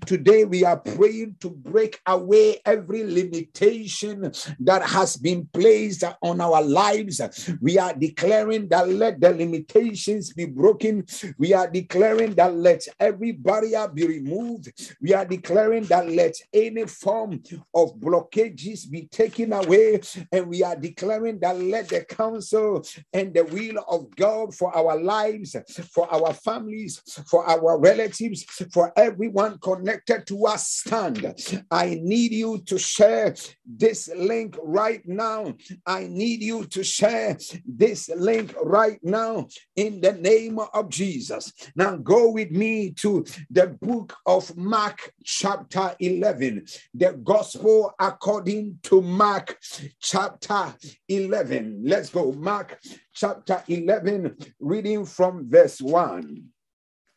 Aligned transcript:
Today 0.00 0.44
we 0.44 0.64
are 0.64 0.78
praying 0.78 1.36
to 1.40 1.50
break 1.50 2.00
away 2.06 2.60
every 2.64 3.04
limitation 3.04 4.32
that 4.60 4.82
has 4.82 5.16
been 5.16 5.48
placed 5.52 6.04
on 6.22 6.40
our 6.40 6.62
lives. 6.62 7.20
We 7.60 7.78
are 7.78 7.92
declaring 7.92 8.68
that 8.68 8.88
let 8.88 9.20
the 9.20 9.30
limitations 9.30 10.32
be 10.32 10.46
broken. 10.46 11.04
We 11.38 11.52
are 11.52 11.68
declaring 11.68 12.34
that 12.34 12.54
let 12.54 12.86
every 12.98 13.32
barrier 13.32 13.88
be 13.88 14.06
removed. 14.06 14.72
We 15.00 15.14
are 15.14 15.24
declaring 15.24 15.84
that 15.84 16.08
let 16.08 16.34
any 16.52 16.86
form 16.86 17.42
of 17.74 17.96
blockages 17.96 18.90
be 18.90 19.06
taken 19.06 19.52
away. 19.52 20.00
And 20.30 20.48
we 20.48 20.62
are 20.62 20.76
declaring 20.76 21.38
that 21.40 21.58
let 21.58 21.88
the 21.88 22.04
counsel 22.04 22.84
and 23.12 23.34
the 23.34 23.44
will 23.44 23.84
of 23.88 24.14
God 24.16 24.54
for 24.54 24.74
our 24.76 24.98
lives, 24.98 25.56
for 25.90 26.12
our 26.12 26.32
families, 26.32 27.02
for 27.26 27.44
our 27.48 27.78
relatives, 27.78 28.44
for 28.72 28.92
everyone 28.96 29.58
connected 29.58 29.81
to 30.26 30.46
us 30.46 30.68
stand. 30.68 31.34
I 31.70 31.98
need 32.02 32.32
you 32.32 32.58
to 32.66 32.78
share 32.78 33.34
this 33.64 34.08
link 34.14 34.56
right 34.62 35.02
now. 35.06 35.54
I 35.86 36.06
need 36.08 36.42
you 36.42 36.64
to 36.66 36.84
share 36.84 37.36
this 37.64 38.08
link 38.08 38.54
right 38.62 38.98
now 39.02 39.48
in 39.76 40.00
the 40.00 40.12
name 40.12 40.58
of 40.58 40.88
Jesus. 40.88 41.52
Now 41.76 41.96
go 41.96 42.30
with 42.30 42.50
me 42.50 42.90
to 43.02 43.24
the 43.50 43.68
book 43.80 44.16
of 44.26 44.56
Mark, 44.56 45.12
chapter 45.24 45.94
11, 45.98 46.66
the 46.94 47.12
gospel 47.24 47.94
according 47.98 48.78
to 48.84 49.00
Mark, 49.02 49.58
chapter 50.00 50.74
11. 51.08 51.82
Let's 51.84 52.10
go. 52.10 52.32
Mark, 52.32 52.78
chapter 53.14 53.62
11, 53.68 54.36
reading 54.60 55.04
from 55.04 55.48
verse 55.48 55.80
1. 55.80 56.42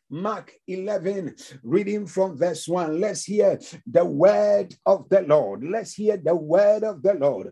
Mark 0.09 0.53
11, 0.67 1.35
reading 1.63 2.05
from 2.05 2.37
verse 2.37 2.67
1. 2.67 2.99
Let's 2.99 3.23
hear 3.23 3.59
the 3.87 4.05
word 4.05 4.75
of 4.85 5.09
the 5.09 5.21
Lord. 5.21 5.63
Let's 5.63 5.93
hear 5.93 6.17
the 6.17 6.35
word 6.35 6.83
of 6.83 7.01
the 7.01 7.15
Lord. 7.15 7.51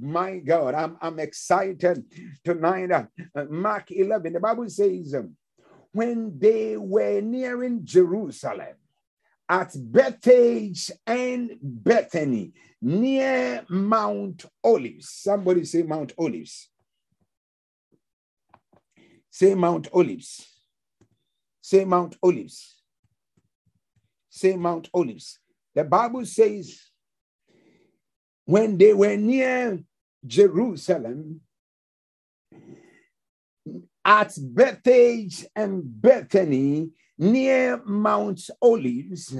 My 0.00 0.38
God, 0.38 0.74
I'm, 0.74 0.96
I'm 1.00 1.18
excited 1.18 2.04
tonight. 2.44 2.90
Uh, 2.90 3.44
Mark 3.48 3.90
11, 3.90 4.32
the 4.32 4.40
Bible 4.40 4.68
says, 4.68 5.14
when 5.92 6.38
they 6.38 6.76
were 6.76 7.20
nearing 7.20 7.84
Jerusalem, 7.84 8.74
at 9.48 9.72
Bethphage 9.76 10.90
and 11.06 11.58
Bethany, 11.60 12.52
near 12.80 13.64
Mount 13.68 14.46
Olives. 14.64 15.10
Somebody 15.10 15.64
say 15.64 15.82
Mount 15.82 16.14
Olives. 16.18 16.70
Say 19.30 19.54
Mount 19.54 19.88
Olives. 19.92 20.51
Say 21.62 21.84
Mount 21.84 22.16
Olives. 22.22 22.82
Say 24.28 24.56
Mount 24.56 24.90
Olives. 24.92 25.38
The 25.74 25.84
Bible 25.84 26.26
says 26.26 26.78
when 28.44 28.76
they 28.76 28.92
were 28.92 29.16
near 29.16 29.78
Jerusalem, 30.26 31.40
at 34.04 34.36
Bethphage 34.40 35.46
and 35.54 35.82
Bethany, 35.84 36.90
near 37.16 37.80
Mount 37.84 38.50
Olives, 38.60 39.34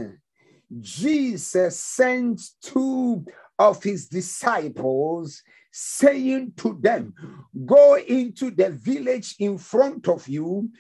Jesus 0.81 1.81
sent 1.81 2.41
two 2.63 3.25
of 3.59 3.83
his 3.83 4.07
disciples 4.09 5.43
saying 5.73 6.53
to 6.59 6.79
them, 6.81 7.15
Go 7.67 7.97
into 7.97 8.51
the 8.51 8.71
village 8.71 9.35
in 9.39 9.59
front 9.59 10.09
of 10.09 10.29
you, 10.29 10.71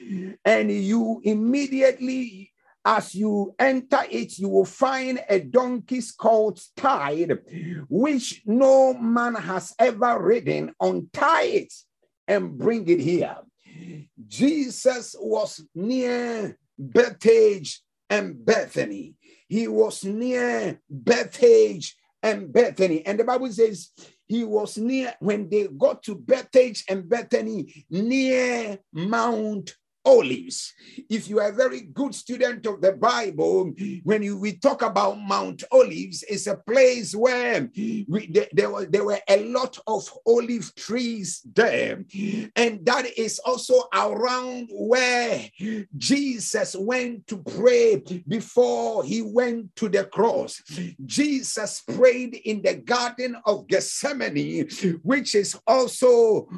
and 0.45 0.71
you 0.71 1.21
immediately 1.25 2.53
as 2.85 3.15
you 3.15 3.55
enter 3.59 4.01
it, 4.11 4.39
you 4.39 4.49
will 4.49 4.65
find 4.65 5.23
a 5.29 5.39
donkey's 5.39 6.11
colt 6.11 6.61
tied, 6.77 7.39
which 7.89 8.43
no 8.45 8.93
man 8.95 9.37
has 9.37 9.73
ever 9.79 10.21
ridden. 10.21 10.75
Untie 10.81 11.45
it 11.45 11.73
and 12.27 12.59
bring 12.59 12.89
it 12.89 12.99
here. 12.99 13.37
Jesus 14.27 15.15
was 15.19 15.65
near 15.75 16.59
Bethphage 16.77 17.83
and 18.11 18.45
Bethany. 18.45 19.15
He 19.49 19.69
was 19.69 20.05
near 20.05 20.81
Bethphage 20.91 21.97
and 22.23 22.53
Bethany. 22.53 23.07
And 23.07 23.19
the 23.19 23.25
Bible 23.25 23.51
says 23.53 23.91
he 24.33 24.45
was 24.45 24.79
near 24.79 25.15
when 25.21 25.47
they 25.51 25.69
got 25.69 26.03
to 26.03 26.15
Bethphage 26.15 26.85
and 26.89 27.07
Bethany 27.07 27.85
near 27.91 28.79
Mount 28.91 29.77
Olives. 30.05 30.75
If 31.09 31.29
you 31.29 31.41
are 31.41 31.49
a 31.49 31.55
very 31.55 31.83
good 31.83 32.15
student 32.15 32.67
of 32.67 32.81
the 32.81 32.93
Bible, 32.93 33.73
when 34.03 34.23
you, 34.23 34.39
we 34.39 34.57
talk 34.57 34.83
about 34.83 35.21
Mount 35.21 35.63
Olives, 35.71 36.25
it's 36.29 36.47
a 36.47 36.57
place 36.57 37.15
where 37.15 37.69
we, 37.75 38.29
there, 38.31 38.49
there, 38.53 38.71
were, 38.71 38.87
there 38.87 39.05
were 39.05 39.21
a 39.29 39.45
lot 39.45 39.79
of 39.87 40.09
olive 40.27 40.75
trees 40.75 41.43
there. 41.55 42.05
And 42.57 42.85
that 42.85 43.07
is 43.17 43.39
also 43.41 43.85
around 43.95 44.69
where 44.73 45.49
Jesus 45.97 46.75
went 46.77 47.27
to 47.29 47.39
pray 47.39 48.03
before 48.27 49.05
he 49.05 49.23
went 49.23 49.75
to 49.77 49.89
the 49.89 50.05
cross. 50.05 50.63
Jesus 51.05 51.83
prayed 51.83 52.35
in 52.45 52.63
the 52.63 52.75
Garden 52.75 53.37
of 53.47 53.67
Gethsemane, 53.69 54.69
which 55.03 55.35
is 55.35 55.59
also 55.67 56.49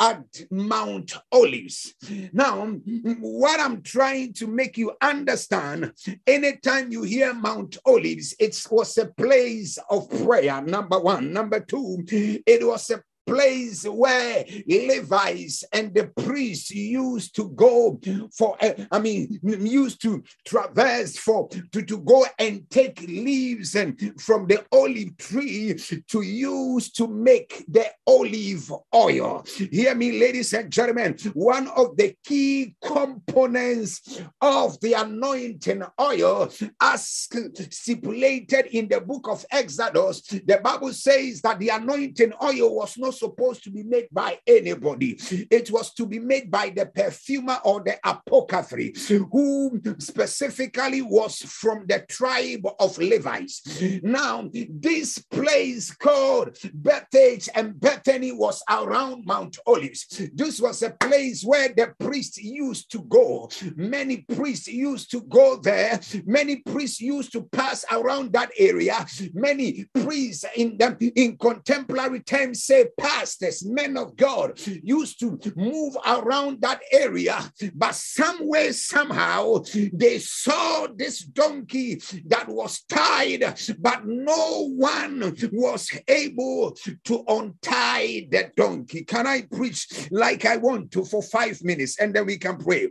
at 0.00 0.24
Mount 0.50 1.14
Olives. 1.32 1.94
Now, 2.32 2.77
what 3.20 3.60
I'm 3.60 3.82
trying 3.82 4.32
to 4.34 4.46
make 4.46 4.78
you 4.78 4.92
understand 5.00 5.92
anytime 6.26 6.92
you 6.92 7.02
hear 7.02 7.34
Mount 7.34 7.78
Olives, 7.84 8.34
it 8.38 8.60
was 8.70 8.96
a 8.98 9.06
place 9.06 9.78
of 9.90 10.08
prayer, 10.24 10.60
number 10.62 10.98
one. 10.98 11.32
Number 11.32 11.60
two, 11.60 12.04
it 12.08 12.66
was 12.66 12.90
a 12.90 13.02
place 13.28 13.84
where 13.84 14.44
Levites 14.66 15.64
and 15.72 15.94
the 15.94 16.06
priests 16.24 16.70
used 16.70 17.36
to 17.36 17.50
go 17.50 18.00
for, 18.36 18.56
uh, 18.62 18.72
I 18.90 18.98
mean, 18.98 19.38
used 19.42 20.00
to 20.02 20.22
traverse 20.46 21.18
for, 21.18 21.48
to, 21.48 21.82
to 21.82 21.98
go 21.98 22.24
and 22.38 22.68
take 22.70 23.00
leaves 23.02 23.74
and 23.74 24.20
from 24.20 24.46
the 24.46 24.64
olive 24.72 25.16
tree 25.18 25.78
to 26.08 26.22
use 26.22 26.90
to 26.92 27.06
make 27.06 27.64
the 27.68 27.86
olive 28.06 28.72
oil. 28.94 29.44
Hear 29.70 29.94
me, 29.94 30.18
ladies 30.18 30.52
and 30.54 30.70
gentlemen, 30.70 31.18
one 31.34 31.68
of 31.68 31.96
the 31.96 32.14
key 32.24 32.74
components 32.82 34.22
of 34.40 34.80
the 34.80 34.94
anointing 34.94 35.82
oil, 36.00 36.50
as 36.80 37.28
stipulated 37.70 38.66
in 38.66 38.88
the 38.88 39.00
book 39.00 39.28
of 39.28 39.44
Exodus, 39.50 40.22
the 40.22 40.60
Bible 40.62 40.92
says 40.92 41.40
that 41.42 41.58
the 41.58 41.68
anointing 41.68 42.32
oil 42.42 42.76
was 42.76 42.96
not 42.96 43.17
supposed 43.18 43.64
to 43.64 43.70
be 43.70 43.82
made 43.82 44.08
by 44.12 44.38
anybody. 44.46 45.18
It 45.50 45.70
was 45.70 45.92
to 45.94 46.06
be 46.06 46.18
made 46.18 46.50
by 46.50 46.70
the 46.70 46.86
perfumer 46.86 47.58
or 47.64 47.82
the 47.82 47.96
apothecary, 48.04 48.94
who 49.08 49.80
specifically 49.98 51.02
was 51.02 51.38
from 51.38 51.86
the 51.86 52.04
tribe 52.08 52.66
of 52.78 52.98
Levites. 52.98 53.80
Now, 54.02 54.48
this 54.52 55.18
place 55.18 55.90
called 55.94 56.56
Bethphage 56.74 57.48
and 57.54 57.78
Bethany 57.80 58.32
was 58.32 58.62
around 58.70 59.24
Mount 59.26 59.58
Olives. 59.66 60.06
This 60.34 60.60
was 60.60 60.82
a 60.82 60.90
place 60.90 61.42
where 61.44 61.68
the 61.68 61.94
priests 61.98 62.38
used 62.38 62.90
to 62.92 63.02
go. 63.02 63.50
Many 63.76 64.18
priests 64.34 64.68
used 64.68 65.10
to 65.10 65.22
go 65.22 65.56
there. 65.56 66.00
Many 66.24 66.56
priests 66.56 67.00
used 67.00 67.32
to 67.32 67.42
pass 67.52 67.84
around 67.90 68.32
that 68.32 68.50
area. 68.58 69.06
Many 69.34 69.86
priests 69.94 70.44
in 70.56 70.76
them 70.78 70.96
in 71.00 71.36
contemporary 71.38 72.20
times 72.20 72.64
say 72.64 72.86
pastors, 73.08 73.64
men 73.64 73.96
of 73.96 74.16
God, 74.16 74.60
used 74.82 75.18
to 75.20 75.38
move 75.56 75.96
around 76.06 76.60
that 76.60 76.80
area, 76.92 77.38
but 77.74 77.94
somewhere, 77.94 78.72
somehow, 78.72 79.62
they 79.92 80.18
saw 80.18 80.86
this 80.94 81.20
donkey 81.20 82.00
that 82.26 82.48
was 82.48 82.82
tied, 82.82 83.42
but 83.78 84.04
no 84.04 84.68
one 84.76 85.34
was 85.52 85.90
able 86.06 86.76
to 87.04 87.24
untie 87.28 88.28
the 88.30 88.50
donkey. 88.56 89.04
Can 89.04 89.26
I 89.26 89.42
preach 89.42 90.08
like 90.10 90.44
I 90.44 90.56
want 90.56 90.90
to 90.92 91.04
for 91.04 91.22
five 91.22 91.62
minutes 91.64 91.98
and 91.98 92.14
then 92.14 92.26
we 92.26 92.36
can 92.36 92.56
pray? 92.58 92.88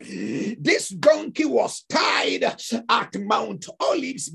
This 0.00 0.88
donkey 0.88 1.44
was 1.44 1.84
tied 1.88 2.44
at 2.44 3.16
Mount 3.16 3.66
Olives 3.80 4.34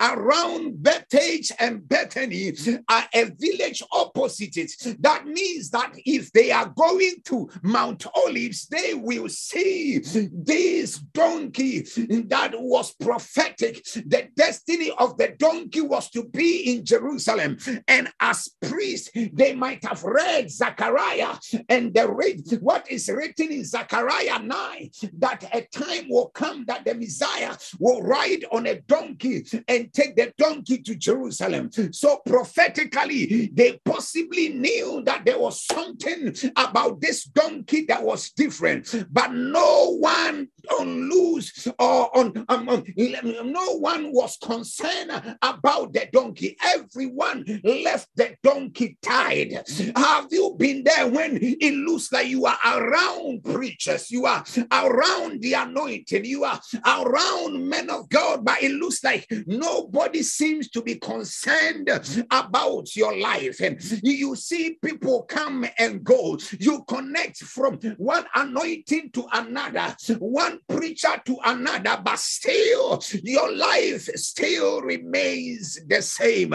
around 0.00 0.82
Bethphage 0.82 1.52
and 1.58 1.86
Bethany, 1.88 2.52
a 2.88 3.24
village 3.38 3.82
opposite 3.92 4.56
it. 4.56 4.72
That 5.00 5.26
means 5.26 5.70
that 5.70 5.92
if 6.04 6.32
they 6.32 6.50
are 6.50 6.68
going 6.68 7.16
to 7.26 7.48
Mount 7.62 8.06
Olives, 8.14 8.66
they 8.66 8.94
will 8.94 9.28
see 9.28 9.98
this 9.98 10.98
donkey 10.98 11.80
that 12.26 12.52
was 12.54 12.94
prophetic. 12.94 13.84
The 13.84 14.28
destiny 14.36 14.90
of 14.98 15.16
the 15.16 15.34
donkey 15.38 15.80
was 15.80 16.10
to 16.10 16.24
be 16.24 16.74
in 16.74 16.84
Jerusalem. 16.84 17.58
And 17.86 18.10
as 18.20 18.48
priests, 18.62 19.10
they 19.32 19.54
might 19.54 19.84
have 19.84 20.02
read 20.02 20.50
Zechariah 20.50 21.34
and 21.68 21.94
the 21.94 22.10
read 22.10 22.42
what 22.60 22.90
is 22.90 23.08
written 23.08 23.52
in 23.52 23.64
Zechariah 23.64 24.40
9 24.40 24.87
that 25.18 25.44
a 25.54 25.62
time 25.62 26.08
will 26.08 26.28
come 26.28 26.64
that 26.66 26.84
the 26.84 26.94
Messiah 26.94 27.56
will 27.78 28.02
ride 28.02 28.44
on 28.52 28.66
a 28.66 28.80
donkey 28.82 29.44
and 29.66 29.92
take 29.92 30.16
the 30.16 30.32
donkey 30.38 30.78
to 30.78 30.94
Jerusalem. 30.94 31.70
So 31.92 32.20
prophetically, 32.26 33.50
they 33.52 33.80
possibly 33.84 34.50
knew 34.50 35.02
that 35.04 35.24
there 35.24 35.38
was 35.38 35.64
something 35.64 36.34
about 36.56 37.00
this 37.00 37.24
donkey 37.24 37.84
that 37.86 38.02
was 38.02 38.30
different, 38.30 38.94
but 39.10 39.32
no 39.32 39.96
one 39.98 40.48
on 40.78 41.08
loose 41.08 41.66
or 41.78 42.16
on 42.16 42.44
um, 42.48 42.68
um, 42.68 42.84
no 43.24 43.78
one 43.78 44.12
was 44.12 44.36
concerned 44.42 45.36
about 45.42 45.92
the 45.92 46.08
donkey. 46.12 46.56
Everyone 46.62 47.44
left 47.64 48.08
the 48.16 48.36
donkey 48.42 48.98
tied. 49.02 49.62
Have 49.96 50.28
you 50.30 50.54
been 50.58 50.84
there 50.84 51.08
when 51.08 51.38
it 51.40 51.74
looks 51.74 52.12
like 52.12 52.28
you 52.28 52.46
are 52.46 52.58
around 52.64 53.44
preachers, 53.44 54.10
you 54.10 54.26
are 54.26 54.44
around 54.84 55.40
the 55.42 55.54
anointing, 55.54 56.24
you 56.24 56.44
are 56.44 56.60
around 56.86 57.68
men 57.68 57.90
of 57.90 58.08
God, 58.08 58.44
but 58.44 58.62
it 58.62 58.72
looks 58.72 59.02
like 59.04 59.26
nobody 59.46 60.22
seems 60.22 60.68
to 60.70 60.82
be 60.82 60.96
concerned 60.96 61.90
about 62.30 62.94
your 62.96 63.16
life. 63.18 63.60
And 63.60 63.80
you 64.02 64.36
see 64.36 64.78
people 64.82 65.22
come 65.22 65.66
and 65.78 66.04
go. 66.04 66.38
You 66.58 66.84
connect 66.86 67.38
from 67.38 67.78
one 67.96 68.24
anointing 68.34 69.10
to 69.12 69.26
another, 69.32 69.96
one 70.18 70.58
preacher 70.68 71.20
to 71.24 71.38
another, 71.44 72.00
but 72.02 72.18
still 72.18 73.02
your 73.22 73.54
life 73.54 74.08
still 74.14 74.80
remains 74.82 75.78
the 75.86 76.02
same. 76.02 76.50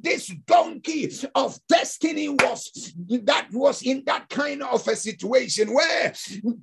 This 0.00 0.32
donkey 0.46 1.10
of 1.34 1.58
destiny 1.68 2.28
was 2.28 2.94
that 3.22 3.48
was 3.52 3.82
in 3.82 4.02
that 4.06 4.28
kind 4.28 4.62
of 4.62 4.86
a 4.86 4.96
situation 4.96 5.72
where 5.72 6.12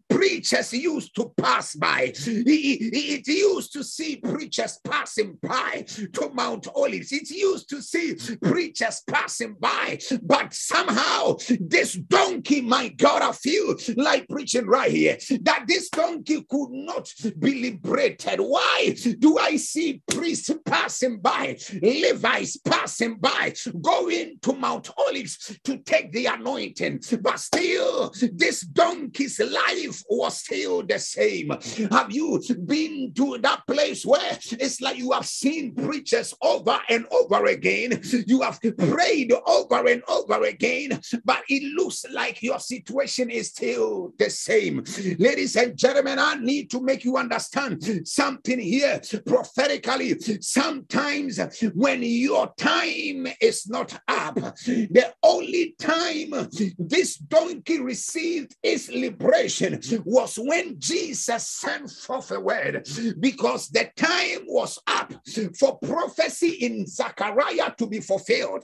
preachers 0.10 0.74
used 0.94 1.16
to 1.16 1.32
pass 1.38 1.76
by. 1.76 2.14
It 2.16 3.28
used 3.28 3.74
to 3.74 3.84
see 3.84 4.18
preachers 4.18 4.80
passing 4.84 5.38
by 5.42 5.86
to 6.14 6.30
Mount 6.34 6.68
Olives. 6.76 7.12
It 7.12 7.30
used 7.30 7.70
to 7.70 7.82
see 7.82 8.16
preachers 8.42 9.02
passing 9.08 9.56
by, 9.60 10.00
but 10.22 10.54
somehow 10.54 11.38
this 11.60 11.94
donkey, 11.94 12.62
my 12.62 12.90
God, 12.90 13.22
I 13.22 13.32
feel 13.32 13.76
like 13.98 14.28
preaching 14.30 14.68
right 14.68 14.92
here 14.92 15.18
that 15.42 15.66
this 15.68 15.90
donkey 15.90 16.46
could 16.50 16.72
not 16.72 17.12
be 17.40 17.62
liberated. 17.62 18.40
Why 18.40 18.96
do 19.20 19.38
I 19.38 19.58
see 19.58 20.02
priests 20.08 20.52
passing 20.66 21.20
by, 21.20 21.58
Levites 21.82 22.58
passing 22.58 23.16
by, 23.16 23.54
going 23.82 24.38
to 24.42 24.54
Mount 24.54 24.90
Olives 24.98 25.58
to 25.64 25.78
take 25.78 26.12
the 26.12 26.28
anointing? 26.28 27.02
But 27.22 27.40
still, 27.40 28.12
this 28.34 28.62
donkey's 28.62 29.40
life 29.40 30.04
was 30.10 30.38
still 30.38 30.83
the 30.88 31.00
same. 31.00 31.52
Have 31.92 32.12
you 32.12 32.42
been 32.66 33.14
to 33.16 33.38
that 33.40 33.66
place 33.68 34.06
where 34.06 34.38
it's 34.52 34.82
like 34.82 34.98
you 34.98 35.12
have 35.12 35.26
seen 35.26 35.76
preachers 35.76 36.34
over 36.42 36.80
and 36.90 37.06
over 37.12 37.46
again? 37.46 38.02
You 38.28 38.42
have 38.42 38.60
prayed 38.78 39.34
over 39.46 39.88
and 39.88 40.04
over 40.08 40.44
again, 40.46 41.00
but 41.26 41.44
it 41.50 41.64
looks 41.76 42.06
like 42.12 42.42
your 42.42 42.60
situation 42.60 43.30
is 43.30 43.50
still 43.50 44.14
the 44.18 44.30
same. 44.30 44.84
Ladies 45.20 45.56
and 45.56 45.78
gentlemen, 45.78 46.20
I 46.20 46.36
need 46.36 46.70
to 46.72 46.82
make 46.82 47.04
you 47.04 47.18
understand 47.18 48.08
something 48.08 48.60
here 48.60 49.02
prophetically. 49.26 50.20
Sometimes 50.42 51.40
when 51.74 52.04
your 52.04 52.54
time 52.58 53.28
is 53.42 53.70
not 53.70 54.00
up, 54.08 54.36
the 54.36 55.14
only 55.24 55.76
time 55.80 56.34
this 56.78 57.16
donkey 57.18 57.80
received 57.80 58.56
its 58.64 58.90
liberation 58.90 59.80
was 60.06 60.38
when 60.38 60.73
Jesus 60.78 61.48
sent 61.48 61.90
forth 61.90 62.32
a 62.32 62.40
word 62.40 62.88
because 63.20 63.70
the 63.70 63.90
time 63.96 64.46
was 64.48 64.80
up 64.88 65.14
for 65.58 65.80
prophecy 65.80 66.50
in 66.50 66.86
Zechariah 66.88 67.74
to 67.78 67.88
be 67.88 68.00
fulfilled. 68.00 68.64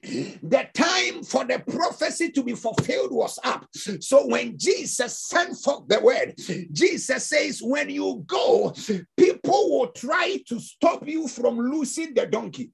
The 0.00 0.68
time 0.74 1.24
for 1.24 1.44
the 1.44 1.58
prophecy 1.58 2.30
to 2.30 2.44
be 2.44 2.54
fulfilled 2.54 3.10
was 3.12 3.38
up. 3.42 3.66
So 3.74 4.28
when 4.28 4.56
Jesus 4.56 5.18
sent 5.18 5.56
forth 5.56 5.88
the 5.88 6.00
word, 6.00 6.34
Jesus 6.72 7.26
says, 7.26 7.60
When 7.60 7.90
you 7.90 8.22
go, 8.26 8.72
people 9.16 9.70
will 9.70 9.88
try 9.88 10.40
to 10.48 10.60
stop 10.60 11.06
you 11.06 11.26
from 11.26 11.58
losing 11.58 12.14
the 12.14 12.26
donkey 12.26 12.70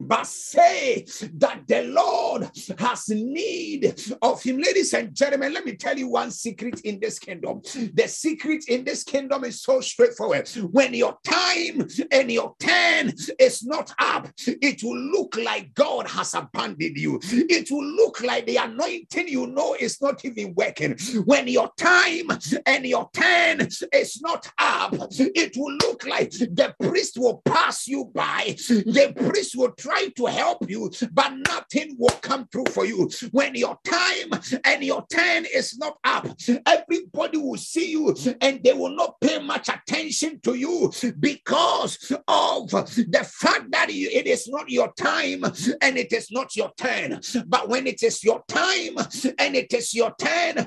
but 0.00 0.26
say 0.26 1.04
that 1.34 1.62
the 1.66 1.82
Lord 1.82 2.50
has 2.78 3.08
need 3.10 3.94
of 4.22 4.42
him. 4.42 4.58
Ladies 4.58 4.94
and 4.94 5.14
gentlemen, 5.14 5.52
let 5.52 5.66
me 5.66 5.76
tell 5.76 5.98
you 5.98 6.08
one 6.08 6.30
secret 6.30 6.80
in 6.80 6.98
this 7.00 7.18
kingdom. 7.18 7.60
The 7.94 8.08
secret 8.08 8.64
in 8.68 8.84
this 8.84 9.04
kingdom 9.04 9.44
is 9.44 9.62
so 9.62 9.80
straightforward. 9.80 10.48
When 10.70 10.94
your 10.94 11.18
time 11.24 11.86
and 12.10 12.32
your 12.32 12.54
turn 12.58 13.12
is 13.38 13.64
not 13.64 13.92
up, 13.98 14.28
it 14.46 14.82
will 14.82 14.98
look 14.98 15.36
like 15.36 15.74
God 15.74 16.08
has 16.08 16.34
abandoned 16.34 16.96
you. 16.96 17.20
It 17.22 17.70
will 17.70 17.84
look 17.84 18.22
like 18.22 18.46
the 18.46 18.56
anointing 18.56 19.28
you 19.28 19.46
know 19.48 19.76
is 19.78 20.00
not 20.00 20.24
even 20.24 20.54
working. 20.54 20.96
When 21.24 21.46
your 21.46 21.70
time 21.76 22.30
and 22.64 22.86
your 22.86 23.10
turn 23.12 23.68
is 23.92 24.20
not 24.22 24.50
up, 24.58 24.94
it 25.10 25.56
will 25.56 25.74
look 25.82 26.06
like 26.06 26.30
the 26.30 26.74
priest 26.80 27.18
will 27.18 27.42
pass 27.44 27.86
you 27.86 28.06
by. 28.14 28.56
The 28.68 29.12
priest 29.16 29.56
will 29.56 29.72
try 29.72 29.89
try 29.90 30.08
to 30.16 30.26
help 30.26 30.68
you, 30.70 30.90
but 31.12 31.32
nothing 31.48 31.96
will 31.98 32.16
come 32.20 32.46
through 32.48 32.66
for 32.70 32.84
you. 32.84 33.10
When 33.32 33.54
your 33.54 33.78
time 33.84 34.30
and 34.64 34.84
your 34.84 35.06
turn 35.12 35.46
is 35.52 35.78
not 35.78 35.98
up, 36.04 36.26
everybody 36.66 37.38
will 37.38 37.56
see 37.56 37.90
you 37.92 38.14
and 38.40 38.62
they 38.62 38.72
will 38.72 38.94
not 38.94 39.20
pay 39.20 39.40
much 39.42 39.68
attention 39.68 40.40
to 40.40 40.54
you 40.54 40.92
because 41.18 42.12
of 42.28 42.70
the 42.70 43.28
fact 43.30 43.70
that 43.72 43.88
it 43.90 44.26
is 44.26 44.48
not 44.48 44.68
your 44.70 44.92
time 44.92 45.44
and 45.44 45.98
it 45.98 46.12
is 46.12 46.30
not 46.30 46.54
your 46.56 46.72
turn. 46.76 47.20
But 47.46 47.68
when 47.68 47.86
it 47.86 48.02
is 48.02 48.22
your 48.22 48.42
time 48.48 48.96
and 49.38 49.56
it 49.56 49.72
is 49.72 49.94
your 49.94 50.14
turn, 50.18 50.66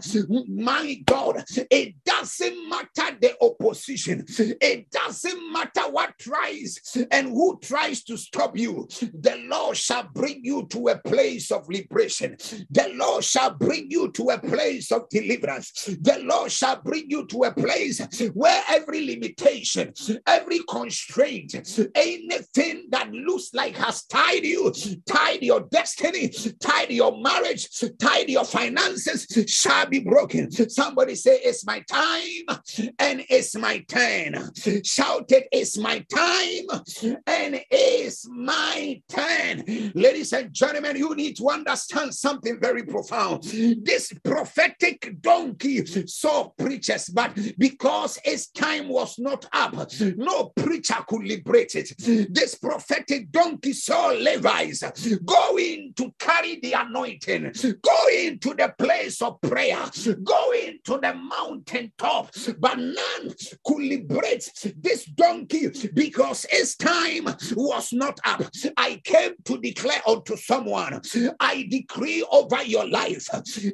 my 0.50 1.02
God, 1.06 1.44
it 1.72 1.96
doesn't 2.04 2.70
matter 2.70 3.18
the 3.22 3.36
opposition, 3.42 4.26
it 4.28 4.90
doesn't 4.92 5.52
matter 5.52 5.82
what 5.92 6.18
tries 6.20 6.80
and 7.12 7.28
who 7.30 7.60
tries 7.62 8.04
to 8.04 8.18
stop 8.18 8.58
you 8.58 8.88
the 9.14 9.38
Lord 9.48 9.78
shall 9.78 10.10
bring 10.14 10.44
you 10.44 10.66
to 10.68 10.88
a 10.88 10.98
place 10.98 11.52
of 11.52 11.68
liberation. 11.70 12.36
The 12.70 12.92
Lord 12.96 13.24
shall 13.24 13.52
bring 13.52 13.90
you 13.90 14.12
to 14.14 14.30
a 14.30 14.40
place 14.40 14.92
of 14.92 15.08
deliverance. 15.10 15.72
The 16.02 16.22
Lord 16.24 16.52
shall 16.52 16.82
bring 16.82 17.10
you 17.10 17.26
to 17.28 17.44
a 17.44 17.54
place 17.54 18.02
where 18.34 18.64
every 18.70 19.06
limitation, 19.06 19.94
every 20.26 20.60
constraint, 20.70 21.56
anything 21.96 22.88
that 22.90 23.12
looks 23.12 23.54
like 23.54 23.76
has 23.78 24.06
tied 24.06 24.44
you, 24.44 24.74
tied 25.08 25.44
your 25.44 25.62
destiny, 25.72 26.34
tied 26.60 26.92
your 26.92 27.22
marriage, 27.22 27.70
tied 28.00 28.30
your 28.30 28.46
finances, 28.46 29.28
shall 29.48 29.86
be 29.86 30.00
broken. 30.00 30.52
Somebody 30.52 31.16
say, 31.16 31.40
It's 31.44 31.66
my 31.66 31.84
time 31.90 32.94
and 33.00 33.24
it's 33.30 33.56
my 33.56 33.80
turn. 33.88 34.52
Shout 34.84 35.32
it, 35.32 35.48
It's 35.52 35.78
my 35.78 36.06
time 36.12 36.82
and 37.28 37.62
it's 37.70 38.28
my 38.30 39.02
10. 39.10 39.92
Ladies 39.96 40.34
and 40.34 40.54
gentlemen, 40.54 40.96
you 40.98 41.16
need 41.16 41.38
to 41.38 41.50
understand 41.50 42.14
something 42.14 42.60
very 42.60 42.84
profound. 42.84 43.44
This 43.44 44.12
prophetic 44.24 45.16
donkey 45.22 45.86
saw 45.86 46.50
preachers, 46.50 47.10
but 47.10 47.38
because 47.58 48.20
its 48.26 48.48
time 48.48 48.90
was 48.90 49.20
not 49.20 49.46
up, 49.54 49.92
no 50.18 50.52
preacher 50.56 50.96
could 51.08 51.24
liberate 51.24 51.76
it. 51.76 51.94
This 52.34 52.56
prophetic 52.56 53.32
donkey 53.32 53.74
saw 53.74 54.08
Levites 54.08 54.84
going 55.26 55.94
to 55.96 56.14
carry 56.20 56.60
the 56.60 56.74
anointing, 56.74 57.54
going 57.82 58.40
to 58.40 58.54
the 58.54 58.74
place 58.78 59.22
of 59.22 59.40
prayer, 59.42 59.84
going 60.24 60.80
to 60.86 61.00
the 61.00 61.14
mountain 61.14 61.92
top, 61.98 62.32
but 62.60 62.78
none 62.78 63.34
could 63.66 63.84
liberate 63.84 64.50
this 64.78 65.06
donkey 65.06 65.70
because 65.94 66.46
its 66.52 66.76
time 66.76 67.26
was 67.56 67.94
not 67.94 68.20
up. 68.26 68.42
I 68.84 69.00
came 69.02 69.32
to 69.46 69.58
declare 69.60 70.02
unto 70.06 70.36
someone, 70.36 71.00
I 71.40 71.66
decree 71.70 72.26
over 72.30 72.62
your 72.64 72.86
life 72.86 73.28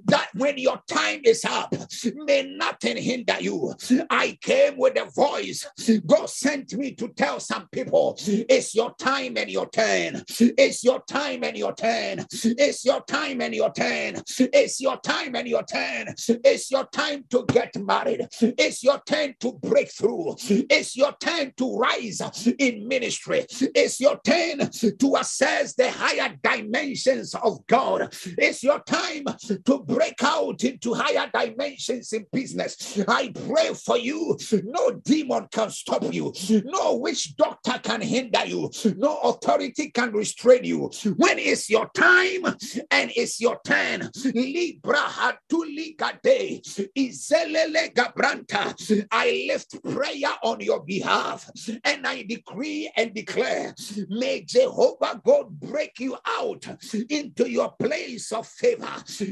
that 0.06 0.28
when 0.36 0.60
your 0.60 0.80
time 0.88 1.22
is 1.24 1.44
up, 1.46 1.74
may 2.13 2.44
nothing 2.56 2.98
hinder 2.98 3.38
you. 3.39 3.74
I 4.12 4.38
came 4.39 4.78
with 4.78 5.00
a 5.00 5.06
voice. 5.10 5.66
God 6.06 6.30
sent 6.30 6.74
me 6.74 6.94
to 6.94 7.08
tell 7.08 7.39
some 7.39 7.68
people, 7.72 8.20
it's 8.20 8.75
your 8.75 8.94
time 9.00 9.36
and 9.38 9.50
your 9.50 9.68
turn. 9.72 10.24
It's 10.39 10.84
your 10.84 11.01
time 11.08 11.44
and 11.44 11.58
your 11.58 11.74
turn. 11.74 12.28
It's 12.32 12.86
your 12.86 13.01
time 13.01 13.42
and 13.42 13.56
your 13.56 13.72
turn. 13.74 14.22
It's 14.38 14.80
your 14.80 15.00
time 15.01 15.36
and 15.36 15.48
your 15.48 15.63
turn. 15.63 16.13
It's 16.28 16.70
your 16.70 16.86
time 16.86 17.25
to 17.32 17.46
get 17.48 17.75
married. 17.78 18.28
It's 18.39 18.84
your 18.84 19.01
turn 19.08 19.34
to 19.39 19.54
break 19.54 19.89
through. 19.92 20.36
It's 20.39 20.96
your 20.96 21.13
turn 21.20 21.54
to 21.58 21.78
rise 21.78 22.22
in 22.60 22.88
ministry. 22.88 23.48
It's 23.50 24.00
your 24.00 24.20
turn 24.24 24.70
to 25.00 25.15
assess 25.15 25.74
the 25.74 25.89
higher 25.89 26.36
dimensions 26.44 27.36
of 27.36 27.65
God. 27.68 28.13
It's 28.38 28.63
your 28.63 28.79
time 28.82 29.25
to 29.65 29.79
break 29.79 30.22
out 30.24 30.63
into 30.63 30.94
higher 30.94 31.29
dimensions 31.34 32.13
in 32.13 32.25
business. 32.32 33.00
I 33.08 33.32
pray 33.48 33.74
for 33.74 33.98
you. 33.98 34.38
No 34.63 34.91
demon 34.91 35.48
can 35.51 35.70
stop 35.70 36.13
you, 36.13 36.34
no 36.65 36.98
witch 36.98 37.36
doctor 37.36 37.79
can 37.82 38.01
hinder 38.01 38.46
you, 38.46 38.70
no 38.98 39.18
authority 39.20 39.89
can 39.89 40.12
restrain 40.12 40.63
you. 40.63 40.91
When 41.18 41.39
is 41.39 41.70
your 41.70 41.89
time 41.96 42.46
and 42.91 43.12
it's 43.15 43.39
your 43.39 43.60
turn? 43.65 44.10
Libra 44.34 44.98
hatuligade 44.98 46.62
izelele 46.98 47.94
gabranta. 47.94 49.08
I 49.12 49.46
lift 49.50 49.82
prayer 49.84 50.34
on 50.44 50.60
your 50.60 50.84
behalf 50.84 51.50
and 51.84 52.06
I 52.06 52.24
decree 52.24 52.91
and 52.96 53.13
declare, 53.13 53.74
may 54.10 54.41
Jehovah 54.41 54.88
God 55.24 55.60
break 55.60 56.00
you 56.00 56.17
out 56.25 56.65
into 57.10 57.50
your 57.50 57.72
place 57.79 58.31
of 58.31 58.48
favor, 58.48 58.91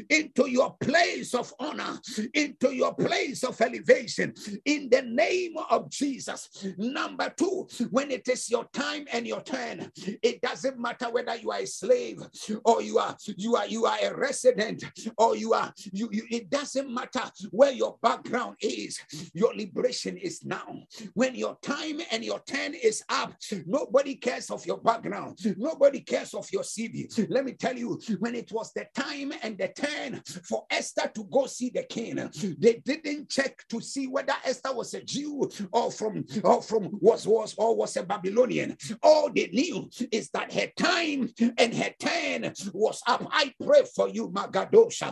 into 0.09 0.49
your 0.49 0.75
place 0.79 1.33
of 1.33 1.53
honor, 1.59 1.99
into 2.33 2.73
your 2.73 2.93
place 2.93 3.43
of 3.43 3.59
elevation 3.61 4.33
in 4.65 4.89
the 4.89 5.01
name 5.01 5.55
of 5.69 5.89
Jesus. 5.89 6.49
Number 6.77 7.33
two, 7.37 7.67
when 7.91 8.11
it 8.11 8.27
is 8.27 8.49
your 8.49 8.65
time 8.73 9.05
and 9.11 9.27
your 9.27 9.41
turn, 9.41 9.91
it 10.21 10.41
doesn't 10.41 10.79
matter 10.79 11.09
whether 11.09 11.35
you 11.35 11.51
are 11.51 11.59
a 11.59 11.67
slave 11.67 12.19
or 12.65 12.81
you 12.81 12.97
are 12.97 13.15
you 13.37 13.55
are 13.55 13.67
you 13.67 13.85
are 13.85 13.97
a 14.03 14.15
resident 14.15 14.83
or 15.17 15.35
you 15.35 15.53
are 15.53 15.73
you, 15.91 16.09
you 16.11 16.23
it 16.29 16.49
doesn't 16.49 16.93
matter 16.93 17.23
where 17.51 17.71
your 17.71 17.97
background 18.01 18.55
is. 18.61 18.99
Your 19.33 19.53
liberation 19.55 20.17
is 20.17 20.43
now. 20.43 20.67
When 21.13 21.35
your 21.35 21.57
time 21.61 22.01
and 22.11 22.23
your 22.23 22.39
turn 22.45 22.73
is 22.73 23.03
up, 23.09 23.33
nobody 23.65 24.15
cares 24.15 24.49
of 24.49 24.65
your 24.65 24.77
background. 24.77 25.39
Nobody 25.57 26.01
cares 26.01 26.33
of 26.33 26.51
your 26.51 26.63
CV. 26.63 27.27
Let 27.29 27.45
me 27.45 27.53
tell 27.53 27.77
you, 27.77 27.99
when 28.19 28.35
it 28.35 28.51
was 28.51 28.71
the 28.73 28.87
time 28.95 29.33
and 29.43 29.57
the 29.57 29.69
turn 29.69 30.21
for 30.43 30.65
Esther 30.69 31.11
to 31.15 31.23
go 31.25 31.45
see 31.45 31.69
the 31.69 31.83
king, 31.83 32.15
they 32.59 32.81
didn't 32.83 33.29
check 33.29 33.65
to 33.69 33.79
see 33.81 34.07
whether 34.07 34.33
Esther 34.43 34.73
was 34.73 34.93
a 34.93 35.01
Jew 35.01 35.49
or 35.71 35.91
from 35.91 36.25
or 36.43 36.61
from 36.61 36.89
was 37.01 37.27
was 37.27 37.55
or 37.57 37.75
was 37.75 37.95
a 37.97 38.03
Babylonian. 38.03 38.77
All 39.03 39.31
they 39.33 39.47
knew 39.47 39.89
is 40.11 40.29
that 40.31 40.53
her 40.53 40.67
time 40.77 41.29
and 41.57 41.73
her 41.73 41.91
turn 41.99 42.53
was 42.73 43.01
up. 43.07 43.27
I 43.31 43.53
pray 43.63 43.83
for 43.95 44.09
you, 44.09 44.29
Magadosha. 44.29 45.07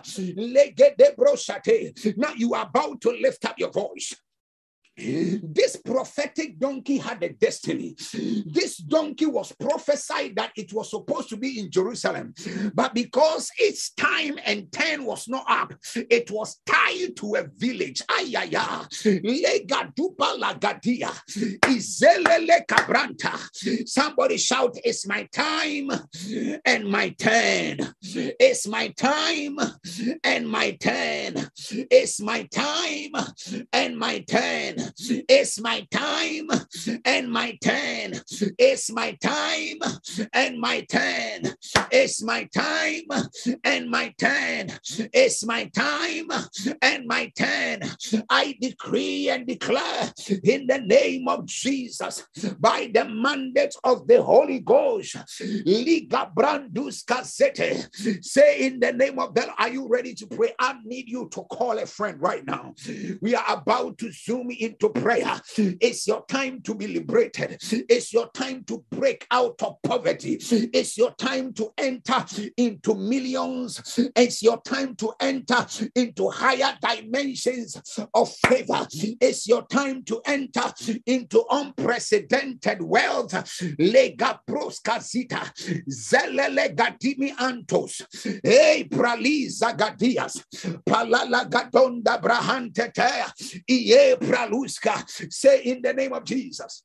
Now 2.18 2.34
you 2.36 2.54
are 2.54 2.68
about 2.68 3.02
to 3.02 3.12
lift 3.12 3.46
up 3.46 3.58
your 3.58 3.72
voice. 3.72 4.14
This 4.98 5.76
prophetic 5.76 6.58
donkey 6.58 6.98
had 6.98 7.22
a 7.24 7.30
destiny. 7.30 7.96
This 8.46 8.78
donkey 8.78 9.26
was 9.26 9.52
prophesied 9.52 10.36
that 10.38 10.52
it 10.56 10.72
was 10.74 10.90
supposed 10.90 11.30
to 11.30 11.38
be 11.38 11.60
in 11.60 11.70
Jerusalem, 11.70 12.34
but 12.74 12.94
because 12.94 13.52
its 13.60 13.92
time 13.92 14.40
and 14.46 14.72
turn 14.72 15.04
was 15.04 15.28
not 15.28 15.46
up, 15.50 15.74
it 15.96 16.32
was 16.32 16.62
tied 16.66 17.16
to 17.18 17.36
a 17.36 17.48
village. 17.58 18.02
Ayaya, 18.08 18.88
Legadupa 19.22 20.40
Lagadia, 20.40 21.12
Izelele 21.60 22.66
Cabranta. 22.66 23.88
Somebody 23.88 24.38
shout, 24.38 24.78
It's 24.84 25.06
my 25.08 25.24
time 25.34 25.90
and 26.66 26.86
my 26.90 27.10
turn. 27.10 27.78
It's 28.02 28.68
my 28.68 28.88
time 28.90 29.58
and 30.24 30.48
my 30.48 30.72
turn. 30.72 31.50
It's 31.70 32.22
my 32.22 32.44
time 32.44 33.12
and 33.74 33.98
my 33.98 34.20
turn. 34.20 34.85
It's 34.98 35.60
my 35.60 35.88
time 35.92 36.50
and 37.06 37.32
my 37.32 37.58
turn. 37.64 38.14
It's 38.58 38.92
my 38.92 39.14
time 39.22 39.80
and 40.34 40.60
my 40.60 40.82
turn. 40.82 41.56
It's 41.92 42.22
my 42.24 42.46
time 42.46 43.04
and 43.64 43.90
my 43.90 44.14
turn. 44.20 44.70
It's 45.14 45.46
my 45.46 45.66
time 45.66 46.30
and 46.82 47.06
my 47.08 47.32
turn. 47.38 47.82
I 48.30 48.56
decree 48.62 49.30
and 49.30 49.48
declare 49.48 50.12
in 50.44 50.68
the 50.68 50.80
name 50.80 51.28
of 51.28 51.46
Jesus 51.46 52.26
by 52.60 52.92
the 52.94 53.06
mandate 53.06 53.76
of 53.84 54.08
the 54.08 54.22
Holy 54.22 54.60
Ghost. 54.60 55.16
Liga 55.66 56.32
Brandus 56.36 57.06
Cassette. 57.06 57.90
Say 58.22 58.68
in 58.68 58.80
the 58.80 58.92
name 58.92 59.20
of 59.20 59.34
the 59.34 59.52
Are 59.58 59.70
you 59.70 59.88
ready 59.88 60.14
to 60.16 60.28
pray? 60.28 60.54
I 60.60 60.76
need 60.84 61.10
you 61.10 61.30
to 61.32 61.44
call 61.44 61.78
a 61.78 61.86
friend 61.86 62.22
right 62.22 62.46
now. 62.46 62.74
We 63.22 63.36
are 63.36 63.46
about 63.48 63.98
to 64.00 64.12
zoom 64.12 64.52
in 64.52 64.75
into 64.76 64.90
prayer. 65.00 65.40
It's 65.58 66.08
your 66.08 66.26
time 66.26 66.62
to 66.62 66.76
be 66.76 66.88
liberated. 66.88 67.58
It's 67.90 68.14
your 68.14 68.30
time 68.32 68.64
to 68.66 68.84
break 68.92 69.26
out 69.32 69.62
of 69.62 69.82
poverty. 69.82 70.38
It's 70.42 70.98
your 70.98 71.12
time 71.12 71.54
to 71.54 71.72
enter 71.78 72.26
into 72.58 72.96
millions. 72.96 73.82
It's 74.16 74.44
your 74.44 74.62
time 74.62 74.96
to 74.98 75.14
enter 75.20 75.66
into 75.96 76.30
higher 76.30 76.78
dimensions 76.82 77.82
of 78.14 78.34
favor. 78.48 78.88
It's 78.92 79.48
your 79.48 79.66
time 79.68 80.04
to 80.06 80.22
enter 80.26 80.74
into 81.06 81.44
unprecedented 81.50 82.82
wealth. 82.82 83.34
Lega 83.80 84.40
zelele 85.88 86.76
gadimi 86.76 87.32
antos, 87.38 88.02
praliza 88.90 89.76
gadias, 89.78 90.44
palala 90.86 91.50
gadonda 91.50 92.22
brahante 92.22 92.92
iye 93.68 94.16
pralu 94.18 94.65
Say 95.30 95.62
in 95.62 95.82
the 95.82 95.94
name 95.94 96.14
of 96.14 96.24
Jesus. 96.24 96.84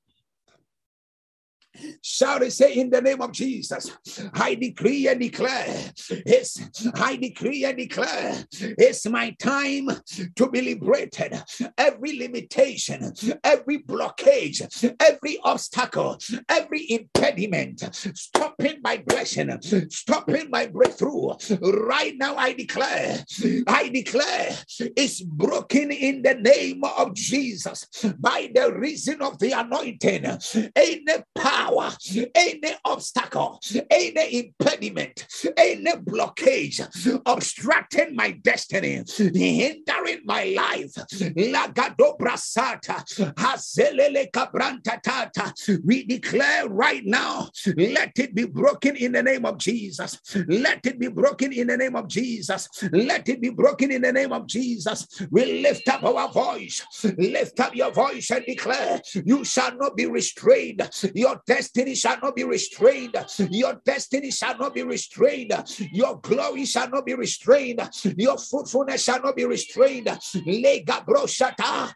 Shout 2.02 2.42
and 2.42 2.52
say 2.52 2.74
in 2.74 2.90
the 2.90 3.00
name 3.00 3.20
of 3.20 3.32
Jesus. 3.32 3.90
I 4.34 4.54
decree 4.54 5.08
and 5.08 5.20
declare. 5.20 5.92
It's 6.10 6.60
I 6.94 7.16
decree 7.16 7.64
and 7.64 7.76
declare. 7.76 8.44
It's 8.52 9.06
my 9.06 9.30
time 9.38 9.88
to 10.36 10.50
be 10.50 10.60
liberated. 10.60 11.42
Every 11.76 12.18
limitation, 12.18 13.12
every 13.44 13.82
blockage, 13.82 14.94
every 15.00 15.38
obstacle, 15.44 16.18
every 16.48 16.90
impediment, 16.90 17.82
stopping 18.14 18.80
my 18.82 19.02
blessing, 19.06 19.56
stopping 19.90 20.50
my 20.50 20.66
breakthrough. 20.66 21.30
Right 21.60 22.14
now, 22.16 22.36
I 22.36 22.52
declare, 22.52 23.24
I 23.66 23.88
declare 23.88 24.56
it's 24.78 25.22
broken 25.22 25.90
in 25.90 26.22
the 26.22 26.34
name 26.34 26.82
of 26.84 27.14
Jesus 27.14 27.86
by 28.18 28.50
the 28.54 28.72
reason 28.72 29.22
of 29.22 29.38
the 29.38 29.52
anointing. 29.52 30.26
Any 30.76 31.04
power 31.36 31.69
power, 31.70 31.90
any 32.34 32.74
obstacle, 32.84 33.60
any 33.90 34.38
impediment, 34.38 35.26
any 35.56 35.92
blockage 35.92 37.20
obstructing 37.26 38.14
my 38.14 38.32
destiny, 38.32 39.02
hindering 40.10 40.26
my 40.26 40.44
life. 40.44 40.94
We 45.84 46.04
declare 46.04 46.68
right 46.68 47.04
now, 47.04 47.50
let 47.76 48.18
it 48.18 48.34
be 48.34 48.44
broken 48.44 48.96
in 48.96 49.12
the 49.12 49.22
name 49.22 49.44
of 49.46 49.58
Jesus. 49.58 50.20
Let 50.46 50.86
it 50.86 50.98
be 50.98 51.08
broken 51.08 51.52
in 51.52 51.66
the 51.68 51.76
name 51.76 51.96
of 51.96 52.08
Jesus. 52.08 52.68
Let 52.92 53.28
it 53.28 53.40
be 53.40 53.50
broken 53.50 53.90
in 53.90 54.02
the 54.02 54.12
name 54.12 54.32
of 54.32 54.46
Jesus. 54.46 55.06
We 55.30 55.62
lift 55.62 55.88
up 55.88 56.04
our 56.04 56.28
voice. 56.28 56.84
Lift 57.18 57.60
up 57.60 57.74
your 57.74 57.92
voice 57.92 58.30
and 58.30 58.44
declare, 58.46 59.00
You 59.14 59.44
shall 59.44 59.76
not 59.76 59.96
be 59.96 60.06
restrained. 60.06 60.88
Your 61.14 61.40
destiny 61.46 61.94
shall 61.94 62.18
not 62.20 62.36
be 62.36 62.44
restrained. 62.44 63.16
Your 63.50 63.80
destiny 63.84 64.30
shall 64.30 64.56
not 64.58 64.74
be 64.74 64.82
restrained. 64.82 65.52
Your 65.92 66.20
glory 66.20 66.64
shall 66.64 66.88
not 66.90 67.06
be 67.06 67.14
restrained. 67.14 67.80
Your 68.16 68.38
fruitfulness 68.38 69.02
shall 69.04 69.22
not 69.22 69.36
be 69.36 69.44
restrained. 69.44 69.99
Lega 70.04 71.04
broshata, 71.04 71.92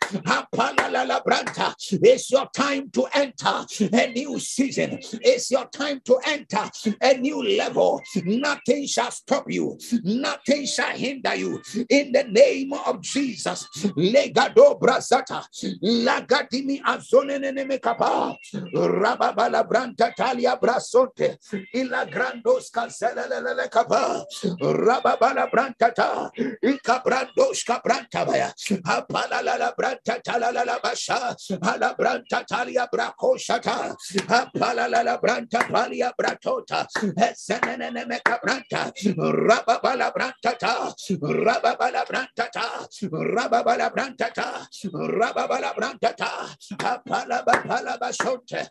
branta. 1.24 1.74
It's 2.02 2.30
your 2.30 2.48
time 2.54 2.90
to 2.90 3.06
enter 3.14 3.66
a 3.92 4.12
new 4.12 4.38
season. 4.38 4.98
It's 5.22 5.50
your 5.50 5.66
time 5.66 6.00
to 6.04 6.18
enter 6.26 6.70
a 7.00 7.14
new 7.14 7.42
level. 7.42 8.00
Nothing 8.24 8.86
shall 8.86 9.10
stop 9.10 9.50
you. 9.50 9.78
Nothing 10.02 10.66
shall 10.66 10.96
hinder 10.96 11.34
you. 11.34 11.60
In 11.88 12.12
the 12.12 12.24
name 12.24 12.72
of 12.72 13.00
Jesus. 13.00 13.66
Legado 13.96 14.78
brazata. 14.80 15.44
Lagadimi 15.82 16.80
azonene 16.82 17.52
mekapa. 17.66 18.36
Rababala 18.74 19.66
branta 19.68 20.14
talia 20.14 20.56
brasonte. 20.60 21.38
Ila 21.74 22.06
grandos 22.06 22.70
cancelele 22.70 23.70
capa. 23.70 24.24
Rababala 24.60 25.50
branta 25.50 25.94
ta. 25.94 26.30
Ika 26.62 27.02
brandos 27.04 27.64
cabranta 27.94 28.26
baya. 28.26 28.52
Apala 28.84 29.42
la 29.42 29.72
branta 29.72 30.22
tala 30.22 30.52
la 30.52 30.78
basha. 30.82 31.36
Ala 31.62 31.94
branta 31.98 32.44
talia 32.46 32.88
bracoshata. 32.92 33.94
Apala 34.28 34.88
la 34.90 35.18
branta 35.18 35.60
palia 35.68 36.12
bratota. 36.18 36.86
Esenene 37.16 38.06
meka 38.06 38.40
branta. 38.42 38.92
Rababala 39.16 40.12
branta 40.12 40.58
ta. 40.58 40.92
Rababala 41.10 42.06
branta 42.06 42.50
ta. 42.52 42.86
Rababala 43.02 43.92
branta 43.92 44.32
ta. 44.34 44.66
Rababala 44.84 45.74
branta 45.74 46.16
ta. 46.16 46.48
Apala 46.78 47.44
bapala 47.44 47.98
basonte. 47.98 48.68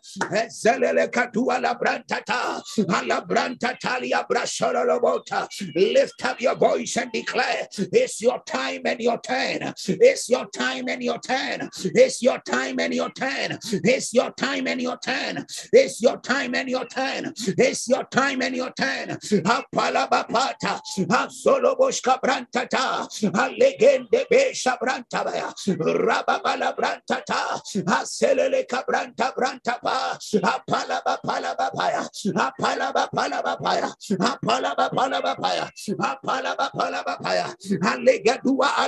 Zelele 0.48 1.08
Kadua 1.10 1.60
La 1.60 1.74
Brantata, 1.74 2.62
Ala 2.88 3.24
Brantatalia 3.26 4.26
Brasholobota. 4.28 5.48
Lift 5.74 6.24
up 6.24 6.40
your 6.40 6.56
voice 6.56 6.96
and 6.96 7.12
declare, 7.12 7.68
It's 7.78 8.20
your 8.20 8.42
time 8.46 8.82
and 8.86 9.00
your 9.00 9.13
turn. 9.18 9.72
It's 9.86 10.28
your 10.28 10.46
time 10.46 10.88
and 10.88 11.02
your 11.02 11.18
turn. 11.18 11.68
It's 11.84 12.22
your 12.22 12.38
time 12.38 12.78
and 12.80 12.94
your 12.94 13.10
turn. 13.10 13.58
It's 13.72 14.12
your 14.14 14.30
time 14.32 14.66
and 14.66 14.80
your 14.80 14.98
turn. 14.98 15.44
It's 15.72 16.02
your 16.02 16.18
time 16.18 16.54
and 16.54 16.68
your 16.68 16.86
turn. 16.86 17.32
It's 17.36 17.88
your 17.88 18.04
time 18.04 18.42
and 18.42 18.54
your 18.56 18.70
turn. 18.72 19.08
Apalabapata, 19.10 20.80
Asoloboshka 20.98 22.20
Brantata, 22.20 23.06
Alegende 23.32 24.24
Besha 24.30 24.78
Brantabaya, 24.78 25.52
Rababala 25.76 26.74
Brantata, 26.76 27.60
Aselele 27.86 28.66
Cabranta 28.66 29.32
Brantapa, 29.34 30.18
Apalaba 30.42 31.18
Palabapaya, 31.24 32.08
Apalaba 32.34 33.08
Palabapaya, 33.14 33.92
Apalaba 34.20 34.84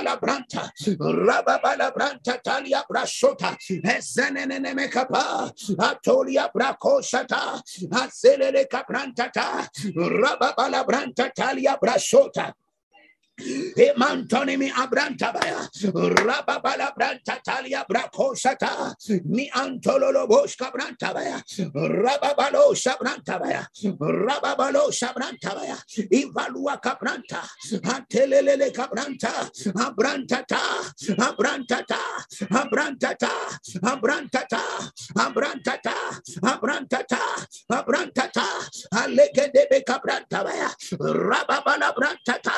Rababala 0.07 0.19
Branta, 0.19 0.71
Rababala 0.97 1.93
Branta 1.93 2.41
Talia 2.41 2.83
Brashota, 2.89 3.55
Ezenenemekapa, 3.83 5.51
Atolia 5.79 6.49
Bracosata, 6.53 7.61
Azelele 7.91 8.65
Caprantata, 8.67 9.67
Rababala 9.95 10.85
Branta 10.85 11.31
Talia 11.35 11.77
Brashota. 11.81 12.53
Emantonimi 13.39 14.71
abrantabaya. 14.71 15.69
Rababala 15.93 16.93
branta 16.95 17.37
talia 17.43 17.85
brakosata. 17.89 18.95
Mi 19.25 19.49
antololo 19.51 20.27
boshka 20.27 20.71
brantabaya. 20.71 21.41
Rababalo 21.73 22.73
shabrantabaya. 22.73 23.65
Rababalo 23.99 24.89
shabrantabaya. 24.91 25.77
Ivalua 26.11 26.81
kabranta. 26.81 27.41
Atelelele 27.83 28.73
kabranta. 28.73 29.49
Abrantata. 29.75 30.59
Abrantata. 31.19 32.01
Abrantata. 32.51 33.31
Abrantata. 33.83 34.61
Abrantata. 35.15 35.95
Abrantata. 36.43 37.21
Abrantata. 37.71 38.47
Alegedebe 38.93 39.83
kabrantabaya. 39.85 40.69
Rababala 40.99 41.93
brantata. 41.95 42.53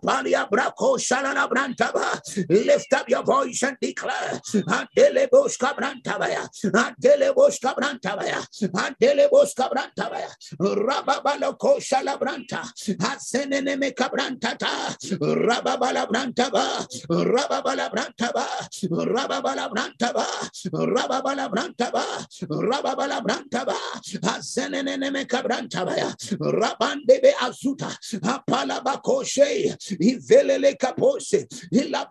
Apalia 0.00 0.48
Braco 0.48 0.96
Shalana 0.98 1.48
Brantaba. 1.48 2.20
Lift 2.48 2.92
up 2.94 3.08
your 3.08 3.22
voice 3.22 3.62
and 3.62 3.76
declare. 3.80 4.40
Andelebos 4.54 5.56
Cabrantabaya. 5.58 6.48
Andelebos 6.72 7.58
Cabrantabaya. 7.60 8.46
Andelebos 8.72 9.54
Cabrantabaya. 9.54 10.28
Rababaloco 10.58 11.78
Shalabranta. 11.80 12.62
Haseneme 12.98 13.92
Cabrantata. 13.94 14.96
Rababalabrantaba. 15.20 16.86
Rababalabrantaba. 17.08 18.46
Rababalabrantaba. 18.90 20.26
Rababalabrantaba. 20.72 22.04
Rababalabrantaba. 22.48 23.76
Haseneme 24.22 25.26
Cabrantabaya. 25.26 26.14
Rabandebe 26.38 27.32
Azuta. 27.40 27.90
Apalabakoshe. 28.22 29.76
Ivelele 29.98 30.74
kapose. 30.76 31.46
Ila 31.70 32.06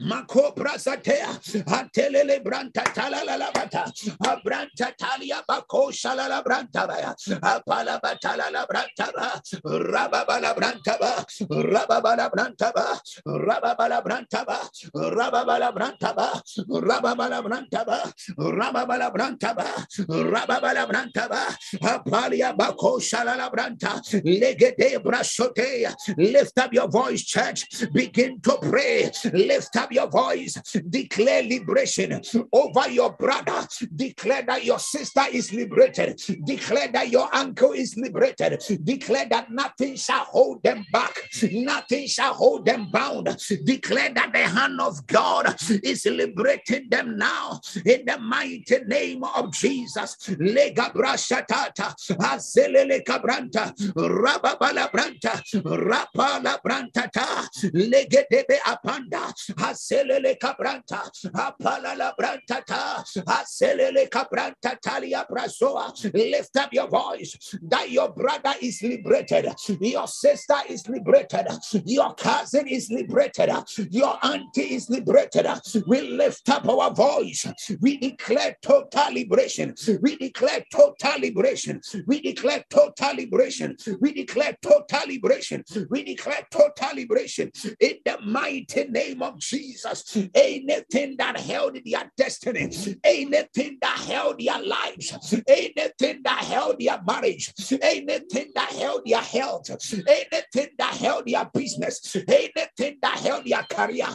brantata. 0.00 0.26
Mako 0.26 0.52
prasatea, 0.52 1.64
atelele 1.66 2.42
branta 2.42 2.82
talala 2.94 3.38
la 3.38 3.50
bata, 3.52 3.84
abranta 4.24 4.92
talia 4.98 5.42
bako 5.48 5.90
shalala 5.90 6.42
branta 6.44 6.86
baya, 6.86 7.14
apala 7.42 8.00
batala 8.00 8.50
la 8.52 8.66
branta 8.66 9.12
ba, 9.14 9.40
rababala 9.64 10.54
branta 10.54 10.98
ba, 10.98 11.24
rababala 11.50 12.30
branta 12.30 12.72
ba, 12.74 13.00
rababala 13.26 14.02
branta 14.02 14.44
ba, 14.46 14.60
rababala 14.94 15.72
branta 15.72 16.14
ba, 16.14 16.42
rababala 16.68 17.42
branta 17.42 17.84
ba, 17.86 18.12
rababala 18.38 19.12
branta 19.12 19.54
ba, 19.54 19.86
rababala 20.08 20.86
branta 20.86 21.28
ba, 21.28 21.56
apalia 21.82 22.56
bako 22.56 23.00
shalala 23.00 23.50
branta, 23.50 24.00
legede 24.24 24.98
brasotea, 25.02 25.94
lift 26.16 26.58
up 26.58 26.72
your 26.72 26.88
voice 26.88 27.24
church, 27.24 27.90
begin 27.92 28.40
to 28.40 28.56
pray, 28.62 29.10
lift 29.32 29.76
up 29.76 29.85
up 29.86 29.92
your 29.92 30.08
voice, 30.08 30.54
declare 30.90 31.42
liberation 31.42 32.20
over 32.52 32.88
your 32.90 33.12
brother, 33.12 33.66
declare 33.94 34.42
that 34.42 34.64
your 34.64 34.78
sister 34.80 35.22
is 35.32 35.52
liberated, 35.52 36.20
declare 36.44 36.88
that 36.88 37.08
your 37.08 37.32
uncle 37.32 37.72
is 37.72 37.96
liberated, 37.96 38.60
declare 38.82 39.26
that 39.30 39.50
nothing 39.50 39.94
shall 39.94 40.24
hold 40.24 40.62
them 40.64 40.84
back, 40.92 41.14
nothing 41.52 42.06
shall 42.06 42.34
hold 42.34 42.66
them 42.66 42.90
bound, 42.90 43.26
declare 43.64 44.12
that 44.12 44.32
the 44.32 44.40
hand 44.40 44.80
of 44.80 45.06
God 45.06 45.54
is 45.84 46.04
liberating 46.06 46.88
them 46.90 47.16
now 47.16 47.60
in 47.84 48.04
the 48.04 48.18
mighty 48.18 48.78
name 48.86 49.22
of 49.22 49.52
Jesus. 49.52 50.16
Lega 50.30 50.92
brashatata, 50.92 51.94
azelele 52.18 53.04
kabranta, 53.04 53.72
rababala 53.94 54.90
branta, 54.90 55.40
rapala 55.62 56.58
brantata, 56.60 57.46
legedebe 57.72 58.58
apanda, 58.64 59.32
aselele 59.76 60.36
cabranta, 60.38 61.10
apalala 61.34 62.12
brantata, 62.18 63.04
aselele 63.26 64.08
cabranta 64.08 64.76
talia 64.80 65.26
brazoa. 65.30 65.92
Lift 66.14 66.56
up 66.56 66.72
your 66.72 66.88
voice 66.88 67.36
that 67.62 67.90
your 67.90 68.12
brother 68.12 68.54
is 68.62 68.82
liberated, 68.82 69.52
your 69.80 70.08
sister 70.08 70.56
is 70.68 70.88
liberated, 70.88 71.46
your 71.84 72.14
cousin 72.14 72.66
is 72.68 72.90
liberated, 72.90 73.50
your 73.90 74.18
auntie 74.22 74.74
is 74.74 74.88
liberated. 74.88 75.46
We 75.86 76.00
lift 76.00 76.48
up 76.48 76.68
our 76.68 76.92
voice. 76.92 77.46
We 77.80 77.98
declare 77.98 78.56
total 78.62 79.12
liberation. 79.12 79.74
We 80.02 80.16
declare 80.16 80.64
total 80.72 81.20
liberation. 81.20 81.80
We 82.06 82.20
declare 82.20 82.64
total 82.70 83.16
liberation. 83.16 83.76
We 84.00 84.12
declare 84.12 84.56
total 84.60 85.06
liberation. 85.06 85.64
We 85.90 86.04
declare 86.04 86.46
total 86.50 86.96
liberation 86.96 87.50
in 87.80 87.94
the 88.04 88.18
mighty 88.24 88.84
name 88.84 89.22
of 89.22 89.38
Jesus. 89.38 89.65
Jesus. 89.66 90.16
Anything 90.34 91.16
that 91.18 91.38
held 91.40 91.78
their 91.84 92.10
destiny, 92.16 92.70
anything 93.02 93.78
that 93.80 93.98
held 94.06 94.38
their 94.38 94.62
lives, 94.62 95.34
anything 95.46 96.20
that 96.24 96.44
held 96.44 96.78
their 96.78 97.00
marriage, 97.06 97.52
anything 97.82 98.52
that 98.54 98.70
held 98.72 99.02
their 99.04 99.20
health, 99.20 99.70
anything 99.70 100.68
that 100.78 100.94
held 100.94 101.26
their 101.26 101.44
business, 101.52 102.16
anything 102.28 102.98
that 103.02 103.18
held 103.18 103.44
their 103.44 103.62
career. 103.64 104.06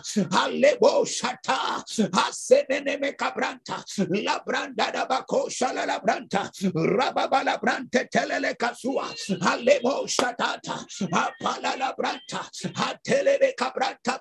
Shata, 1.02 1.84
asenene 2.12 3.16
kabranta, 3.16 3.84
la 4.24 4.40
branda 4.46 4.92
da 4.92 5.06
bako 5.06 5.50
shala 5.50 5.86
la 5.86 6.00
branta, 6.00 6.50
telele 8.12 8.56
alebo 9.42 10.06
shatata, 10.08 10.86
apala 11.12 11.78
la 11.78 11.94
branta, 11.98 12.42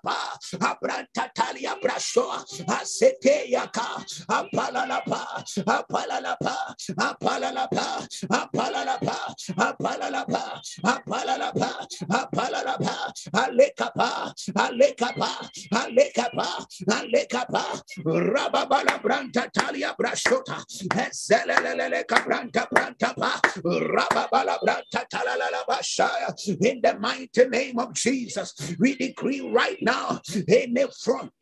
pa, 0.02 0.38
abranta 0.60 1.19
Talia 1.34 1.76
Brashoa, 1.82 2.44
Asete 2.68 3.48
Yaka, 3.50 4.04
Apalalapa, 4.28 5.44
Apalalapa, 5.66 6.56
Apalalapa, 6.98 8.08
Apalalapa, 8.30 9.34
Apalalapa, 9.58 10.62
Apalalapa, 10.84 11.86
Apalalapa, 12.10 13.12
Alekapa, 13.34 14.34
Alekapa, 14.56 15.50
Alekapa, 15.72 16.66
Alekapa, 16.88 17.82
Rababala 18.04 19.00
Branta 19.02 19.50
Talia 19.52 19.94
Brashota, 20.00 20.64
Zelele 21.12 22.04
Cabranta 22.06 22.66
Brantapa, 22.70 23.40
Rababala 23.64 24.58
Branta 24.62 25.04
Talala 25.12 25.64
Bashaya, 25.68 26.34
in 26.64 26.80
the 26.82 26.98
mighty 26.98 27.44
name 27.48 27.78
of 27.78 27.92
Jesus, 27.94 28.54
we 28.78 28.96
decree 28.96 29.40
right 29.40 29.78
now, 29.82 30.20
any 30.48 30.86
Torah 31.10 31.39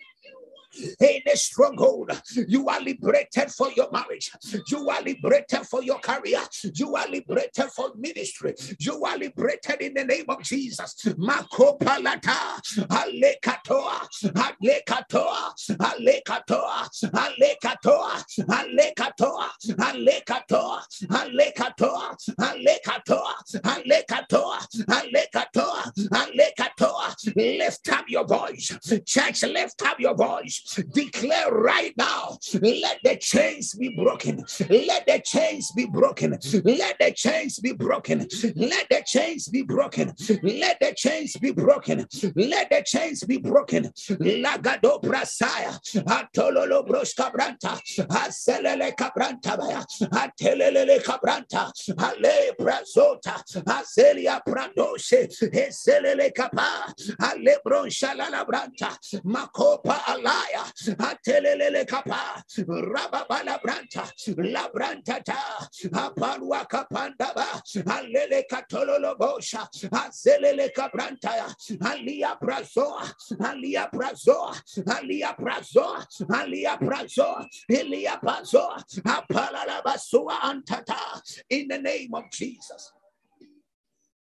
any 1.01 1.23
stronghold. 1.35 2.11
You 2.49 2.69
are 2.69 2.81
liberated 2.81 3.51
for 3.51 3.71
your 3.73 3.91
marriage. 3.91 4.31
You 4.69 4.89
are 4.91 5.03
liberated 5.03 5.67
for 5.67 5.83
your 5.83 5.99
career. 5.99 6.41
You 6.75 6.97
are 6.97 7.09
liberated 7.09 7.67
for 7.75 7.93
ministry. 7.97 8.55
You 8.79 9.05
are 9.05 9.17
liberated 9.19 9.81
in 9.81 9.95
the 9.95 10.05
name 10.05 10.27
of 10.29 10.43
Jesus. 10.43 10.95
Makopalata, 11.19 12.61
Alekatoa, 12.89 14.09
Alekatoa, 14.35 15.55
Alekatoa, 15.79 16.89
Alekatoa, 17.13 18.25
Alekatoa, 18.49 19.61
Alekatoa, 19.79 20.83
Alekatoa, 21.09 22.11
Alekatoa, 22.39 23.29
Alekatoa, 23.65 24.59
Alekatoa, 24.89 25.93
Alekatoa. 26.11 27.35
Lift 27.37 27.89
up 27.91 28.05
your 28.09 28.27
voice. 28.27 28.79
Church, 29.07 29.43
lift 29.45 29.83
up 29.83 30.01
your 30.01 30.15
voice. 30.15 30.58
Declare 30.93 31.51
right 31.51 31.95
now, 31.97 32.39
let 32.61 32.99
the 33.03 33.17
chains 33.17 33.75
be 33.75 33.95
broken. 33.97 34.45
Let 34.69 35.07
the 35.07 35.21
chains 35.25 35.73
be 35.73 35.87
broken. 35.87 36.39
Let 36.65 36.97
the 36.99 37.13
chains 37.15 37.59
be 37.59 37.73
broken. 37.73 38.27
Let 38.55 38.87
the 38.91 39.03
chains 39.05 39.49
be 39.49 39.63
broken. 39.63 40.15
Let 40.43 40.81
the 40.81 40.95
chains 40.97 41.37
be 41.37 41.53
broken. 41.53 42.07
Let 42.35 42.71
the 42.71 42.83
chains 42.85 43.25
be 43.25 43.39
broken. 43.39 43.85
Lagado 43.85 45.01
brasaya. 45.03 45.79
Atololo 46.05 46.87
broska 46.87 47.33
branta. 47.33 47.81
Aselele 48.09 48.95
cabranta 48.97 49.57
baya. 49.59 49.85
Atelele 50.13 51.03
cabranta. 51.03 51.73
Ale 51.99 52.53
brazota. 52.59 53.43
Azelia 53.67 54.41
pradoshe. 54.47 55.29
Eselele 55.53 56.35
capa. 56.35 56.95
Ale 57.21 57.59
broncha 57.65 58.15
la 58.17 58.45
branta. 58.45 58.97
Makopa 59.25 60.01
alaya. 60.49 60.73
Atelele 60.97 61.87
capa. 61.87 62.43
Rababala 62.67 63.61
branta. 63.63 64.11
La 64.53 64.69
branta 64.69 65.23
ta. 65.25 65.69
Apalua 65.93 66.67
capandaba. 66.69 67.63
Alele 67.87 68.45
katololo 68.51 69.17
bosha. 69.19 69.69
Azelele 69.91 70.71
cabranta. 70.75 71.55
Alia 71.83 72.37
brazoa. 72.41 73.13
Alia 73.41 73.89
brazoa. 73.93 74.61
Alia 74.87 75.35
brazoa. 75.39 76.07
Alia 76.31 76.77
brazoa. 76.79 77.47
Elia 77.71 78.19
brazoa. 78.23 78.83
Apalala 79.05 79.83
basua 79.83 80.39
antata. 80.43 81.23
In 81.51 81.69
the 81.69 81.79
name 81.79 82.15
of 82.15 82.25
Jesus. 82.31 82.93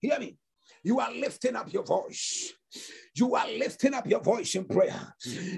Hear 0.00 0.18
me. 0.20 0.36
You 0.84 1.00
are 1.00 1.12
lifting 1.12 1.56
up 1.56 1.72
your 1.72 1.84
voice 1.84 2.54
you 3.18 3.35
are 3.35 3.46
lifting 3.48 3.94
up 3.94 4.07
your 4.07 4.20
voice 4.20 4.54
in 4.54 4.64
prayer. 4.64 5.14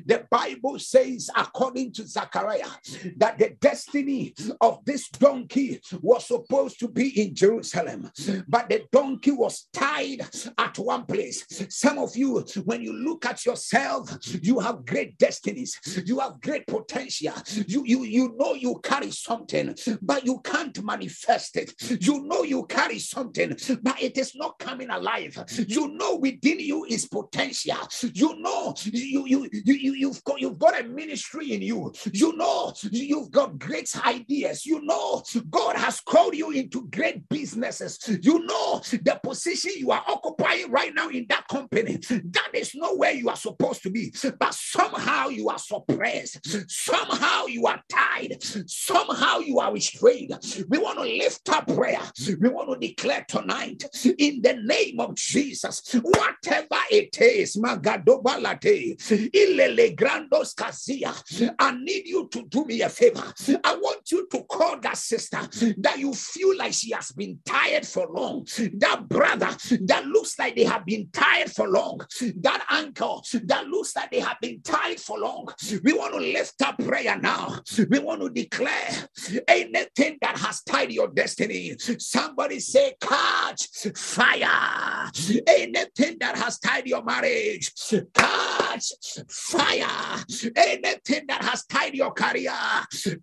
The 0.06 0.26
Bible 0.30 0.78
says, 0.78 1.30
according 1.36 1.92
to 1.94 2.06
Zechariah, 2.06 2.70
that 3.16 3.38
the 3.38 3.50
destiny 3.60 4.34
of 4.60 4.84
this 4.84 5.08
donkey 5.08 5.80
was 6.00 6.26
supposed 6.26 6.78
to 6.80 6.88
be 6.88 7.20
in 7.20 7.34
Jerusalem, 7.34 8.10
but 8.48 8.68
the 8.68 8.84
donkey 8.92 9.32
was 9.32 9.68
tied 9.72 10.20
at 10.58 10.78
one 10.78 11.06
place. 11.06 11.44
Some 11.68 11.98
of 11.98 12.16
you, 12.16 12.40
when 12.64 12.82
you 12.82 12.92
look 12.92 13.26
at 13.26 13.44
yourself, 13.44 14.10
you 14.42 14.58
have 14.60 14.86
great 14.86 15.18
destinies, 15.18 15.78
you 16.06 16.18
have 16.20 16.40
great 16.40 16.66
potential. 16.66 17.34
You, 17.66 17.84
you, 17.84 18.04
you 18.04 18.34
know 18.38 18.54
you 18.54 18.80
carry 18.82 19.10
something, 19.10 19.74
but 20.00 20.24
you 20.24 20.40
can't 20.44 20.82
manifest 20.82 21.56
it. 21.56 21.74
You 22.00 22.22
know 22.22 22.42
you 22.42 22.64
carry 22.66 22.98
something, 22.98 23.56
but 23.82 24.02
it 24.02 24.16
is 24.16 24.34
not 24.34 24.58
coming 24.58 24.90
alive. 24.90 25.44
You 25.66 25.88
know 25.88 26.16
within 26.16 26.60
you 26.60 26.84
is 26.84 27.06
potential 27.06 27.49
potential. 27.50 28.10
You 28.14 28.40
know, 28.40 28.74
you 28.84 29.26
you 29.26 29.48
you 29.64 29.92
you've 29.94 30.24
got 30.24 30.40
you've 30.40 30.58
got 30.58 30.80
a 30.80 30.84
ministry 30.84 31.52
in 31.52 31.62
you. 31.62 31.92
You 32.12 32.36
know, 32.36 32.72
you've 32.90 33.30
got 33.30 33.58
great 33.58 33.90
ideas. 34.04 34.66
You 34.66 34.80
know, 34.82 35.22
God 35.50 35.76
has 35.76 36.00
called 36.00 36.34
you 36.34 36.50
into 36.50 36.88
great 36.88 37.28
businesses. 37.28 37.98
You 38.22 38.44
know, 38.46 38.80
the 38.90 39.20
position 39.22 39.72
you 39.76 39.90
are 39.90 40.04
occupying 40.06 40.70
right 40.70 40.94
now 40.94 41.08
in 41.08 41.26
that 41.28 41.46
company, 41.48 41.96
that 41.96 42.50
is 42.54 42.74
not 42.74 42.98
where 42.98 43.12
you 43.12 43.28
are 43.28 43.36
supposed 43.36 43.82
to 43.82 43.90
be. 43.90 44.12
But 44.38 44.54
somehow 44.54 45.28
you 45.28 45.48
are 45.48 45.58
suppressed. 45.58 46.70
Somehow 46.70 47.46
you 47.46 47.66
are 47.66 47.82
tied. 47.88 48.42
Somehow 48.66 49.38
you 49.38 49.58
are 49.58 49.72
restrained. 49.72 50.34
We 50.68 50.78
want 50.78 50.98
to 50.98 51.04
lift 51.04 51.48
up 51.50 51.66
prayer. 51.66 52.00
We 52.40 52.48
want 52.48 52.80
to 52.80 52.86
declare 52.86 53.24
tonight 53.28 53.84
in 54.18 54.42
the 54.42 54.54
name 54.54 55.00
of 55.00 55.14
Jesus, 55.14 55.82
whatever 56.02 56.76
it 56.90 57.20
is 57.20 57.39
is 57.40 57.56
magadobalate 57.56 58.96
ilele 59.32 59.96
grandos 59.96 60.54
kazia. 60.54 61.12
I 61.58 61.72
need 61.72 62.06
you 62.06 62.28
to 62.28 62.42
do 62.42 62.64
me 62.64 62.82
a 62.82 62.88
favor. 62.88 63.22
I 63.64 63.76
want 63.76 64.10
you 64.10 64.26
to 64.30 64.42
call 64.44 64.78
that 64.80 64.96
sister 64.96 65.40
that 65.78 65.98
you 65.98 66.12
feel 66.14 66.56
like 66.56 66.72
she 66.72 66.92
has 66.92 67.12
been 67.12 67.38
tired 67.44 67.86
for 67.86 68.06
long. 68.08 68.46
That 68.78 69.08
brother 69.08 69.56
that 69.86 70.06
looks 70.06 70.38
like 70.38 70.56
they 70.56 70.64
have 70.64 70.84
been 70.86 71.08
tired 71.12 71.50
for 71.50 71.68
long. 71.68 72.00
That 72.40 72.64
uncle 72.70 73.24
that 73.44 73.66
looks 73.66 73.94
like 73.96 74.10
they 74.10 74.20
have 74.20 74.38
been 74.40 74.60
tired 74.62 75.00
for 75.00 75.18
long. 75.18 75.48
We 75.84 75.92
want 75.92 76.14
to 76.14 76.20
lift 76.20 76.60
up 76.62 76.78
prayer 76.78 77.18
now. 77.18 77.60
We 77.90 77.98
want 77.98 78.22
to 78.22 78.30
declare 78.30 79.08
anything 79.48 80.18
that 80.20 80.38
has 80.38 80.62
tied 80.62 80.92
your 80.92 81.08
destiny. 81.08 81.76
Somebody 81.98 82.60
say, 82.60 82.94
catch 83.00 83.68
fire. 83.94 85.10
Anything 85.46 86.16
that 86.20 86.36
has 86.36 86.58
tied 86.58 86.86
your 86.86 87.02
marriage 87.04 87.19
marriage, 87.20 87.72
catch 88.14 88.92
fire. 89.28 90.24
Anything 90.56 91.26
that 91.28 91.42
has 91.42 91.64
tied 91.66 91.94
your 91.94 92.12
career, 92.12 92.52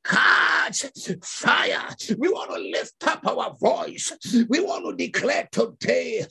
catch 0.04 0.86
fire. 1.24 1.96
We 2.18 2.30
want 2.30 2.52
to 2.52 2.60
lift 2.60 3.08
up 3.08 3.26
our 3.26 3.56
voice. 3.56 4.12
We 4.50 4.60
want 4.60 4.86
to 4.86 4.96
declare 4.96 5.48
today, 5.52 6.26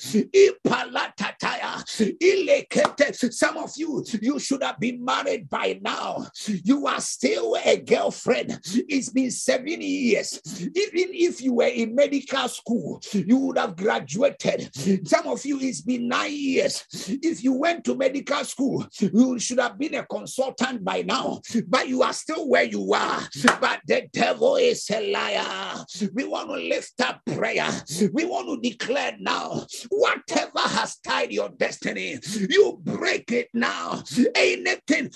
some 3.31 3.57
of 3.57 3.71
you, 3.77 4.05
you 4.21 4.39
should 4.39 4.63
have 4.63 4.79
been 4.79 5.05
married 5.05 5.49
by 5.49 5.81
now. 5.83 6.27
You 6.47 6.87
are 6.87 7.01
still 7.01 7.57
a 7.65 7.79
girlfriend. 7.79 8.61
It's 8.65 9.11
been 9.11 9.31
seven 9.31 9.81
years. 9.81 10.41
Even 10.61 11.11
if 11.15 11.41
you 11.41 11.55
were 11.55 11.65
in 11.65 11.95
medical 11.95 12.49
school, 12.49 13.03
you 13.13 13.39
would 13.39 13.59
have 13.59 13.77
graduated. 13.77 14.71
Some 15.09 15.27
of 15.27 15.45
you, 15.45 15.59
it's 15.61 15.81
been 15.81 16.09
nine 16.09 16.33
years. 16.33 16.85
If 17.09 17.43
you 17.43 17.56
went 17.57 17.85
to 17.85 17.95
medical 17.95 18.45
school, 18.45 18.87
you 18.99 19.39
should 19.39 19.59
have 19.59 19.79
been 19.79 19.95
a 19.95 20.07
consultant 20.07 20.85
by 20.85 21.03
now, 21.03 21.41
but 21.67 21.89
you 21.89 22.03
are 22.03 22.13
still 22.13 22.49
where 22.49 22.65
you 22.65 22.93
are. 22.93 23.21
But 23.61 23.81
the 23.87 24.09
devil 24.13 24.57
is 24.57 24.89
a 24.91 25.13
liar. 25.13 25.85
We 26.15 26.25
want 26.25 26.49
to 26.51 26.57
lift 26.57 27.01
up 27.01 27.21
prayer. 27.27 27.69
We 28.13 28.25
want 28.25 28.49
to 28.63 28.69
declare 28.69 29.17
now 29.19 29.67
whatever 29.91 30.61
has 30.61 30.97
tied 30.97 31.33
your 31.33 31.49
destiny, 31.51 32.19
you 32.49 32.79
break 32.83 33.33
it 33.33 33.49
now. 33.55 34.03
Anything 34.35 35.11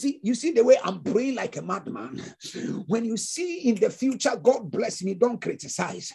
See, 0.00 0.18
you 0.22 0.34
see 0.34 0.52
the 0.52 0.64
way 0.64 0.78
I'm 0.82 1.02
praying 1.02 1.34
like 1.34 1.58
a 1.58 1.62
madman. 1.62 2.22
When 2.86 3.04
you 3.04 3.18
see 3.18 3.68
in 3.68 3.74
the 3.74 3.90
future, 3.90 4.34
God 4.42 4.70
bless 4.70 5.02
me, 5.02 5.12
don't 5.12 5.38
criticize. 5.38 6.14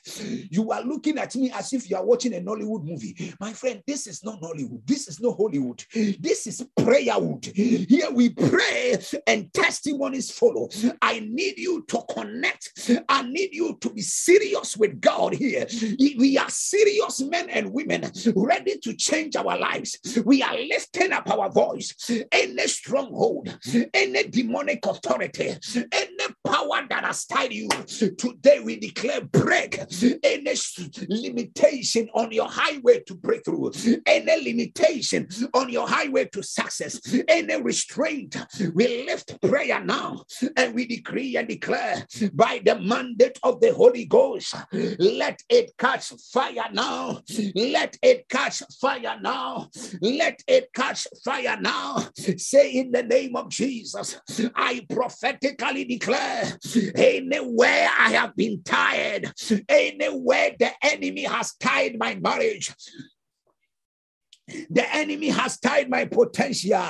You 0.49 0.71
are 0.71 0.81
looking 0.81 1.19
at 1.19 1.35
me 1.35 1.51
as 1.51 1.71
if 1.71 1.87
you 1.87 1.95
are 1.95 2.03
watching 2.03 2.33
a 2.33 2.39
Nollywood 2.41 2.83
movie. 2.83 3.31
My 3.39 3.53
friend, 3.53 3.83
this 3.85 4.07
is 4.07 4.23
not 4.23 4.41
Nollywood. 4.41 4.81
This 4.87 5.07
is 5.07 5.21
not 5.21 5.37
Hollywood. 5.37 5.85
This 6.19 6.47
is 6.47 6.67
prayerwood. 6.79 7.45
Here 7.55 8.09
we 8.09 8.29
pray 8.29 8.97
and 9.27 9.53
testimonies 9.53 10.31
follow. 10.31 10.67
I 10.99 11.19
need 11.19 11.59
you 11.59 11.85
to 11.87 12.01
connect. 12.09 12.89
I 13.07 13.21
need 13.21 13.53
you 13.53 13.77
to 13.81 13.89
be 13.91 14.01
serious 14.01 14.75
with 14.75 14.99
God 14.99 15.35
here. 15.35 15.67
We 16.17 16.39
are 16.39 16.49
serious 16.49 17.21
men 17.21 17.51
and 17.51 17.71
women 17.71 18.11
ready 18.35 18.79
to 18.79 18.95
change 18.95 19.35
our 19.35 19.59
lives. 19.59 19.99
We 20.25 20.41
are 20.41 20.57
lifting 20.57 21.11
up 21.11 21.29
our 21.29 21.51
voice. 21.51 21.93
Any 22.31 22.67
stronghold 22.67 23.59
any 23.93 24.23
demonic 24.23 24.85
authority, 24.85 25.55
any 25.91 26.14
power 26.43 26.85
that 26.89 27.03
has 27.05 27.25
tied 27.25 27.53
you, 27.53 27.69
today 28.17 28.59
we 28.63 28.79
declare 28.79 29.21
break 29.21 29.79
any 30.23 30.55
limitation 31.07 32.09
on 32.13 32.31
your 32.31 32.49
highway 32.49 33.01
to 33.07 33.15
breakthrough, 33.15 33.71
any 34.05 34.43
limitation 34.43 35.27
on 35.53 35.69
your 35.69 35.87
highway 35.87 36.25
to 36.25 36.43
success, 36.43 36.99
any 37.27 37.61
restraint. 37.61 38.35
We 38.73 39.05
lift 39.05 39.39
prayer 39.41 39.83
now 39.83 40.23
and 40.57 40.73
we 40.73 40.85
decree 40.85 41.37
and 41.37 41.47
declare 41.47 42.05
by 42.33 42.61
the 42.63 42.79
mandate 42.79 43.39
of 43.43 43.59
the 43.61 43.73
Holy 43.73 44.05
Ghost, 44.05 44.55
let 44.71 45.41
it 45.49 45.71
catch 45.77 46.09
fire 46.31 46.69
now. 46.71 47.21
Let 47.55 47.97
it 48.01 48.27
catch 48.29 48.61
fire 48.81 49.17
now. 49.21 49.69
Let 50.01 50.41
it 50.47 50.69
catch 50.73 51.07
fire 51.23 51.57
now. 51.59 52.07
Say 52.37 52.71
in 52.71 52.91
the 52.91 53.03
name 53.03 53.35
of 53.35 53.49
Jesus, 53.49 54.19
I 54.55 54.85
prophetically 54.89 55.85
declare 55.85 56.14
anywhere 56.95 57.89
I 57.97 58.11
have 58.11 58.35
been 58.35 58.61
tired, 58.63 59.31
anywhere 59.69 60.51
the 60.59 60.71
enemy 60.81 61.23
has 61.23 61.53
tied 61.55 61.97
my 61.97 62.15
marriage, 62.15 62.73
the 64.47 64.85
enemy 64.95 65.29
has 65.29 65.59
tied 65.59 65.89
my 65.89 66.05
potential. 66.05 66.83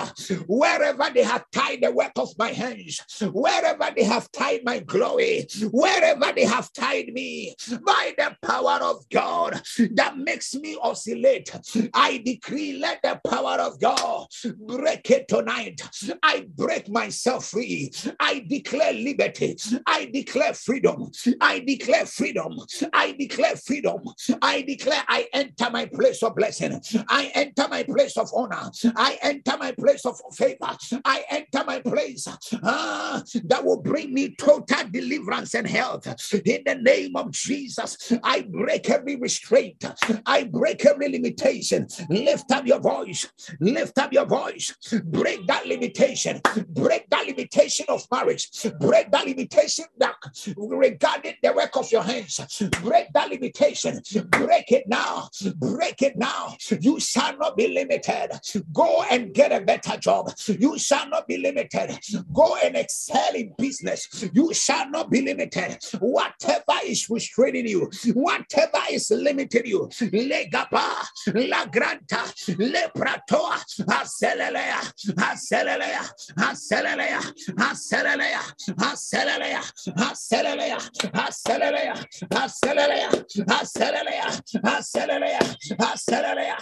Wherever 0.48 1.10
they 1.14 1.24
have 1.24 1.46
tied 1.52 1.82
the 1.82 1.92
work 1.92 2.12
of 2.18 2.30
my 2.38 2.50
hands, 2.50 3.02
wherever 3.32 3.90
they 3.96 4.04
have 4.04 4.32
tied 4.32 4.62
my 4.64 4.80
glory, 4.80 5.48
wherever 5.72 6.32
they 6.34 6.46
have 6.46 6.72
tied 6.74 7.08
me, 7.14 7.56
by 7.86 8.14
the 8.18 8.36
power 8.46 8.80
of 8.82 9.08
God 9.10 9.62
that 9.94 10.18
makes 10.18 10.54
me 10.56 10.78
oscillate, 10.82 11.52
I 11.94 12.22
decree, 12.26 12.78
let 12.78 13.02
the 13.02 13.20
power 13.30 13.58
of 13.60 13.80
God 13.80 14.28
break 14.58 15.10
it 15.12 15.28
tonight. 15.28 15.82
I 16.24 16.48
break 16.56 16.90
myself 16.90 17.46
free. 17.46 17.92
I 18.20 18.46
declare 18.48 18.94
liberty. 18.94 19.58
I 19.86 20.06
declare 20.06 20.54
freedom. 20.54 21.12
I 21.40 21.60
declare 21.60 22.06
freedom. 22.06 22.60
I 22.94 23.12
declare 23.18 23.56
freedom. 23.56 24.02
I 24.42 24.62
declare 24.62 25.04
I 25.08 25.28
enter 25.34 25.70
my 25.70 25.86
place 25.86 26.22
of 26.24 26.36
blessing. 26.36 26.82
I 27.08 27.32
enter 27.34 27.45
my 27.70 27.84
place 27.84 28.18
of 28.18 28.30
honor. 28.34 28.72
I 28.96 29.18
enter 29.22 29.58
my 29.58 29.72
place 29.72 30.06
of 30.06 30.20
favor. 30.34 30.78
I 31.04 31.24
enter 31.30 31.64
my 31.66 31.80
place 31.82 32.28
uh, 32.28 33.22
that 33.46 33.66
will 33.66 33.82
bring 33.82 34.14
me 34.14 34.36
total 34.38 34.88
deliverance 34.90 35.54
and 35.54 35.68
health. 35.68 36.08
In 36.34 36.64
the 36.66 36.76
name 36.76 37.16
of 37.16 37.32
Jesus, 37.32 38.14
I 38.24 38.42
break 38.44 38.90
every 38.90 39.16
restraint. 39.16 39.84
I 40.26 40.46
break 40.46 40.86
every 40.86 41.10
limitation. 41.10 41.88
Lift 42.10 42.52
up 42.52 42.66
your 42.66 42.80
voice. 42.80 43.28
Lift 43.60 43.98
up 44.00 44.14
your 44.14 44.26
voice. 44.26 44.76
Break 45.06 45.48
that 45.48 45.66
limitation. 45.68 46.42
Break 46.70 47.10
that 47.10 47.26
limitation 47.28 47.86
of 47.90 48.06
marriage. 48.12 48.50
Break 48.80 49.12
that 49.12 49.26
limitation 49.26 49.86
that 49.98 50.16
regarding 50.58 51.36
the 51.44 51.54
work 51.54 51.76
of 51.78 51.92
your 51.92 52.04
hands. 52.04 52.40
Break 52.82 53.12
that 53.14 53.30
limitation. 53.30 54.02
Break 54.30 54.72
it 54.72 54.86
now. 54.88 55.30
Break 55.56 56.02
it 56.02 56.18
now. 56.18 56.56
You 56.80 57.00
shall 57.00 57.35
not 57.38 57.58
be 57.58 57.68
limited. 57.68 58.32
Go 58.74 59.04
and 59.10 59.34
get 59.34 59.52
a 59.52 59.62
better 59.62 59.98
job. 59.98 60.32
You 60.48 60.78
shall 60.78 61.08
not 61.10 61.28
be 61.28 61.38
limited. 61.38 61.98
Go 62.34 62.56
and 62.64 62.76
excel 62.76 63.36
in 63.36 63.54
business. 63.58 64.30
You 64.34 64.54
shall 64.54 64.90
not 64.90 65.10
be 65.10 65.22
limited. 65.22 65.78
Whatever 66.00 66.80
is 66.86 67.10
restraining 67.10 67.68
you, 67.68 67.90
whatever 68.14 68.80
is 68.92 69.10
limiting 69.12 69.66
you, 69.66 69.90
legaba, 70.12 70.90
la 71.34 71.66
granta, 71.66 72.24
le 72.58 72.92
pratoa, 72.96 73.58
acelelea, 73.88 74.80
acelelea, 75.18 76.02
acelelea, 76.38 77.20
acelelea, 77.58 78.42
acelelea, 78.78 79.62
acelelea, 79.98 80.80
acelelea, 81.16 81.96
acelelea, 82.32 83.16
acelelea, 83.50 84.30
acelelea, 84.64 85.40
acelelea, 85.80 86.58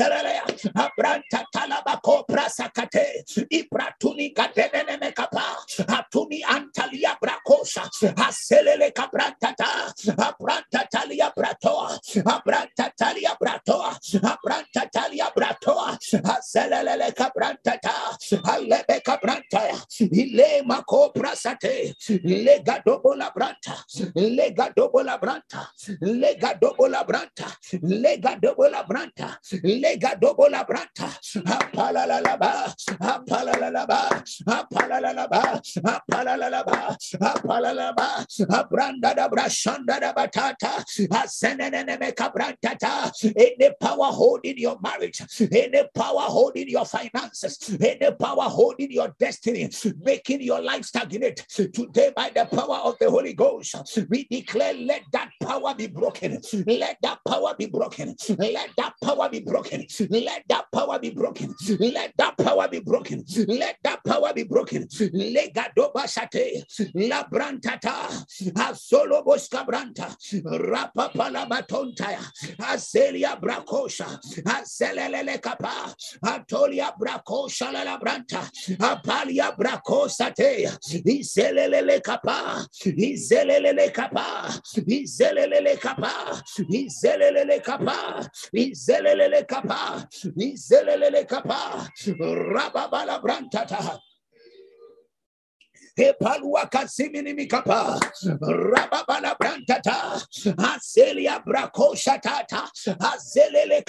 acelelea, 0.00 0.44
abranta 0.74 1.44
talabako 1.52 2.24
prasakate, 2.26 3.24
ipratuni 3.50 4.32
kadenene 4.34 4.98
mekapa, 4.98 5.42
atuni 5.88 6.42
antalia 6.44 7.16
brakosa, 7.20 7.82
acelele 8.16 8.92
kabrantata, 8.92 9.92
abranta 10.16 10.86
talia 10.90 11.32
bratoa, 11.36 11.98
abranta 12.26 12.92
talia 12.96 13.36
bratoa, 13.40 13.98
abranta 14.22 14.88
talia 14.92 15.30
bratoa, 15.36 15.98
acelele 16.24 17.12
kabrantata, 17.14 17.92
alebe 18.44 19.00
kabranta, 19.04 19.60
ile 20.00 20.62
mako 20.66 21.12
prasate, 21.12 21.94
lega 22.24 22.82
dobo 22.84 23.14
la 23.14 23.30
branta, 23.30 23.76
lega 24.14 24.72
dobo 24.76 25.02
la 25.02 25.18
branta, 25.18 25.68
lega 26.00 26.54
dobo 26.60 26.88
la 26.88 27.04
branta, 27.04 27.46
lega 27.82 28.36
dobo 28.40 28.68
la 28.68 28.82
branta, 28.84 29.38
lega 29.62 29.89
dobo 29.98 30.48
la 30.48 30.64
branta, 30.64 31.08
apala 31.46 32.06
la 32.06 32.18
la 32.20 32.36
ba, 32.36 32.74
apala 33.00 33.58
la 33.60 33.68
la 33.68 33.86
ba, 33.86 34.08
apala 34.46 35.00
la 35.00 35.12
la 35.12 35.26
ba, 35.26 35.60
apala 35.84 36.36
la 36.36 36.48
la 36.48 36.62
ba, 36.62 36.96
apala 37.20 37.74
la 37.74 37.92
ba, 37.92 38.26
abranda 38.50 39.14
da 39.14 39.28
brashanda 39.28 40.00
da 40.00 40.12
batata, 40.12 40.84
asenene 41.10 41.98
me 42.00 42.12
kabrantata, 42.12 43.10
any 43.36 43.70
power 43.80 44.12
holding 44.12 44.58
your 44.58 44.78
marriage, 44.80 45.20
any 45.52 45.82
power 45.94 46.26
holding 46.28 46.68
your 46.68 46.84
finances, 46.84 47.76
any 47.80 48.10
power 48.12 48.48
holding 48.48 48.90
your 48.90 49.14
destiny, 49.18 49.70
making 50.00 50.40
your 50.42 50.60
life 50.60 50.84
stagnate. 50.84 51.44
Today, 51.48 52.12
by 52.14 52.30
the 52.34 52.46
power 52.46 52.80
of 52.84 52.96
the 53.00 53.10
Holy 53.10 53.32
Ghost, 53.34 53.74
we 54.08 54.26
declare, 54.30 54.74
let 54.74 55.02
that 55.12 55.30
power 55.42 55.74
be 55.74 55.86
broken. 55.86 56.40
Let 56.66 56.98
that 57.02 57.18
power 57.26 57.54
be 57.58 57.66
broken. 57.66 58.14
Let 58.38 58.70
that 58.76 58.94
power 59.02 59.28
be 59.28 59.40
broken 59.40 59.79
broken. 59.88 60.08
Let 60.10 60.44
that 60.48 60.64
power 60.72 60.98
be 60.98 61.10
broken. 61.10 61.54
Let 61.78 62.12
that 62.18 62.36
power 62.38 62.68
be 62.68 62.80
broken. 62.80 63.24
Let 63.46 63.76
that 63.84 64.04
power 64.04 64.32
be 64.34 64.44
broken. 64.44 64.86
Legadoba 64.88 66.08
shate. 66.08 66.64
La 66.94 67.24
brantata. 67.24 68.24
Asolo 68.54 69.24
boska 69.24 69.66
branta. 69.66 70.16
Rapa 70.44 71.12
palabatontaya 71.12 72.20
aselia 72.58 73.40
brakosha. 73.40 74.06
Aselelele 74.44 75.40
capa, 75.40 75.94
atolia 76.24 76.92
brakosha 76.98 77.72
la 77.72 77.98
branta. 77.98 78.50
Apalia 78.78 79.56
brakosa 79.56 80.34
te. 80.34 80.66
Iselelele 81.06 82.02
kapa. 82.02 82.66
Iselelele 82.84 83.92
kapa. 83.92 84.60
Iselelele 84.76 85.80
kapa. 85.80 86.42
Iselelele 86.70 87.62
kapa. 87.62 88.30
Iselelele 88.54 89.46
capa 89.48 89.69
kapa, 89.70 90.06
izelele 90.36 91.24
kapa, 91.26 91.88
rababala 92.54 93.20
brantata. 93.22 93.98
Epalua 95.96 96.66
kasimini 96.70 97.34
mikapa. 97.34 98.00
Rababala 98.40 99.36
brantata. 99.38 100.22
Aselia 100.58 101.42
brakosha 101.44 102.20
tata. 102.20 102.68
Azelele 103.00 103.82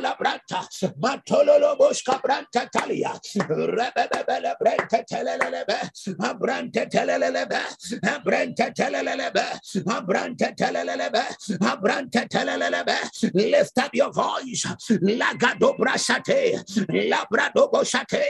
la 0.00 0.14
branta. 0.16 0.66
Matololo 1.00 1.76
boshka 1.78 2.20
branta 2.22 2.68
talia. 2.70 3.12
Rebebele 3.36 4.54
branta 4.60 5.04
telelebe. 5.08 5.90
Abranta 6.20 6.86
telelebe. 6.86 7.60
Abranta 8.02 8.72
telelebe. 8.74 9.44
Abranta 9.86 10.54
telelebe. 10.56 11.24
Abranta 11.60 12.28
telelebe. 12.28 13.32
Lift 13.34 13.78
up 13.78 13.94
your 13.94 14.12
voice. 14.12 14.66
Lagado 15.02 15.76
brashate. 15.78 16.62
Labrado 17.10 17.70
boshate. 17.70 18.22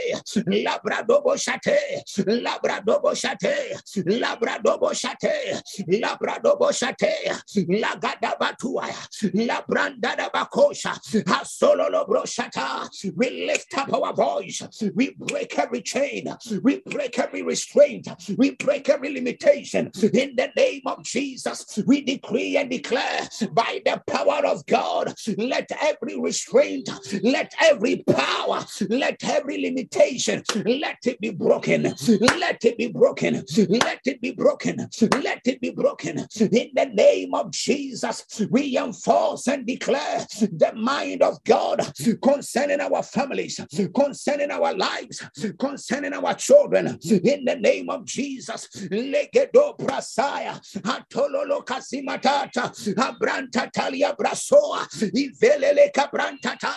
Labrado 0.47 1.23
boshate. 1.23 3.12
Labrado 3.13 4.79
boshate, 4.79 4.93
labradobo 4.93 4.93
shate, 4.93 5.63
labradobo 6.01 6.73
shate, 6.73 7.29
lagadabatua, 7.69 8.89
labrandada 9.35 10.31
bakosha, 10.31 10.95
hasololo 11.25 12.09
broshata. 12.09 12.89
We 13.17 13.47
lift 13.47 13.77
up 13.77 13.93
our 13.93 14.15
voice, 14.15 14.63
we 14.95 15.15
break 15.19 15.59
every 15.59 15.83
chain, 15.83 16.35
we 16.63 16.81
break 16.87 17.19
every 17.19 17.43
restraint, 17.43 18.09
we 18.39 18.53
break 18.53 18.89
every 18.89 19.13
limitation 19.13 19.91
in 20.03 20.37
the 20.37 20.51
name 20.57 20.83
of 20.87 21.03
Jesus. 21.05 21.79
We 21.87 22.03
decree 22.03 22.57
and 22.57 22.71
declare 22.71 23.29
by 23.53 23.83
the 23.85 24.03
power 24.09 24.47
of 24.47 24.65
God, 24.67 25.15
let 25.37 25.71
every 25.81 26.19
restraint, 26.19 26.89
let 27.23 27.53
every 27.61 28.03
power, 28.09 28.65
let 28.89 29.23
every 29.25 29.61
limitation, 29.61 30.43
let 30.65 30.99
it 31.05 31.21
be 31.21 31.31
broken, 31.31 31.83
let 31.83 32.65
it 32.65 32.79
be 32.79 32.89
broken 32.89 33.02
broken. 33.03 33.45
Let 33.69 34.01
it 34.05 34.21
be 34.21 34.31
broken. 34.31 34.77
Let 35.23 35.41
it 35.45 35.61
be 35.61 35.71
broken. 35.71 36.19
In 36.39 36.71
the 36.73 36.89
name 36.95 37.35
of 37.35 37.51
Jesus, 37.51 38.25
we 38.49 38.79
enforce 38.79 39.49
and 39.49 39.67
declare 39.67 40.25
the 40.41 40.73
mind 40.77 41.21
of 41.23 41.43
God 41.43 41.79
concerning 42.23 42.81
our 42.81 43.03
families, 43.03 43.59
concerning 43.93 44.53
our 44.53 44.73
lives, 44.75 45.21
concerning 45.59 46.13
our 46.13 46.35
children. 46.35 46.99
In 47.03 47.45
the 47.45 47.57
name 47.59 47.91
of 47.91 48.05
Jesus, 48.05 48.69
legedo 48.91 49.77
brasaya, 49.77 50.55
atololo 50.95 51.65
kasimatata, 51.67 52.71
abranta 52.95 53.69
talia 53.73 54.15
brasoa, 54.17 54.87
ivelele 55.23 55.91
kabrantata, 55.93 56.73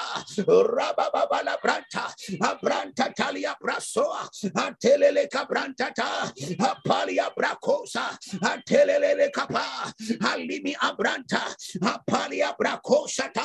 rabababala 0.48 1.56
branta, 1.64 2.06
abranta 2.42 3.14
talia 3.16 3.56
brasoa, 3.64 4.28
atelele 4.56 5.28
Ah, 6.18 6.32
kabrantata, 6.36 6.56
apalia 6.60 7.30
bracosa, 7.36 8.18
atelele 8.42 9.26
ah, 9.26 9.30
capa, 9.34 9.94
alimi 10.22 10.74
ah, 10.82 10.92
abranta, 10.92 11.42
apalia 11.82 12.56
bracosa 12.58 13.34
ta, 13.34 13.44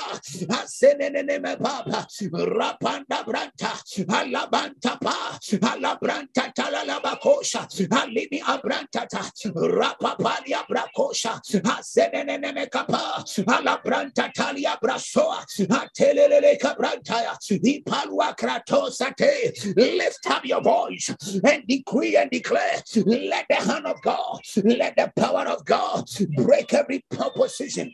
asenene 0.48 1.40
papa, 1.56 2.06
rapanda 2.32 3.24
branta, 3.24 3.72
alabanta 4.08 5.00
pa, 5.00 5.38
alabranta 5.72 6.52
talalabacosa, 6.54 7.66
alimi 7.90 8.40
abranta 8.40 9.08
ta, 9.08 9.30
rapapalia 9.46 10.64
bracosa, 10.68 11.40
asenene 11.64 12.54
me 12.54 12.66
capa, 12.66 13.24
alabranta 13.46 14.32
talia 14.32 14.78
brasoa, 14.80 15.44
atelele 15.68 16.58
cabranta, 16.60 17.36
ipalua 17.50 18.36
kratosa 18.36 19.14
te, 19.16 19.52
lift 19.76 20.26
up 20.26 20.44
your 20.44 20.62
voice 20.62 21.14
and 21.44 21.66
decree 21.66 22.16
and 22.16 22.30
declare 22.30 22.59
let 23.06 23.46
the 23.48 23.56
hand 23.56 23.86
of 23.86 24.00
God, 24.02 24.40
let 24.64 24.96
the 24.96 25.12
power 25.16 25.46
of 25.46 25.64
God 25.64 26.04
break 26.36 26.72
every 26.74 27.04
proposition 27.10 27.92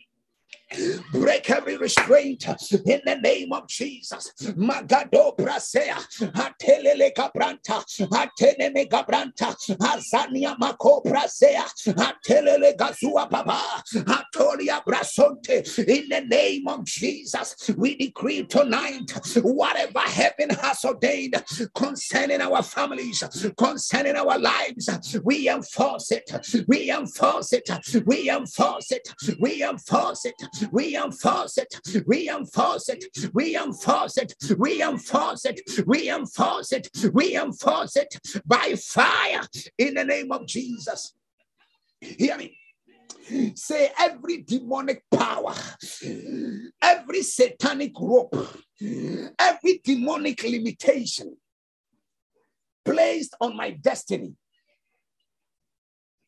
Break 1.12 1.48
every 1.50 1.76
restraint 1.76 2.44
in 2.84 3.00
the 3.04 3.18
name 3.22 3.52
of 3.52 3.68
Jesus. 3.68 4.32
Magado 4.56 5.36
brasea, 5.36 5.94
atelele 6.32 7.12
cabranta, 7.14 7.84
ateneme 8.10 8.88
cabranta, 8.88 9.54
azania 9.78 10.58
mako 10.58 11.02
brasea, 11.04 11.64
atelele 11.94 12.76
gazua 12.76 13.30
baba, 13.30 13.60
atolia 13.94 14.82
brasonte. 14.86 15.78
In 15.86 16.08
the 16.08 16.22
name 16.22 16.66
of 16.66 16.84
Jesus, 16.84 17.70
we 17.76 17.96
decree 17.96 18.44
tonight 18.44 19.12
whatever 19.42 20.00
heaven 20.00 20.50
has 20.50 20.84
ordained 20.84 21.42
concerning 21.74 22.40
our 22.40 22.62
families, 22.62 23.22
concerning 23.56 24.16
our 24.16 24.38
lives, 24.38 24.90
we 25.22 25.48
enforce 25.48 26.10
it, 26.10 26.28
we 26.66 26.90
enforce 26.90 27.52
it, 27.52 27.70
we 28.04 28.30
enforce 28.30 28.90
it, 28.90 29.08
we 29.38 29.62
enforce 29.62 30.24
it, 30.24 30.34
we 30.70 30.96
enforce 30.96 31.58
it. 31.58 31.80
We 32.06 32.30
enforce 32.30 32.88
it. 32.88 33.04
We 33.32 33.56
enforce 33.56 34.18
it. 34.18 34.34
We 34.58 34.82
enforce 34.82 35.44
it. 35.44 35.60
We 35.86 36.10
enforce 36.10 36.72
it. 36.72 36.88
We 37.12 37.36
enforce 37.36 37.96
it 37.96 38.20
by 38.44 38.74
fire 38.76 39.42
in 39.78 39.94
the 39.94 40.04
name 40.04 40.32
of 40.32 40.46
Jesus. 40.46 41.14
Hear 42.00 42.36
me. 42.36 42.56
Say 43.56 43.90
every 43.98 44.42
demonic 44.42 45.02
power, 45.10 45.54
every 46.80 47.22
satanic 47.22 47.92
rope, 47.98 48.36
every 49.38 49.80
demonic 49.82 50.42
limitation 50.44 51.36
placed 52.84 53.34
on 53.40 53.56
my 53.56 53.70
destiny. 53.70 54.34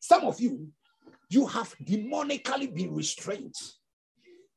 Some 0.01 0.25
of 0.25 0.41
you, 0.41 0.69
you 1.29 1.45
have 1.45 1.73
demonically 1.77 2.73
been 2.73 2.93
restrained. 2.93 3.55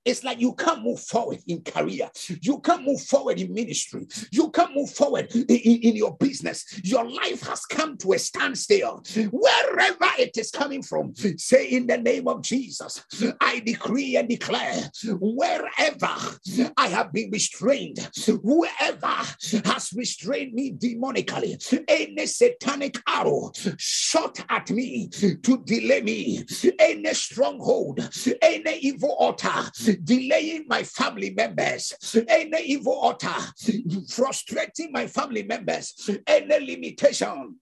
It's 0.04 0.24
like 0.24 0.40
you 0.40 0.54
can't 0.54 0.82
move 0.82 1.00
forward 1.00 1.38
in 1.46 1.62
career. 1.62 2.10
You 2.40 2.58
can't 2.60 2.84
move 2.84 3.00
forward 3.02 3.38
in 3.38 3.52
ministry. 3.52 4.06
You 4.32 4.50
can't 4.50 4.74
move 4.74 4.90
forward 4.90 5.32
in, 5.34 5.44
in, 5.46 5.96
your 5.96 6.16
business. 6.16 6.80
Your 6.82 7.08
life 7.08 7.42
has 7.42 7.64
come 7.66 7.96
to 7.98 8.12
a 8.14 8.18
standstill. 8.18 9.02
Wherever 9.30 10.10
it 10.18 10.36
is 10.36 10.50
coming 10.50 10.82
from, 10.82 11.14
say 11.14 11.66
in 11.66 11.86
the 11.86 11.98
name 11.98 12.26
of 12.26 12.42
Jesus, 12.42 13.04
I 13.40 13.60
decree 13.60 14.16
and 14.16 14.28
declare 14.28 14.90
wherever 15.04 16.14
I 16.76 16.88
have 16.88 17.12
been 17.12 17.30
restrained, 17.30 17.98
whoever 18.26 19.06
has 19.64 19.92
restrained 19.94 20.54
me 20.54 20.72
demonically, 20.72 21.84
any 21.86 22.26
satanic 22.26 23.00
arrow 23.08 23.52
shot 23.78 24.44
at 24.48 24.70
me 24.70 25.08
to 25.08 25.62
delay 25.64 26.02
me, 26.02 26.44
any 26.78 27.14
stronghold, 27.14 28.00
any 28.40 28.78
evil 28.78 29.14
altar 29.18 29.70
delaying 30.02 30.64
my 30.68 30.82
family 30.82 31.30
members, 31.30 31.92
any 32.28 32.62
evil 32.62 32.94
altar 32.94 33.34
frustrating 34.08 34.92
my 34.92 35.06
family 35.06 35.42
members, 35.42 36.08
any 36.26 36.74
limitation 36.74 37.56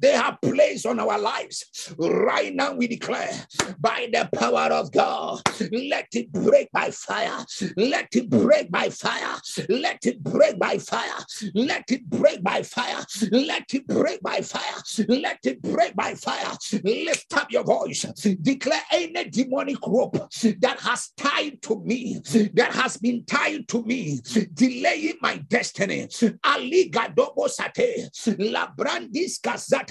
they 0.00 0.12
have 0.12 0.38
placed 0.42 0.86
on 0.86 0.98
our 0.98 1.18
lives. 1.18 1.94
Right 1.98 2.54
now, 2.54 2.72
we 2.74 2.86
declare 2.88 3.30
by 3.78 4.08
the 4.12 4.28
power 4.38 4.72
of 4.72 4.90
God, 4.92 5.40
let 5.72 6.08
it 6.12 6.32
break 6.32 6.70
by 6.72 6.90
fire. 6.90 7.44
Let 7.76 8.08
it 8.14 8.30
break 8.30 8.70
by 8.70 8.88
fire. 8.90 9.36
Let 9.68 10.04
it 10.06 10.22
break 10.22 10.58
by 10.58 10.78
fire. 10.78 11.18
Let 11.54 11.84
it 11.90 12.08
break 12.08 12.42
by 12.42 12.62
fire. 12.62 13.04
Let 13.30 13.64
it 13.74 13.86
break 13.86 14.22
by 14.22 14.40
fire. 14.42 15.06
Let 15.08 15.38
it 15.44 15.62
break 15.62 15.94
by 15.94 16.14
fire. 16.14 16.56
Lift 16.82 17.36
up 17.36 17.50
your 17.50 17.64
voice. 17.64 18.02
Declare 18.40 18.82
any 18.92 19.24
demonic 19.30 19.78
rope 19.86 20.16
that 20.60 20.78
has 20.80 21.10
tied 21.16 21.60
to 21.62 21.80
me, 21.84 22.20
that 22.54 22.72
has 22.72 22.96
been 22.96 23.24
tied 23.24 23.68
to 23.68 23.82
me, 23.84 24.20
delaying 24.54 25.18
my 25.20 25.36
destiny. 25.48 26.08
Ali 26.44 26.90
Gadobo 26.90 27.48
Sate, 27.48 28.08
Labrandis 28.38 29.40
Kazata. 29.40 29.89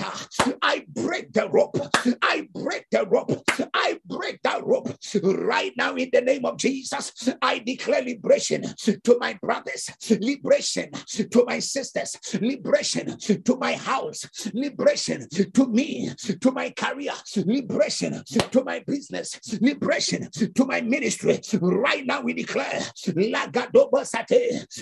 I 0.61 0.85
break 0.89 1.33
the 1.33 1.49
rope. 1.49 1.77
I 2.21 2.47
break 2.53 2.85
the 2.91 3.05
rope. 3.05 3.31
I 3.73 3.99
break 4.05 4.41
that 4.43 4.65
rope 4.65 4.89
right 5.23 5.73
now 5.77 5.95
in 5.95 6.09
the 6.11 6.21
name 6.21 6.45
of 6.45 6.57
Jesus. 6.57 7.29
I 7.41 7.59
declare 7.59 8.01
liberation 8.03 8.63
to 8.77 9.17
my 9.19 9.37
brothers, 9.41 9.89
liberation 10.09 10.91
to 11.15 11.45
my 11.47 11.59
sisters, 11.59 12.17
liberation 12.41 13.17
to 13.19 13.57
my 13.59 13.73
house, 13.73 14.25
liberation 14.53 15.27
to 15.29 15.67
me, 15.67 16.11
to 16.41 16.51
my 16.51 16.69
career, 16.71 17.13
liberation 17.35 18.23
to 18.25 18.63
my 18.63 18.83
business, 18.85 19.39
liberation 19.61 20.29
to 20.31 20.65
my 20.65 20.81
ministry. 20.81 21.39
Right 21.61 22.05
now 22.05 22.21
we 22.21 22.33
declare, 22.33 22.81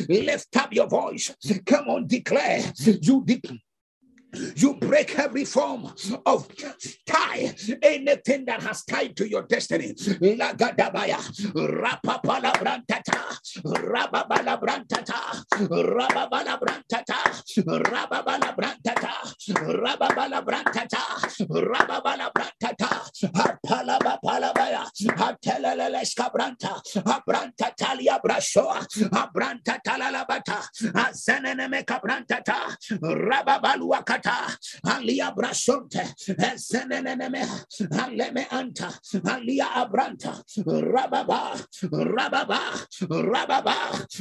lift 0.10 0.58
up 0.58 0.74
your 0.74 0.88
voice. 0.88 1.36
Come 1.66 1.90
on, 1.90 2.08
declare. 2.08 2.72
You 2.78 3.24
declare 3.26 3.60
you 4.56 4.76
break 4.76 5.18
every 5.20 5.46
form 5.46 5.92
of 6.26 6.48
tie, 7.06 7.56
anything 7.82 8.46
that 8.46 8.62
has 8.64 8.84
tied 8.84 9.16
to 9.18 9.30
your 9.30 9.44
destiny. 9.44 9.94
Lagadabaya, 9.94 11.18
rababaluakata, 33.68 34.27
Kata 34.28 34.58
alia 34.84 35.32
brasonte 35.32 36.04
eseneneme 36.28 37.48
aleme 37.96 38.44
anta 38.52 38.92
alia 39.24 39.68
abranta 39.74 40.44
rababa 40.68 41.56
rababa 41.92 42.60
rababa 43.08 43.76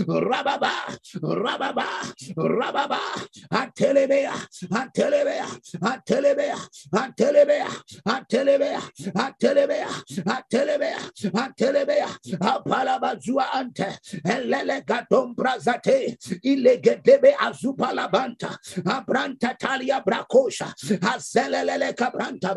rababa 0.07 0.73
rababa 1.43 1.87
rababa 2.37 3.01
atelebea 3.51 4.35
atelebea 4.71 5.47
atelebea 5.83 6.57
atelebea 6.93 7.69
atelebea 8.07 8.81
atelebea 9.17 9.91
atelebea 10.25 11.01
atelebea 11.35 12.09
apalabazua 12.41 13.53
ante 13.53 13.99
elele 14.25 14.83
gadombra 14.87 15.59
zate 15.59 16.17
ilegedebe 16.43 17.35
azupalabanta 17.41 18.59
abranta 18.85 19.55
tali 19.59 19.86
Maria 19.87 20.03
Bracosha, 20.05 20.75
Azelele 21.01 21.95
Cabranta, 21.95 22.55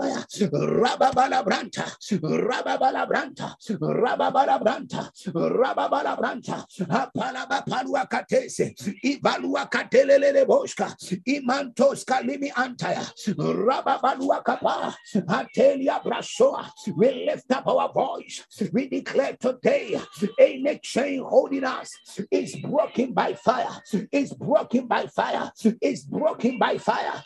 Rababala 0.49 1.43
Branta, 1.43 1.85
Rababala 2.19 3.07
Branta, 3.07 3.55
Rababala 3.79 4.59
Branta, 4.59 5.11
Rababala 5.27 6.17
Branta, 6.17 6.65
Apalaba 6.87 7.63
Palua 7.65 8.09
Catese, 8.09 8.73
Ivalua 9.03 9.69
Catelele 9.69 10.45
Bosca, 10.45 10.95
Imantoska 11.27 12.21
Limi 12.23 12.51
Antaya, 12.53 13.05
Rababalua 13.35 14.43
Capa, 14.43 14.95
Atelia 15.15 16.01
Brasoa. 16.03 16.69
We 16.95 17.25
lift 17.25 17.51
up 17.51 17.67
our 17.67 17.91
voice. 17.91 18.43
We 18.73 18.89
declare 18.89 19.37
today 19.39 19.99
any 20.39 20.79
chain 20.79 21.23
holding 21.23 21.63
us 21.63 21.91
is 22.31 22.55
broken 22.55 23.13
by 23.13 23.33
fire, 23.33 23.81
is 24.11 24.33
broken 24.33 24.87
by 24.87 25.05
fire, 25.07 25.51
is 25.81 26.03
broken 26.03 26.57
by 26.57 26.77
fire 26.77 27.18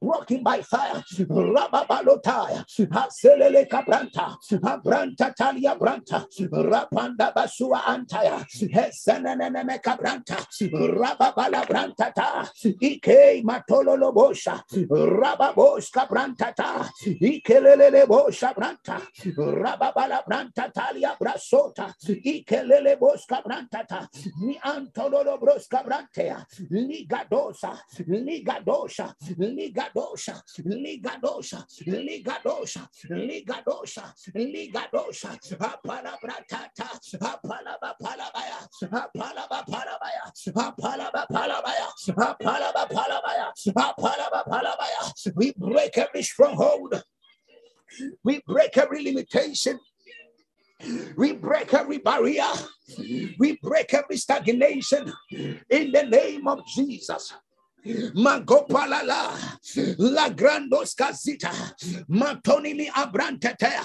broken 0.00 0.42
by 0.42 0.60
fire. 0.62 1.02
Rababalotaya, 1.18 2.64
Haselele 2.90 3.68
Cabranta, 3.68 4.36
Abranta 4.62 5.34
Talia 5.36 5.76
Branta, 5.78 6.26
Rapanda 6.50 7.32
Basua 7.34 7.82
Antaya, 7.86 8.44
Hesenene 8.72 9.80
Cabranta, 9.80 10.46
Rababala 10.72 11.66
Brantata, 11.66 12.48
Ike 12.82 13.42
Matolo 13.44 13.96
Lobosha, 13.96 14.62
Rababos 14.88 15.90
Cabrantata, 15.90 16.88
Ikelele 17.04 18.06
Bosha 18.06 18.54
Branta, 18.54 19.00
Rababala 19.36 20.22
Branta 20.24 20.72
Talia 20.72 21.16
Brasota, 21.20 21.92
Ikelele 22.04 22.98
Bosca 22.98 23.42
Brantata, 23.42 24.08
Ni 24.40 24.58
Antolo 24.64 25.38
Brosca 25.38 25.84
Brantea, 25.84 26.44
Ligadosa, 26.70 27.78
Ligadosha, 28.08 29.14
ligadosha, 29.38 30.42
ligadosha, 30.64 31.64
ligadosha, 31.86 32.88
ligadosha, 33.10 34.14
ligadosha, 34.34 35.38
apalabratata, 35.58 36.88
apalaba 37.20 37.94
palabaya, 38.00 38.58
apalaba 38.82 39.64
palabaya, 39.66 40.24
apalaba 40.54 41.26
palabaya, 41.30 41.88
apalaba 42.16 42.88
palabaya, 42.88 43.52
apalaba 43.76 44.44
palabaya. 44.46 45.34
We 45.36 45.52
break 45.56 45.98
every 45.98 46.22
stronghold. 46.22 47.02
We 48.24 48.40
break 48.46 48.76
every 48.78 49.02
limitation 49.02 49.78
We 51.16 51.32
break 51.32 51.74
every 51.74 51.98
barrier. 51.98 52.50
We 53.38 53.58
break 53.62 53.92
every 53.94 54.16
stagnation 54.16 55.12
in 55.30 55.92
the 55.92 56.04
name 56.04 56.48
of 56.48 56.60
Jesus. 56.66 57.34
Magopalala, 57.84 59.58
La 59.98 60.28
Grandos 60.30 60.94
Casita, 60.94 61.50
Matonimi 62.08 62.88
Abrantetea, 62.88 63.82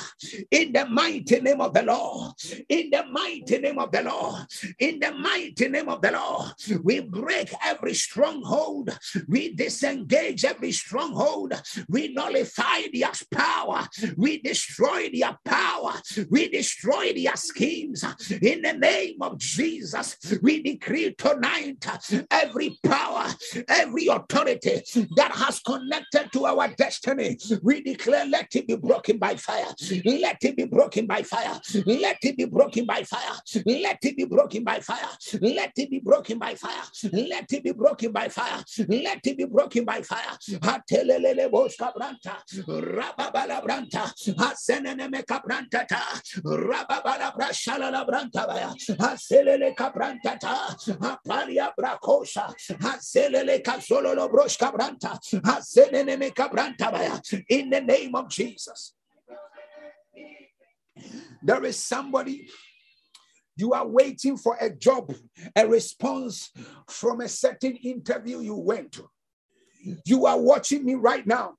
in 0.52 0.74
the 0.74 0.86
mighty 0.86 1.40
name 1.40 1.62
of 1.62 1.74
the 1.74 1.84
Lord, 1.84 2.34
in 2.68 2.90
the 2.90 3.06
mighty 3.10 3.60
name 3.60 3.80
of 3.80 3.92
the 3.92 4.04
Lord, 4.04 4.46
in 4.80 5.00
the 5.00 5.12
mighty 5.14 5.70
name 5.70 5.90
of 5.90 6.02
the 6.02 6.12
Lord, 6.12 6.52
we 6.84 7.02
break 7.02 7.54
every 7.64 7.94
stronghold, 7.94 8.98
we 9.28 9.54
disengage 9.54 10.44
every 10.44 10.72
stronghold, 10.72 11.54
we 11.88 12.14
nullify 12.14 12.82
their 12.94 13.12
power, 13.32 13.88
we 14.18 14.42
destroy 14.42 15.10
their 15.14 15.38
power, 15.46 15.94
we 16.30 16.50
destroy 16.50 17.14
their 17.14 17.36
schemes 17.36 18.04
in 18.42 18.62
the 18.62 18.74
name 18.74 19.22
of 19.22 19.38
Jesus. 19.38 20.18
We 20.42 20.62
decree 20.62 21.14
tonight 21.14 21.86
every 22.30 22.78
power, 22.84 23.28
every 23.68 23.85
every 23.86 24.08
authority 24.08 24.82
that 25.16 25.32
has 25.34 25.60
connected 25.60 26.32
to 26.34 26.46
our 26.46 26.68
destiny, 26.70 27.38
we 27.62 27.82
declare, 27.82 28.26
let 28.26 28.56
it 28.56 28.68
be 28.68 28.76
broken 28.76 29.18
by 29.18 29.36
fire. 29.36 29.68
Let 30.06 30.44
it 30.44 30.56
be 30.56 30.66
broken 30.66 31.06
by 31.06 31.22
fire. 31.24 31.60
Let 31.86 32.18
it 32.24 32.38
be 32.38 32.46
broken 32.46 32.86
by 32.86 33.04
fire. 33.04 33.36
Let 33.66 34.00
it 34.04 34.16
be 34.18 34.26
broken 34.26 34.64
by 34.64 34.80
fire. 34.80 35.10
Let 35.42 35.72
it 35.78 35.90
be 35.90 36.00
broken 36.00 36.40
by 36.40 36.56
fire. 36.56 36.84
Let 37.12 37.52
it 37.52 37.64
be 37.64 37.72
broken 37.72 38.12
by 38.12 38.28
fire. 38.30 38.64
Let 38.88 39.26
it 39.26 39.38
be 39.38 39.46
broken 39.46 39.86
by 39.86 40.02
fire. 40.02 40.38
Atelele 40.72 41.50
boska 41.50 41.94
branta, 41.96 42.36
rababala 42.68 43.62
branta, 43.64 44.04
asenene 44.38 45.08
meka 45.12 45.42
branta 45.44 45.88
ta, 45.88 46.22
rababala 46.44 47.34
brashala 47.36 47.92
la 47.92 48.06
branta 48.06 48.48
baya, 48.48 48.70
aselele 49.00 49.76
kabranta 49.76 50.40
ta, 50.40 50.76
in 57.50 57.70
the 57.70 57.82
name 57.82 58.16
of 58.16 58.30
Jesus. 58.30 58.94
There 61.44 61.64
is 61.66 61.84
somebody 61.84 62.48
you 63.58 63.74
are 63.74 63.88
waiting 63.88 64.38
for 64.38 64.58
a 64.60 64.70
job, 64.70 65.14
a 65.56 65.68
response 65.68 66.52
from 66.90 67.22
a 67.22 67.30
certain 67.30 67.76
interview 67.78 68.40
you 68.40 68.56
went 68.56 68.92
to. 68.94 69.10
You 70.06 70.26
are 70.26 70.40
watching 70.40 70.84
me 70.84 70.96
right 70.96 71.26
now. 71.26 71.56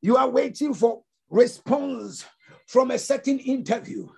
You 0.00 0.16
are 0.16 0.28
waiting 0.28 0.74
for 0.74 1.02
response 1.28 2.24
from 2.66 2.90
a 2.90 2.98
certain 2.98 3.38
interview. 3.38 4.08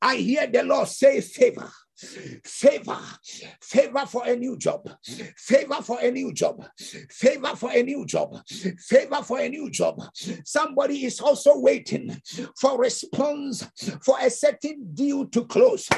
I 0.00 0.16
hear 0.16 0.46
the 0.46 0.62
Lord 0.62 0.88
say 0.88 1.20
favor 1.20 1.70
favor, 1.96 2.98
favor 3.62 4.06
for 4.06 4.26
a 4.26 4.36
new 4.36 4.56
job, 4.56 4.88
favor 5.36 5.82
for 5.82 5.98
a 6.00 6.10
new 6.10 6.32
job, 6.32 6.64
favor 7.10 7.56
for 7.56 7.70
a 7.72 7.82
new 7.82 8.04
job, 8.06 8.36
favor 8.78 9.22
for 9.22 9.40
a 9.40 9.48
new 9.48 9.70
job. 9.70 10.00
Somebody 10.44 11.04
is 11.04 11.20
also 11.20 11.58
waiting 11.58 12.20
for 12.60 12.78
response 12.78 13.66
for 14.04 14.16
a 14.20 14.30
certain 14.30 14.92
deal 14.94 15.26
to 15.26 15.44
close. 15.46 15.88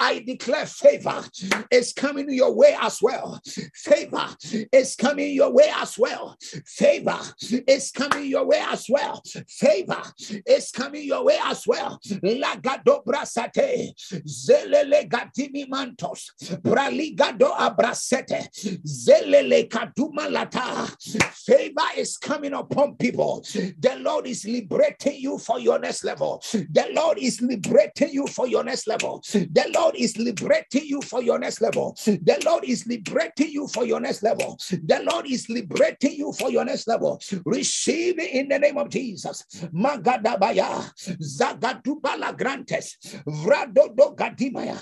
I 0.00 0.20
declare 0.20 0.66
favor 0.66 1.22
is 1.70 1.92
coming 1.92 2.32
your 2.32 2.54
way 2.54 2.76
as 2.80 3.00
well. 3.02 3.40
Favor 3.74 4.28
is 4.72 4.96
coming 4.96 5.34
your 5.34 5.52
way 5.52 5.70
as 5.76 5.98
well. 5.98 6.36
Favor 6.66 7.18
is 7.66 7.90
coming 7.90 8.26
your 8.26 8.46
way 8.46 8.62
as 8.70 8.86
well. 8.88 9.22
Favor 9.48 10.02
is 10.46 10.70
coming 10.70 11.04
your 11.04 11.24
way 11.24 11.38
as 11.44 11.66
well. 11.66 11.98
Lagado 12.22 13.04
brasate 13.04 13.92
zelele 14.26 15.08
gati 15.08 15.41
mantos, 15.68 16.32
Braligado 16.62 17.54
abrasete, 17.56 18.48
Zelele 18.84 19.68
kaduma 19.68 20.30
lata. 20.30 20.86
Favor 21.32 21.88
is 21.96 22.16
coming 22.16 22.52
upon 22.52 22.96
people. 22.96 23.42
The 23.52 23.96
Lord 24.00 24.26
is 24.26 24.44
liberating 24.44 25.20
you 25.20 25.38
for 25.38 25.58
your 25.58 25.78
next 25.78 26.04
level. 26.04 26.42
The 26.52 26.88
Lord 26.92 27.18
is 27.18 27.40
liberating 27.40 28.10
you 28.12 28.26
for 28.26 28.46
your 28.46 28.64
next 28.64 28.86
level. 28.86 29.20
The 29.32 29.70
Lord 29.74 29.96
is 29.96 30.16
liberating 30.18 30.84
you 30.86 31.02
for 31.02 31.22
your 31.22 31.38
next 31.38 31.60
level. 31.60 31.96
The 32.04 32.40
Lord 32.44 32.64
is 32.64 32.86
liberating 32.86 33.50
you 33.50 33.66
for 33.68 33.84
your 33.84 34.00
next 34.00 34.22
level. 34.22 34.58
The 34.70 35.02
Lord 35.10 35.26
is 35.26 35.48
liberating 35.48 36.12
you 36.14 36.32
for 36.32 36.50
your 36.50 36.64
next 36.64 36.86
level. 36.86 37.20
Receive 37.44 38.18
it 38.18 38.30
in 38.32 38.48
the 38.48 38.58
name 38.58 38.78
of 38.78 38.88
Jesus. 38.88 39.44
Magadabaya, 39.72 40.90
Zagadubala 41.20 42.36
Grantes, 42.36 42.96
Vradodo 43.26 44.14
Gadimaya, 44.16 44.78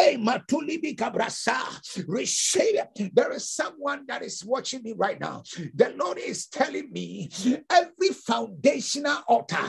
Hey, 0.00 0.16
Matulibi 0.16 0.96
Kabrasa, 0.96 1.60
receive. 2.08 2.80
There 3.12 3.32
is 3.32 3.50
someone 3.50 4.06
that 4.08 4.22
is 4.22 4.42
watching 4.42 4.82
me 4.82 4.94
right 4.96 5.20
now. 5.20 5.42
The 5.74 5.94
Lord 5.94 6.16
is 6.16 6.46
telling 6.46 6.90
me 6.90 7.28
every 7.68 8.08
foundational 8.08 9.18
altar 9.28 9.68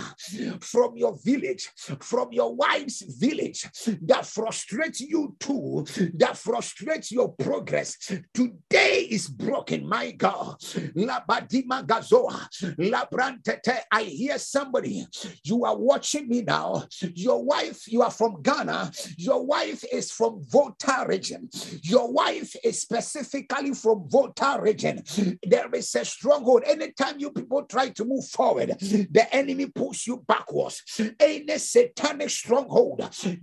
from 0.62 0.96
your 0.96 1.18
village, 1.26 1.70
from 2.00 2.32
your 2.32 2.56
wife's 2.56 3.02
village, 3.20 3.68
that 4.04 4.26
frustrates 4.26 5.02
you 5.02 5.36
too, 5.38 5.86
that 6.14 6.38
frustrates 6.38 7.12
your 7.12 7.34
progress, 7.34 7.98
today 8.34 9.08
is 9.10 9.28
broken. 9.28 9.86
My 9.86 10.12
God. 10.12 10.58
Labadima 10.96 11.86
Gazoa, 11.86 12.48
Labrantete. 12.78 13.80
I 13.92 14.04
hear 14.04 14.38
somebody. 14.38 15.06
You 15.44 15.66
are 15.66 15.78
watching 15.78 16.30
me 16.30 16.42
now. 16.42 16.86
Your 17.16 17.44
wife, 17.44 17.86
you 17.92 18.02
are 18.02 18.12
from 18.12 18.42
Ghana. 18.42 18.94
Your 19.18 19.46
wife 19.46 19.84
is 19.92 20.10
from 20.22 20.44
Volta 20.44 21.04
region. 21.08 21.50
Your 21.82 22.12
wife 22.12 22.56
is 22.64 22.80
specifically 22.80 23.74
from 23.74 24.08
Volta 24.08 24.60
region. 24.62 25.02
There 25.42 25.68
is 25.74 25.96
a 25.96 26.06
stronghold. 26.06 26.62
Anytime 26.68 27.16
you 27.18 27.32
people 27.32 27.64
try 27.64 27.90
to 27.90 28.06
move 28.06 28.28
forward, 28.28 28.76
the 28.80 29.28
enemy 29.32 29.66
pulls 29.66 30.06
you 30.06 30.24
backwards. 30.28 30.84
Any 31.20 31.58
satanic 31.58 32.30
stronghold. 32.30 33.00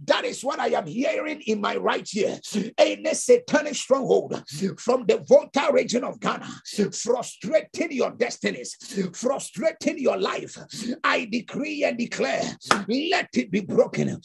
That 0.07 0.25
is 0.25 0.45
what 0.45 0.61
I 0.61 0.69
am 0.69 0.87
hearing 0.87 1.41
in 1.49 1.61
my 1.61 1.75
right 1.75 2.09
ear. 2.15 2.39
Any 2.79 3.13
satanic 3.15 3.75
stronghold 3.75 4.41
from 4.79 5.05
the 5.09 5.19
Volta 5.29 5.71
region 5.73 6.05
of 6.05 6.21
Ghana, 6.21 6.49
frustrating 6.93 7.91
your 7.91 8.13
destinies, 8.13 8.77
frustrating 9.15 9.99
your 9.99 10.17
life. 10.17 10.57
I 11.03 11.25
decree 11.25 11.83
and 11.83 11.99
declare, 11.99 12.57
let 12.89 13.31
it 13.33 13.51
be 13.51 13.63
broken. 13.63 14.21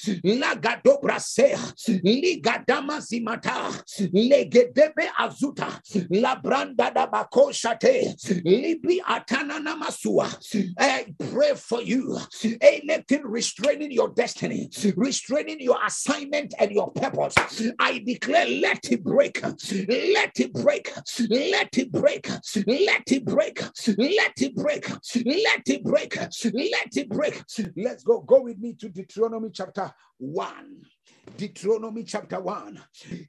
Ligadama 2.44 3.00
zimata 3.00 3.72
legedebe 4.14 5.10
azuta 5.18 5.80
labranda 6.10 6.94
da 6.94 7.08
bakoshate 7.08 8.16
libi 8.44 9.02
atana 9.02 9.60
namasua. 9.60 10.74
I 10.78 11.14
pray 11.32 11.54
for 11.56 11.82
you. 11.82 12.20
Anything 12.62 13.24
restraining 13.24 13.92
your 13.92 14.10
destiny 14.10 14.70
restraining 14.96 15.62
your 15.62 15.78
assignment 15.86 16.54
and 16.60 16.72
your 16.72 16.92
purpose 16.92 17.36
I 17.80 18.00
declare 18.06 18.48
let 18.48 18.92
it 18.92 19.04
break. 19.04 19.42
Let 19.44 20.40
it 20.40 20.54
break. 20.54 20.92
Let 21.30 21.78
it 21.78 21.92
break. 21.92 22.30
Let 22.58 23.08
it 23.08 23.26
break. 23.26 23.60
Let 23.88 24.32
it 24.42 24.54
break. 24.54 24.80
Let 25.26 25.70
it 25.70 25.84
break. 25.84 26.16
Let 26.16 26.98
it 26.98 27.10
break. 27.10 27.44
Let's 27.78 28.04
go. 28.04 28.22
Go 28.22 28.42
with 28.42 28.60
me 28.60 28.74
to 28.74 28.90
Deuteronomy 28.90 29.50
chapter 29.54 29.92
1 30.18 30.48
Deuteronomy 31.38 32.04
chapter 32.04 32.33
1. 32.40 32.82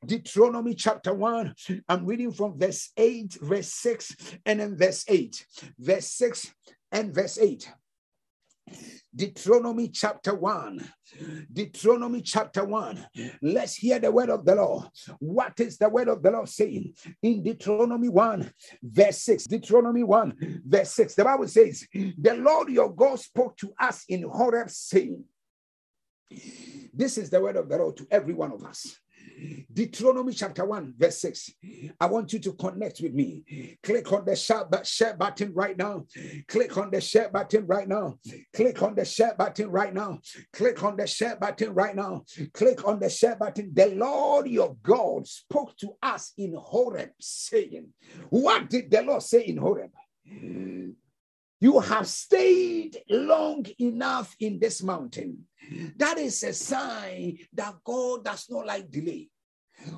Deuteronomy 0.07 0.75
chapter 0.75 1.15
1. 1.15 1.55
I'm 1.89 2.07
reading 2.07 2.33
from 2.33 2.59
verse 2.59 2.91
8, 2.97 3.39
verse 3.41 3.73
6, 3.73 4.17
and 4.47 4.61
then 4.61 4.77
verse 4.77 5.05
8. 5.09 5.47
Verse 5.79 6.07
6 6.07 6.55
and 6.93 7.15
verse 7.15 7.39
8. 7.39 7.71
Deuteronomy 9.15 9.89
chapter 9.89 10.35
1. 10.35 10.91
Deuteronomy 11.53 12.21
chapter 12.21 12.65
1. 12.65 13.07
Let's 13.43 13.77
hear 13.77 13.99
the 13.99 14.11
word 14.11 14.31
of 14.31 14.45
the 14.45 14.57
Lord. 14.57 14.87
What 15.19 15.61
is 15.61 15.79
the 15.79 15.89
word 15.89 16.09
of 16.09 16.23
the 16.23 16.31
Lord 16.31 16.49
saying? 16.49 16.95
In 17.23 17.43
Deuteronomy 17.43 18.09
1, 18.09 18.51
verse 18.83 19.19
6. 19.19 19.45
Deuteronomy 19.45 20.03
1, 20.03 20.63
verse 20.67 20.91
6. 20.93 21.15
The 21.15 21.25
Bible 21.25 21.49
says, 21.49 21.87
The 21.93 22.35
Lord 22.35 22.71
your 22.71 22.93
God 22.93 23.21
spoke 23.21 23.57
to 23.59 23.73
us 23.79 24.05
in 24.09 24.23
Horeb, 24.23 24.71
saying, 24.71 25.25
this 26.95 27.19
is 27.19 27.31
the 27.31 27.41
word 27.41 27.57
of 27.57 27.69
the 27.69 27.77
Lord 27.77 27.97
to 27.99 28.07
every 28.11 28.35
one 28.35 28.53
of 28.53 28.65
us. 28.65 28.99
Deuteronomy 29.73 30.33
chapter 30.33 30.65
1, 30.65 30.95
verse 30.97 31.19
6. 31.19 31.51
I 32.01 32.07
want 32.07 32.33
you 32.33 32.39
to 32.41 32.53
connect 32.53 33.01
with 33.01 33.15
me. 33.15 33.77
Click 33.83 34.13
on 34.13 34.25
the 34.25 34.37
share, 34.37 34.69
share 34.85 35.15
button 35.15 35.53
right 35.55 35.77
now. 35.77 36.05
Click 36.47 36.77
on 36.77 36.91
the 36.91 37.01
share 37.01 37.31
button 37.31 37.67
right 37.67 37.89
now. 37.89 38.19
Click 38.53 38.83
on 38.83 38.95
the 38.95 39.05
share 39.05 39.35
button 39.35 39.71
right 39.71 39.93
now. 39.93 40.21
Click 40.53 40.83
on 40.83 40.97
the 40.97 41.07
share 41.07 41.37
button 41.37 41.75
right 41.75 41.97
now. 41.97 42.25
Click 42.53 42.87
on 42.87 43.01
the 43.01 43.11
share 43.11 43.37
button. 43.37 43.73
The 43.75 43.87
Lord 43.95 44.49
your 44.49 44.77
God 44.83 45.27
spoke 45.27 45.77
to 45.79 45.97
us 46.03 46.33
in 46.37 46.55
Horeb, 46.55 47.11
saying, 47.19 47.89
What 48.31 48.71
did 48.71 48.91
the 48.91 49.03
Lord 49.03 49.23
say 49.23 49.43
in 49.43 49.57
Horeb? 49.57 49.91
You 51.61 51.81
have 51.81 52.07
stayed 52.07 52.99
long 53.09 53.65
enough 53.81 54.37
in 54.39 54.59
this 54.59 54.83
mountain. 54.83 55.47
That 55.97 56.19
is 56.19 56.43
a 56.43 56.53
sign 56.53 57.39
that 57.53 57.75
God 57.85 58.25
does 58.25 58.47
not 58.51 58.67
like 58.67 58.91
delay. 58.91 59.29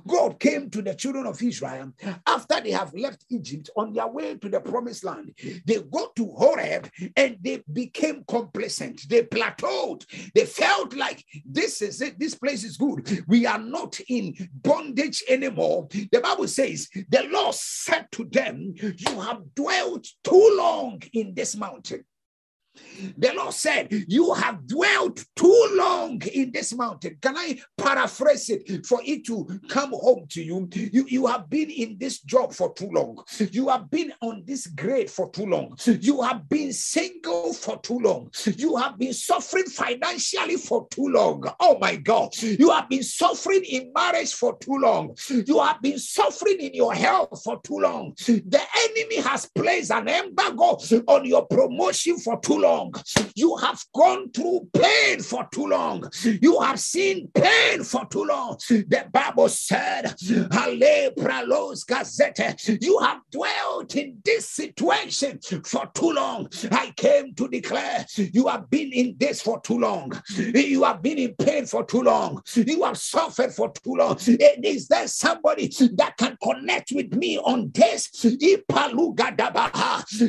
God 0.06 0.38
came 0.40 0.70
to 0.70 0.82
the 0.82 0.94
children 0.94 1.26
of 1.26 1.42
Israel 1.42 1.92
after 2.26 2.60
they 2.60 2.70
have 2.70 2.94
left 2.94 3.24
Egypt 3.30 3.70
on 3.76 3.92
their 3.92 4.06
way 4.06 4.36
to 4.36 4.48
the 4.48 4.60
promised 4.60 5.04
land. 5.04 5.34
They 5.64 5.82
got 5.82 6.16
to 6.16 6.32
Horeb 6.32 6.88
and 7.16 7.36
they 7.40 7.62
became 7.72 8.24
complacent. 8.26 9.08
They 9.08 9.22
plateaued. 9.22 10.04
They 10.34 10.46
felt 10.46 10.94
like 10.94 11.24
this 11.44 11.82
is 11.82 12.00
it. 12.00 12.18
This 12.18 12.34
place 12.34 12.64
is 12.64 12.76
good. 12.76 13.24
We 13.28 13.46
are 13.46 13.58
not 13.58 14.00
in 14.08 14.34
bondage 14.52 15.22
anymore. 15.28 15.88
The 15.90 16.20
Bible 16.20 16.48
says, 16.48 16.88
The 17.08 17.28
Lord 17.30 17.54
said 17.54 18.06
to 18.12 18.24
them, 18.24 18.74
You 18.76 19.20
have 19.20 19.54
dwelt 19.54 20.06
too 20.24 20.54
long 20.56 21.02
in 21.12 21.34
this 21.34 21.56
mountain. 21.56 22.04
The 23.16 23.32
Lord 23.34 23.54
said, 23.54 23.88
You 24.08 24.34
have 24.34 24.66
dwelt 24.66 25.24
too 25.34 25.68
long 25.74 26.20
in 26.32 26.52
this 26.52 26.74
mountain. 26.74 27.18
Can 27.20 27.36
I 27.36 27.58
paraphrase 27.76 28.50
it 28.50 28.86
for 28.86 29.00
it 29.04 29.24
to 29.26 29.46
come 29.68 29.90
home 29.92 30.26
to 30.30 30.42
you? 30.42 30.68
You, 30.72 31.06
you 31.08 31.26
have 31.26 31.48
been 31.48 31.70
in 31.70 31.96
this 31.98 32.20
job 32.20 32.52
for 32.52 32.72
too 32.74 32.88
long. 32.90 33.22
You 33.38 33.68
have 33.68 33.90
been 33.90 34.12
on 34.20 34.42
this 34.46 34.66
grade 34.66 35.10
for 35.10 35.30
too 35.30 35.46
long. 35.46 35.76
You 35.86 36.22
have 36.22 36.48
been 36.48 36.72
single 36.72 37.52
for 37.52 37.78
too 37.80 37.98
long. 37.98 38.30
You 38.56 38.76
have 38.76 38.98
been 38.98 39.12
suffering 39.12 39.66
financially 39.66 40.56
for 40.56 40.86
too 40.90 41.08
long. 41.08 41.44
Oh 41.60 41.78
my 41.78 41.96
God. 41.96 42.34
You 42.42 42.70
have 42.70 42.88
been 42.88 43.02
suffering 43.02 43.64
in 43.64 43.92
marriage 43.94 44.32
for 44.34 44.56
too 44.58 44.78
long. 44.78 45.16
You 45.28 45.60
have 45.60 45.80
been 45.82 45.98
suffering 45.98 46.58
in 46.60 46.74
your 46.74 46.94
health 46.94 47.42
for 47.42 47.60
too 47.62 47.78
long. 47.78 48.14
The 48.26 48.62
enemy 48.88 49.16
has 49.22 49.46
placed 49.54 49.90
an 49.90 50.08
embargo 50.08 50.78
on 51.06 51.24
your 51.24 51.46
promotion 51.46 52.18
for 52.18 52.40
too 52.40 52.58
long 52.58 52.65
long. 52.66 52.94
You 53.34 53.56
have 53.56 53.80
gone 53.94 54.30
through 54.32 54.68
pain 54.74 55.20
for 55.20 55.46
too 55.52 55.66
long. 55.66 56.10
You 56.42 56.60
have 56.60 56.80
seen 56.80 57.28
pain 57.34 57.82
for 57.84 58.06
too 58.06 58.24
long. 58.24 58.56
The 58.68 59.06
Bible 59.12 59.48
said, 59.48 60.14
Gazette, 61.88 62.68
You 62.82 62.98
have 62.98 63.20
dwelt 63.30 63.96
in 63.96 64.18
this 64.24 64.50
situation 64.50 65.38
for 65.64 65.90
too 65.94 66.12
long. 66.12 66.48
I 66.70 66.92
came 66.96 67.34
to 67.34 67.48
declare 67.48 68.06
you 68.16 68.48
have 68.48 68.68
been 68.70 68.92
in 68.92 69.16
this 69.18 69.42
for 69.42 69.60
too 69.60 69.78
long. 69.78 70.12
You 70.36 70.84
have 70.84 71.02
been 71.02 71.18
in 71.18 71.34
pain 71.34 71.66
for 71.66 71.84
too 71.84 72.02
long. 72.02 72.42
You 72.54 72.84
have 72.84 72.98
suffered 72.98 73.52
for 73.52 73.70
too 73.72 73.94
long. 73.94 74.16
Is 74.18 74.88
there 74.88 75.06
somebody 75.08 75.68
that 75.94 76.16
can 76.16 76.36
connect 76.42 76.92
with 76.92 77.14
me 77.14 77.38
on 77.38 77.70
this? 77.74 78.10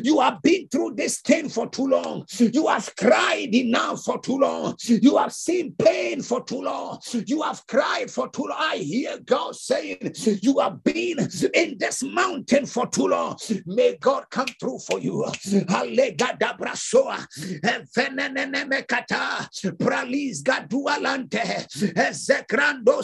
You 0.03 0.19
have 0.19 0.41
been 0.41 0.67
through 0.67 0.93
this 0.95 1.21
thing 1.21 1.49
for 1.49 1.67
too 1.69 1.87
long. 1.87 2.25
You 2.39 2.67
have 2.67 2.93
cried 2.95 3.53
enough 3.53 4.03
for 4.03 4.19
too 4.19 4.37
long. 4.37 4.75
You 4.83 5.17
have 5.17 5.33
seen 5.33 5.73
pain 5.77 6.21
for 6.21 6.43
too 6.43 6.61
long. 6.61 6.99
You 7.25 7.41
have 7.43 7.65
cried 7.67 8.11
for 8.11 8.29
too 8.29 8.43
long. 8.43 8.57
I 8.59 8.77
hear 8.77 9.19
God 9.19 9.55
saying, 9.55 10.13
You 10.41 10.59
have 10.59 10.83
been 10.83 11.19
in 11.53 11.77
this 11.77 12.03
mountain 12.03 12.65
for 12.65 12.87
too 12.87 13.07
long. 13.07 13.37
May 13.65 13.97
God 13.99 14.29
come 14.29 14.47
through 14.59 14.79
for 14.79 14.99
you. 14.99 15.25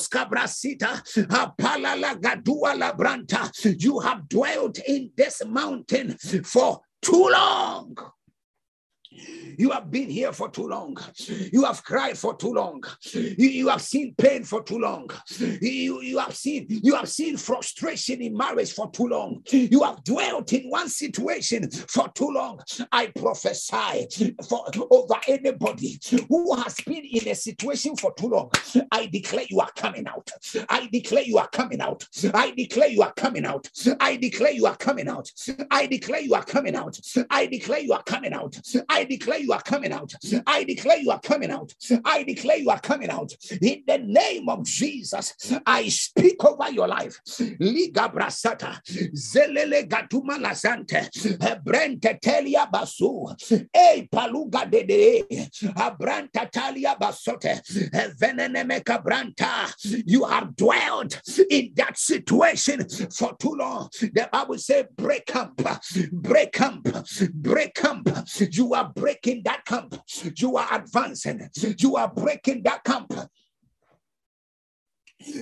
Cabrasita, 0.10 1.02
branta. 2.98 3.84
You 3.84 4.00
have 4.00 4.30
dwelt 4.30 4.80
in 4.80 5.12
this 5.16 5.42
mountain 5.46 6.18
for 6.44 6.82
too 7.02 7.30
long. 7.32 7.98
You 9.58 9.70
have 9.72 9.92
been 9.92 10.10
here 10.10 10.32
for 10.32 10.50
too 10.50 10.68
long. 10.68 10.98
You 11.52 11.64
have 11.66 11.84
cried 11.84 12.18
for 12.18 12.36
too 12.36 12.54
long. 12.54 12.84
You, 13.14 13.50
you 13.50 13.70
have 13.70 13.82
seen 13.82 14.16
pain 14.18 14.44
for 14.44 14.64
too 14.64 14.80
long. 14.80 15.10
You, 15.40 16.02
you 16.02 16.18
have 16.20 16.36
seen 16.36 16.66
you 16.70 16.96
have 16.96 17.10
seen 17.10 17.38
frustration 17.38 18.22
in 18.22 18.36
marriage 18.36 18.74
for 18.74 18.90
too 18.92 19.08
long. 19.08 19.42
You 19.52 19.84
have 19.84 20.04
dwelt 20.04 20.54
in 20.54 20.70
one 20.70 20.90
situation 20.90 21.70
for 21.70 22.10
too 22.10 22.30
long. 22.30 22.60
I 22.92 23.08
prophesy 23.08 24.08
for 24.48 24.66
over 24.92 25.16
anybody 25.28 26.00
who 26.30 26.56
has 26.56 26.76
been 26.86 27.06
in 27.06 27.28
a 27.28 27.36
situation 27.36 27.96
for 27.96 28.14
too 28.16 28.30
long. 28.30 28.52
I 28.92 29.08
declare 29.08 29.46
you 29.50 29.60
are 29.60 29.72
coming 29.76 30.08
out. 30.08 30.30
I 30.70 30.90
declare 30.92 31.24
you 31.24 31.38
are 31.38 31.50
coming 31.50 31.82
out. 31.82 32.08
I 32.34 32.52
declare 32.52 32.88
you 32.88 33.02
are 33.04 33.14
coming 33.14 33.46
out. 33.46 33.70
I 34.00 34.16
declare 34.18 34.52
you 34.52 34.66
are 34.66 34.78
coming 34.78 35.08
out. 35.08 35.32
I 35.70 35.86
declare 35.86 36.22
you 36.22 36.34
are 36.34 36.46
coming 36.46 36.76
out. 36.76 37.00
I 37.30 37.46
declare 37.46 37.80
you 37.80 37.94
are 37.94 38.04
coming 38.04 38.34
out. 38.34 38.58
I 38.90 39.03
declare 39.04 39.40
you 39.40 39.52
are 39.54 39.62
coming 39.62 39.92
out. 39.92 40.14
I 40.48 40.64
declare 40.64 40.98
you 40.98 41.12
are 41.12 41.20
coming 41.20 41.52
out. 41.52 41.74
I 42.06 42.24
declare 42.24 42.58
you 42.58 42.70
are 42.70 42.80
coming 42.80 43.10
out. 43.10 43.34
In 43.62 43.84
the 43.88 43.98
name 43.98 44.50
of 44.50 44.64
Jesus, 44.64 45.34
I 45.66 45.90
speak 45.90 46.44
over 46.44 46.72
your 46.72 46.88
life. 46.88 47.20
Liga 47.60 48.10
brasata, 48.10 48.80
zelele 49.14 49.88
gatuma 49.88 50.38
lazante, 50.38 51.10
brente 51.64 52.20
telia 52.22 52.70
basu, 52.72 53.28
e 53.74 54.08
paluga 54.12 54.70
de 54.70 54.84
de, 54.84 55.24
abranta 55.76 56.50
talia 56.52 56.96
basote, 57.00 57.62
venenemeka 58.20 59.04
branta. 59.04 59.74
You 60.06 60.26
have 60.26 60.56
dwelt 60.56 61.22
in 61.50 61.72
that 61.76 61.98
situation 61.98 62.88
for 63.10 63.36
too 63.38 63.56
long. 63.56 63.90
The 64.00 64.30
Bible 64.32 64.58
says, 64.58 64.86
break 64.96 65.36
up, 65.36 65.56
break 66.12 66.62
up, 66.62 66.84
break 67.34 67.84
up. 67.84 68.08
You 68.52 68.74
are 68.74 68.92
breaking 68.96 69.44
that 69.46 69.66
camp. 69.66 69.96
You 70.38 70.58
are 70.58 70.68
advancing. 70.72 71.50
You 71.78 71.96
are 71.98 72.12
breaking 72.14 72.64
that 72.64 72.84
camp. 72.84 73.14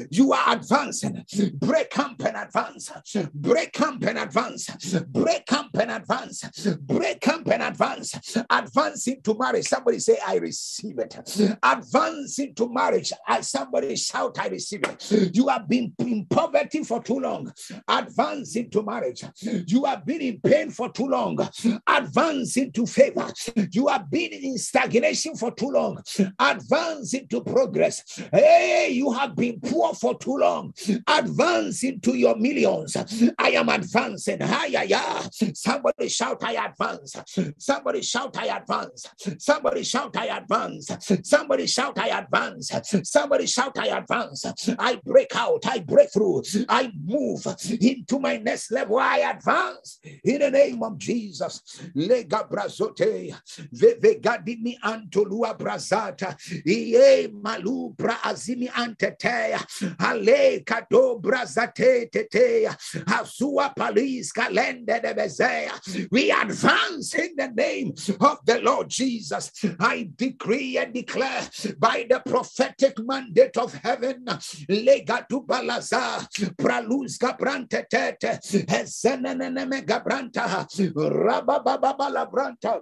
You 0.10 0.34
are 0.34 0.56
advancing. 0.56 1.24
Break 1.54 1.90
camp 1.90 2.24
and 2.26 2.38
advance. 2.38 2.92
Break 3.34 3.74
camp 3.74 4.06
and 4.06 4.18
advance. 4.18 4.70
Break 5.10 5.46
camp 5.46 5.78
and 5.80 5.92
advance. 5.92 6.44
Break 6.82 7.22
camp 7.22 7.50
and 7.52 7.64
advance. 7.64 8.38
Advance 8.50 9.08
into 9.08 9.36
marriage. 9.38 9.68
Somebody 9.68 10.00
say, 10.00 10.18
I 10.26 10.36
receive 10.36 11.00
it. 11.00 11.16
Advance 11.64 12.40
into 12.40 12.70
marriage. 12.72 13.12
Somebody 13.42 13.96
shout, 13.96 14.38
I 14.40 14.48
receive 14.48 14.82
it. 14.84 15.36
You 15.36 15.48
have 15.48 15.68
been 15.68 15.94
in 16.00 16.26
poverty 16.26 16.84
for 16.84 17.02
too 17.02 17.20
long. 17.20 17.52
Advance 17.88 18.56
into 18.56 18.84
marriage. 18.84 19.24
You 19.42 19.86
have 19.86 20.06
been 20.06 20.22
in 20.22 20.40
pain 20.40 20.70
for 20.70 20.92
too 20.92 21.08
long. 21.08 21.40
Advance 21.88 22.58
into 22.58 22.86
favor. 22.86 23.28
You 23.72 23.88
have 23.88 24.10
been 24.10 24.32
in 24.34 24.58
stagnation 24.58 25.36
for 25.36 25.52
too 25.52 25.70
long. 25.70 26.02
Advance 26.40 27.14
into 27.14 27.42
progress. 27.42 28.04
Hey, 28.32 28.90
you 28.92 29.12
have 29.12 29.36
been 29.36 29.60
poor 29.72 29.94
for 29.94 30.18
too 30.18 30.38
long. 30.38 30.74
Advance 31.08 31.84
into 31.84 32.18
your 32.18 32.36
millions. 32.36 32.98
I 33.38 33.52
am 33.52 33.70
advancing. 33.70 34.40
Hi, 34.42 35.30
Somebody 35.54 36.10
shout, 36.10 36.44
I 36.44 36.66
advance. 36.66 37.16
Somebody 37.58 38.02
shout, 38.02 38.36
I 38.38 38.58
advance. 38.58 39.08
Somebody 39.40 39.84
shout, 39.84 40.18
I 40.18 40.38
advance. 40.38 40.92
Somebody 41.24 41.68
shout, 41.68 41.98
I 41.98 42.20
advance. 42.20 42.72
Somebody 43.04 43.46
shout, 43.48 43.78
I 43.78 43.88
advance. 43.98 44.46
I 44.78 45.00
break 45.06 45.36
out. 45.36 45.66
I 45.66 45.80
break 45.80 46.12
through. 46.12 46.44
I 46.68 46.92
move 47.02 47.46
into 47.80 48.20
my 48.20 48.38
next 48.38 48.72
level. 48.72 48.98
I 49.00 49.20
advance 49.20 50.00
in 50.24 50.40
the 50.40 50.52
name 50.52 50.84
of 50.84 50.98
Jesus. 50.98 51.62
Lega 51.96 52.50
brazote. 52.50 53.34
Vegadimi 53.74 54.78
antolua 54.84 55.58
brazata. 55.58 56.36
Ie 56.68 57.30
malu 57.32 57.94
bra 57.96 58.18
azimi 58.24 58.68
antetea 58.70 59.61
ale 60.00 60.64
kato 60.66 61.20
brazate 61.20 62.10
tetea 62.12 62.76
asua 63.06 63.74
palis 63.76 64.32
kalende 64.32 65.02
de 65.02 65.14
bezea 65.14 66.08
we 66.12 66.32
advance 66.32 67.14
in 67.16 67.36
the 67.36 67.48
name 67.50 67.94
of 68.20 68.40
the 68.46 68.60
Lord 68.62 68.90
Jesus. 68.90 69.52
I 69.80 70.10
decree 70.16 70.78
and 70.78 70.94
declare 70.94 71.48
by 71.78 72.06
the 72.10 72.22
prophetic 72.26 72.98
mandate 73.00 73.58
of 73.58 73.74
heaven 73.74 74.26
Lega 74.70 75.26
legatu 75.30 75.46
balaza 75.46 76.28
praluzka 76.58 77.38
brante 77.38 77.86
tete 77.90 78.40
esenene 78.68 79.68
mega 79.68 80.00
branta 80.00 80.68
rabababa 80.96 82.30
branta 82.32 82.80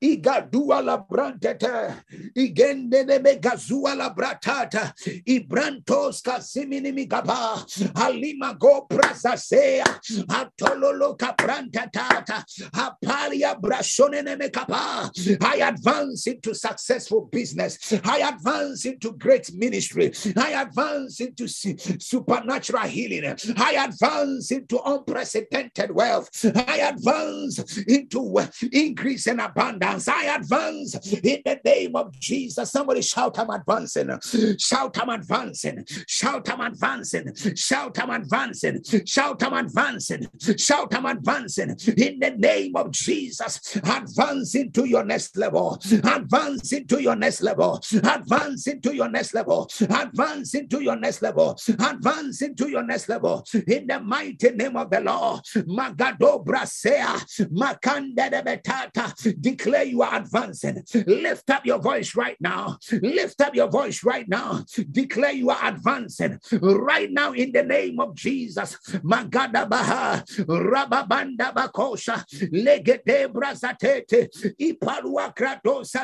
igadua 0.00 0.82
la 0.82 0.98
brantata 0.98 2.02
igendene 2.34 3.18
megazua 3.18 3.94
la 3.96 4.10
bratata. 4.10 4.92
Ibrantos 5.26 6.22
kasimini 6.22 6.92
migaba 6.92 7.64
alima 7.94 8.54
go 8.54 8.86
brazasea 8.88 9.84
atololo 10.28 11.16
kabrantatata 11.16 12.44
apalia 12.72 13.54
brashonene 13.60 14.36
mekapa 14.36 15.10
I 15.40 15.56
advance 15.68 16.26
into 16.26 16.54
successful 16.54 17.28
business. 17.30 17.92
I 18.04 18.18
advance 18.18 18.84
into 18.84 19.12
great 19.12 19.52
ministry. 19.54 20.12
I 20.36 20.62
advance 20.62 21.20
into 21.20 21.48
supernatural 21.48 22.82
healing. 22.88 23.36
I 23.56 23.86
advance 23.88 24.50
into 24.50 24.80
unprecedented 24.84 25.90
wealth. 25.90 26.28
I 26.68 26.78
advance 26.78 27.82
into 27.82 28.38
increase 28.72 29.26
and 29.26 29.40
abundance. 29.40 29.53
I 29.56 30.36
advance 30.36 30.94
in 31.12 31.42
the 31.44 31.60
name 31.64 31.96
of 31.96 32.18
Jesus. 32.18 32.70
Somebody 32.70 33.02
shout, 33.02 33.38
I'm 33.38 33.50
advancing. 33.50 34.10
Shout, 34.58 34.98
I'm 35.00 35.08
advancing. 35.10 35.84
Shout, 36.06 36.48
I'm 36.50 36.60
advancing. 36.60 37.34
Shout, 37.54 37.98
I'm 37.98 38.10
advancing. 38.10 38.82
Shout, 39.06 39.42
I'm 39.42 39.52
advancing. 39.54 40.26
Shout, 40.56 40.94
I'm 40.94 41.06
advancing. 41.06 41.70
In 41.96 42.18
the 42.20 42.34
name 42.36 42.76
of 42.76 42.90
Jesus, 42.90 43.76
advance 43.76 44.54
into 44.54 44.84
your 44.86 45.04
next 45.04 45.36
level. 45.36 45.78
Advance 46.04 46.72
into 46.72 47.02
your 47.02 47.16
next 47.16 47.42
level. 47.42 47.80
Advance 47.92 48.66
into 48.66 48.94
your 48.94 49.08
next 49.08 49.34
level. 49.34 49.68
Advance 49.80 50.54
into 50.54 50.82
your 50.82 50.96
next 50.96 51.22
level. 51.22 51.58
Advance 51.68 52.42
into 52.42 52.68
your 52.68 52.82
next 52.82 53.08
level. 53.08 53.44
In 53.66 53.86
the 53.86 54.00
mighty 54.00 54.50
name 54.50 54.76
of 54.76 54.90
the 54.90 55.00
Lord. 55.00 55.40
Magado 55.66 56.44
brasea. 56.44 57.20
Makanda 57.50 58.30
de 58.30 58.42
betata 58.42 59.12
declare 59.44 59.84
you 59.84 60.02
are 60.02 60.14
advancing. 60.16 60.82
Lift 61.06 61.50
up 61.50 61.66
your 61.66 61.78
voice 61.78 62.16
right 62.16 62.36
now. 62.40 62.78
Lift 62.90 63.40
up 63.42 63.54
your 63.54 63.68
voice 63.68 64.02
right 64.02 64.26
now. 64.26 64.64
Declare 64.90 65.32
you 65.32 65.50
are 65.50 65.60
advancing 65.62 66.40
right 66.62 67.10
now 67.10 67.32
in 67.32 67.52
the 67.52 67.62
name 67.62 68.00
of 68.00 68.14
Jesus. 68.14 68.76
Magada 69.04 69.68
Baha, 69.68 70.24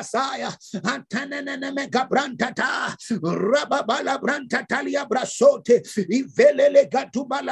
Saya, 0.03 0.51
Brasote, 5.09 5.81
Ivelele 6.09 6.89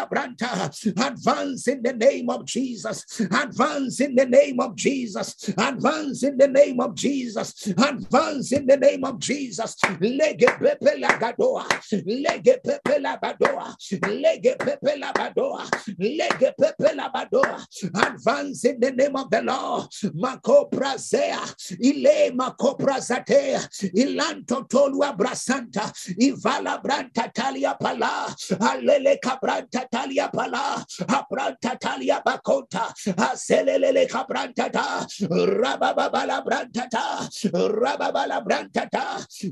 Branta. 0.10 0.70
Advance 1.08 1.68
in 1.68 1.82
the 1.82 1.94
name 1.94 2.30
of 2.30 2.46
Jesus. 2.46 3.20
Advance 3.32 4.00
in 4.02 4.16
the 4.16 4.26
name 4.26 4.60
of 4.60 4.76
Jesus. 4.76 5.50
Advance 5.58 5.79
in 6.24 6.38
the 6.38 6.48
name 6.48 6.80
of 6.80 6.96
Jesus. 6.96 7.68
Advance 7.68 8.52
in 8.52 8.66
the 8.66 8.78
name 8.78 9.04
of 9.04 9.20
Jesus. 9.20 9.76
Lege 10.00 10.48
pepe 10.60 11.00
la 11.00 11.10
gadoa. 11.18 11.66
Lege 12.06 12.58
pepe 12.64 13.00
la 13.00 13.18
badoa. 13.18 13.76
Lege 14.08 14.56
pepe 14.58 14.98
la 14.98 15.12
badoa. 15.14 15.70
Lege 15.98 16.54
pepe 16.58 16.96
la 16.96 17.10
badoa. 17.10 17.66
Advance 17.96 18.66
in 18.66 18.80
the 18.80 18.92
name 18.92 19.16
of 19.16 19.30
the 19.30 19.42
Lord. 19.42 19.88
Mako 20.14 20.70
prazea. 20.72 21.40
Ile 21.82 22.32
mako 22.36 22.76
prazatea. 22.76 23.60
Ilanto 23.96 24.68
tolua 24.68 25.16
brasanta. 25.16 25.92
Ivala 26.20 26.82
branta 26.82 27.32
talia 27.34 27.76
pala. 27.80 28.28
Alele 28.60 29.18
kabranta 29.20 29.88
talia 29.92 30.30
pala. 30.34 30.86
Abranta 31.08 31.80
talia 31.80 32.22
bakota. 32.26 32.94
Aselele 33.18 34.08
kabranta 34.08 34.72
ta. 34.72 35.06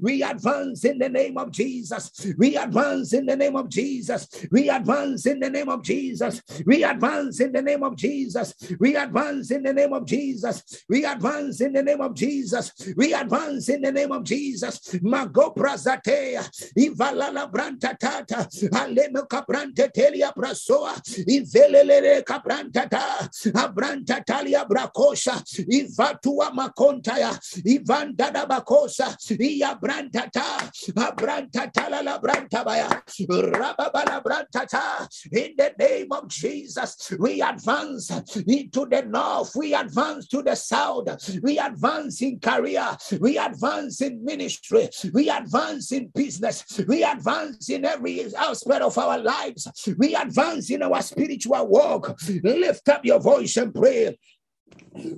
We 0.02 0.24
advance 0.24 0.86
in 0.86 0.98
the 1.00 1.10
name 1.10 1.38
of 1.38 1.52
Jesus. 1.52 2.34
We 2.38 2.56
advance 2.56 3.14
in 3.14 3.26
the 3.26 3.36
name 3.36 3.56
of 3.58 3.68
Jesus. 3.70 4.28
We 4.52 4.70
advance 4.70 5.26
in 5.26 5.40
the 5.40 5.50
name 5.50 5.68
of 5.70 5.84
Jesus. 5.84 6.42
We 6.66 6.84
advance 6.84 7.42
in 7.42 7.52
the 7.52 7.62
name 7.62 7.84
of 7.84 7.98
Jesus. 7.98 8.54
We 8.80 8.96
advance 8.96 9.52
in 9.52 9.64
the 9.64 9.74
name 9.74 9.92
of 9.92 10.06
Jesus. 10.06 10.64
We 10.88 11.04
advance 11.04 11.62
in 11.62 11.74
the 11.74 11.84
name 11.84 12.02
of 12.02 12.14
Jesus. 12.14 12.72
We 12.96 13.14
advance 13.14 13.68
in 13.70 13.82
the 13.82 13.92
name 13.92 14.12
of 14.14 14.24
Jesus. 14.24 14.96
Mago. 15.02 15.54
Ivalala 15.58 17.52
brantatata. 17.52 18.48
Aleme 18.72 19.28
kabrante 19.28 19.92
telia 19.94 20.32
prasoa. 20.34 20.96
Ivelele 21.28 22.24
kabrantata. 22.24 23.28
Abrantatalia 23.54 24.66
brakosha 24.68 25.44
ivatua 25.98 26.52
makontaya 26.54 27.40
ivandada 27.66 28.46
bakosa 28.46 29.18
iya 29.40 29.76
brantata 29.76 30.72
abrantatala 30.96 32.04
la 32.04 32.20
brantabaya 32.20 33.02
rababala 33.30 34.22
brantata 34.24 35.08
in 35.32 35.54
the 35.58 35.74
name 35.80 36.08
of 36.12 36.28
Jesus 36.28 37.14
we 37.20 37.42
advance 37.42 38.12
into 38.48 38.86
the 38.86 39.02
north 39.04 39.56
we 39.56 39.74
advance 39.74 40.28
to 40.28 40.44
the 40.44 40.56
south 40.56 41.08
we 41.42 41.58
advance 41.58 42.22
in 42.22 42.40
career 42.40 42.96
we 43.20 43.38
advance 43.38 44.02
in 44.02 44.24
ministry 44.24 44.90
we 45.14 45.30
advance 45.30 45.92
in 45.92 46.10
business 46.14 46.64
we 46.88 47.04
advance 47.04 47.70
in 47.70 47.86
every 47.86 48.34
aspect 48.36 48.82
of 48.82 48.98
our 48.98 49.18
lives 49.18 49.68
we 49.98 50.16
advance 50.16 50.70
in 50.70 50.84
our 50.84 51.02
spiritual 51.02 51.68
walk. 51.68 52.18
Lift 52.44 52.90
up 52.90 53.06
your 53.06 53.20
voice 53.20 53.58
and 53.58 53.74
pray 53.74 54.18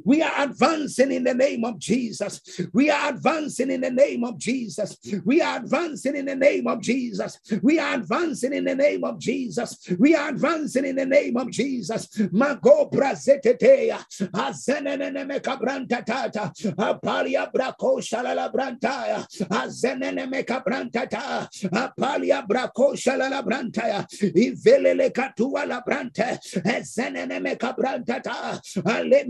we 0.04 0.22
are 0.22 0.44
advancing 0.44 1.12
in 1.12 1.24
the 1.24 1.34
name 1.34 1.64
of 1.64 1.80
Jesus. 1.80 2.42
We 2.74 2.90
are 2.90 3.10
advancing 3.10 3.72
in 3.72 3.82
the 3.82 3.92
name 3.92 4.24
of 4.24 4.38
Jesus. 4.38 4.98
We 5.26 5.42
are 5.42 5.58
advancing 5.58 6.16
in 6.16 6.26
the 6.26 6.36
name 6.36 6.68
of 6.68 6.82
Jesus. 6.82 7.40
We 7.62 7.80
are 7.80 7.96
advancing 7.96 8.54
in 8.54 8.66
the 8.66 8.76
name 8.76 9.04
of 9.04 9.20
Jesus. 9.20 9.78
We 9.98 10.16
are 10.16 10.30
advancing 10.30 10.86
in 10.86 10.96
the 10.96 11.06
name 11.06 11.38
of 11.38 11.50
Jesus. 11.52 12.08
Mago 12.32 12.90
brazetetea. 12.92 14.04
Azenene 14.34 15.26
mekabranta 15.26 16.06
tata. 16.06 16.52
Apalia 16.78 17.52
brako 17.52 18.00
shalala 18.02 18.52
brantaya. 18.52 19.26
Azenene 19.50 20.28
mekabranta 20.30 21.10
ta. 21.10 21.48
Apalia 21.72 22.46
brako 22.48 22.96
shalala 22.96 23.44
brantaya. 23.44 24.06
Ivelele 24.36 25.12
katua 25.12 25.68
la 25.68 25.82
brante. 25.82 26.40
Azenene 26.66 27.40
mekabranta 27.40 28.22
ta. 28.22 28.60
Ale 28.86 29.26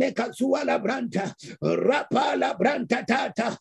branta, 0.79 1.33
rapa 1.61 2.35
la 2.37 2.53
branta 2.53 3.05
tata, 3.05 3.57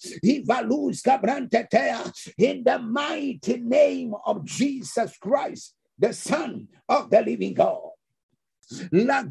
branta 1.21 1.69
tea, 1.69 1.95
in 2.39 2.65
the 2.65 2.79
mighty 2.79 3.59
name 3.59 4.15
of 4.27 4.45
Jesus 4.45 5.17
Christ, 5.19 5.75
the 5.99 6.13
Son 6.13 6.69
of 6.89 7.11
the 7.11 7.21
living 7.23 7.55
God. 7.55 7.91
Let's 8.93 9.29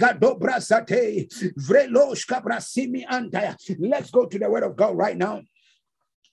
go 4.11 4.25
to 4.25 4.39
the 4.39 4.49
word 4.49 4.63
of 4.63 4.75
God 4.75 4.97
right 4.97 5.15
now. 5.17 5.41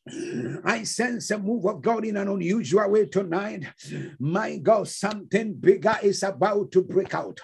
I 0.06 0.82
sense 0.84 1.30
a 1.30 1.38
move 1.38 1.64
of 1.64 1.80
God 1.80 2.04
in 2.04 2.18
an 2.18 2.28
unusual 2.28 2.90
way 2.90 3.06
tonight. 3.06 3.64
My 4.18 4.58
God, 4.58 4.86
something 4.86 5.54
bigger 5.54 5.96
is 6.02 6.22
about 6.22 6.72
to 6.72 6.82
break 6.82 7.14
out. 7.14 7.40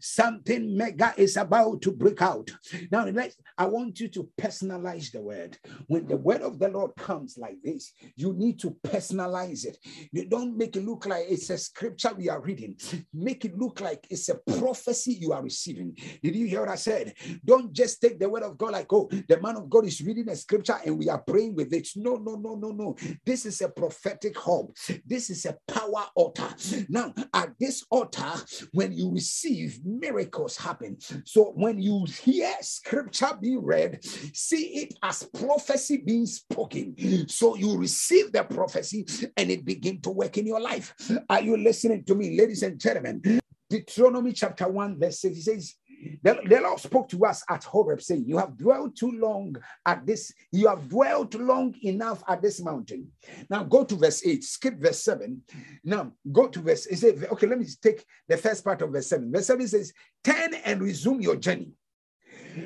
Something 0.00 0.74
mega 0.74 1.12
is 1.18 1.36
about 1.36 1.82
to 1.82 1.92
break 1.92 2.22
out. 2.22 2.50
Now, 2.90 3.04
let's, 3.04 3.36
I 3.58 3.66
want 3.66 4.00
you 4.00 4.08
to 4.08 4.28
personalize 4.40 5.12
the 5.12 5.20
word. 5.20 5.58
When 5.86 6.06
the 6.06 6.16
word 6.16 6.40
of 6.40 6.58
the 6.58 6.68
Lord 6.68 6.96
comes 6.96 7.36
like 7.36 7.58
this, 7.62 7.92
you 8.16 8.32
need 8.32 8.58
to 8.60 8.70
personalize 8.82 9.66
it. 9.66 9.76
You 10.10 10.24
don't 10.24 10.56
make 10.56 10.76
it 10.76 10.86
look 10.86 11.04
like 11.04 11.26
it's 11.28 11.50
a 11.50 11.58
scripture 11.58 12.14
we 12.16 12.30
are 12.30 12.40
reading. 12.40 12.76
Make 13.12 13.44
it 13.44 13.58
look 13.58 13.82
like 13.82 14.06
it's 14.08 14.30
a 14.30 14.36
prophecy 14.58 15.12
you 15.20 15.32
are 15.32 15.42
receiving. 15.42 15.94
Did 16.22 16.34
you 16.34 16.46
hear 16.46 16.60
what 16.60 16.70
I 16.70 16.76
said? 16.76 17.12
Don't 17.44 17.72
just 17.72 18.00
take 18.00 18.18
the 18.18 18.30
word 18.30 18.44
of 18.44 18.56
God 18.56 18.72
like, 18.72 18.90
oh, 18.92 19.10
the 19.28 19.38
man 19.42 19.56
of 19.56 19.68
God 19.68 19.84
is 19.84 20.00
reading 20.00 20.30
a 20.30 20.36
scripture 20.36 20.78
and 20.86 20.98
we 20.98 21.10
are 21.10 21.18
praying 21.18 21.54
with 21.54 21.72
it. 21.74 21.88
No, 21.98 22.16
no, 22.16 22.36
no, 22.36 22.54
no, 22.54 22.70
no. 22.70 22.96
This 23.24 23.44
is 23.44 23.60
a 23.60 23.68
prophetic 23.68 24.38
hub. 24.38 24.74
This 25.04 25.30
is 25.30 25.44
a 25.46 25.56
power 25.66 26.06
altar. 26.14 26.48
Now, 26.88 27.12
at 27.34 27.50
this 27.58 27.84
altar, 27.90 28.32
when 28.72 28.92
you 28.92 29.10
receive, 29.12 29.80
miracles 29.84 30.56
happen. 30.56 30.98
So 31.24 31.52
when 31.56 31.80
you 31.80 32.06
hear 32.22 32.54
scripture 32.60 33.30
being 33.40 33.64
read, 33.64 34.04
see 34.04 34.82
it 34.82 34.94
as 35.02 35.24
prophecy 35.24 35.98
being 35.98 36.26
spoken. 36.26 37.28
So 37.28 37.56
you 37.56 37.76
receive 37.76 38.32
the 38.32 38.44
prophecy 38.44 39.06
and 39.36 39.50
it 39.50 39.64
begin 39.64 40.00
to 40.02 40.10
work 40.10 40.38
in 40.38 40.46
your 40.46 40.60
life. 40.60 40.94
Are 41.28 41.42
you 41.42 41.56
listening 41.56 42.04
to 42.04 42.14
me, 42.14 42.38
ladies 42.38 42.62
and 42.62 42.78
gentlemen? 42.78 43.40
Deuteronomy 43.70 44.32
chapter 44.32 44.66
1, 44.66 44.98
verse 44.98 45.20
6 45.20 45.44
says, 45.44 45.74
the, 46.22 46.40
the 46.46 46.60
Lord 46.60 46.80
spoke 46.80 47.08
to 47.10 47.24
us 47.24 47.44
at 47.48 47.64
Horeb, 47.64 48.02
saying, 48.02 48.24
You 48.26 48.38
have 48.38 48.56
dwelt 48.56 48.96
too 48.96 49.12
long 49.12 49.56
at 49.86 50.06
this, 50.06 50.32
you 50.52 50.68
have 50.68 50.88
dwelt 50.88 51.34
long 51.34 51.74
enough 51.82 52.22
at 52.28 52.42
this 52.42 52.62
mountain. 52.62 53.08
Now 53.50 53.64
go 53.64 53.84
to 53.84 53.96
verse 53.96 54.24
8, 54.26 54.42
skip 54.44 54.78
verse 54.78 55.02
7. 55.02 55.42
Now 55.84 56.12
go 56.30 56.48
to 56.48 56.60
verse, 56.60 56.86
it 56.86 57.30
Okay, 57.32 57.46
let 57.46 57.58
me 57.58 57.66
take 57.82 58.04
the 58.28 58.36
first 58.36 58.64
part 58.64 58.82
of 58.82 58.90
verse 58.90 59.08
7. 59.08 59.30
Verse 59.32 59.46
7 59.46 59.68
says, 59.68 59.92
Turn 60.24 60.54
and 60.64 60.80
resume 60.80 61.20
your 61.20 61.36
journey. 61.36 61.72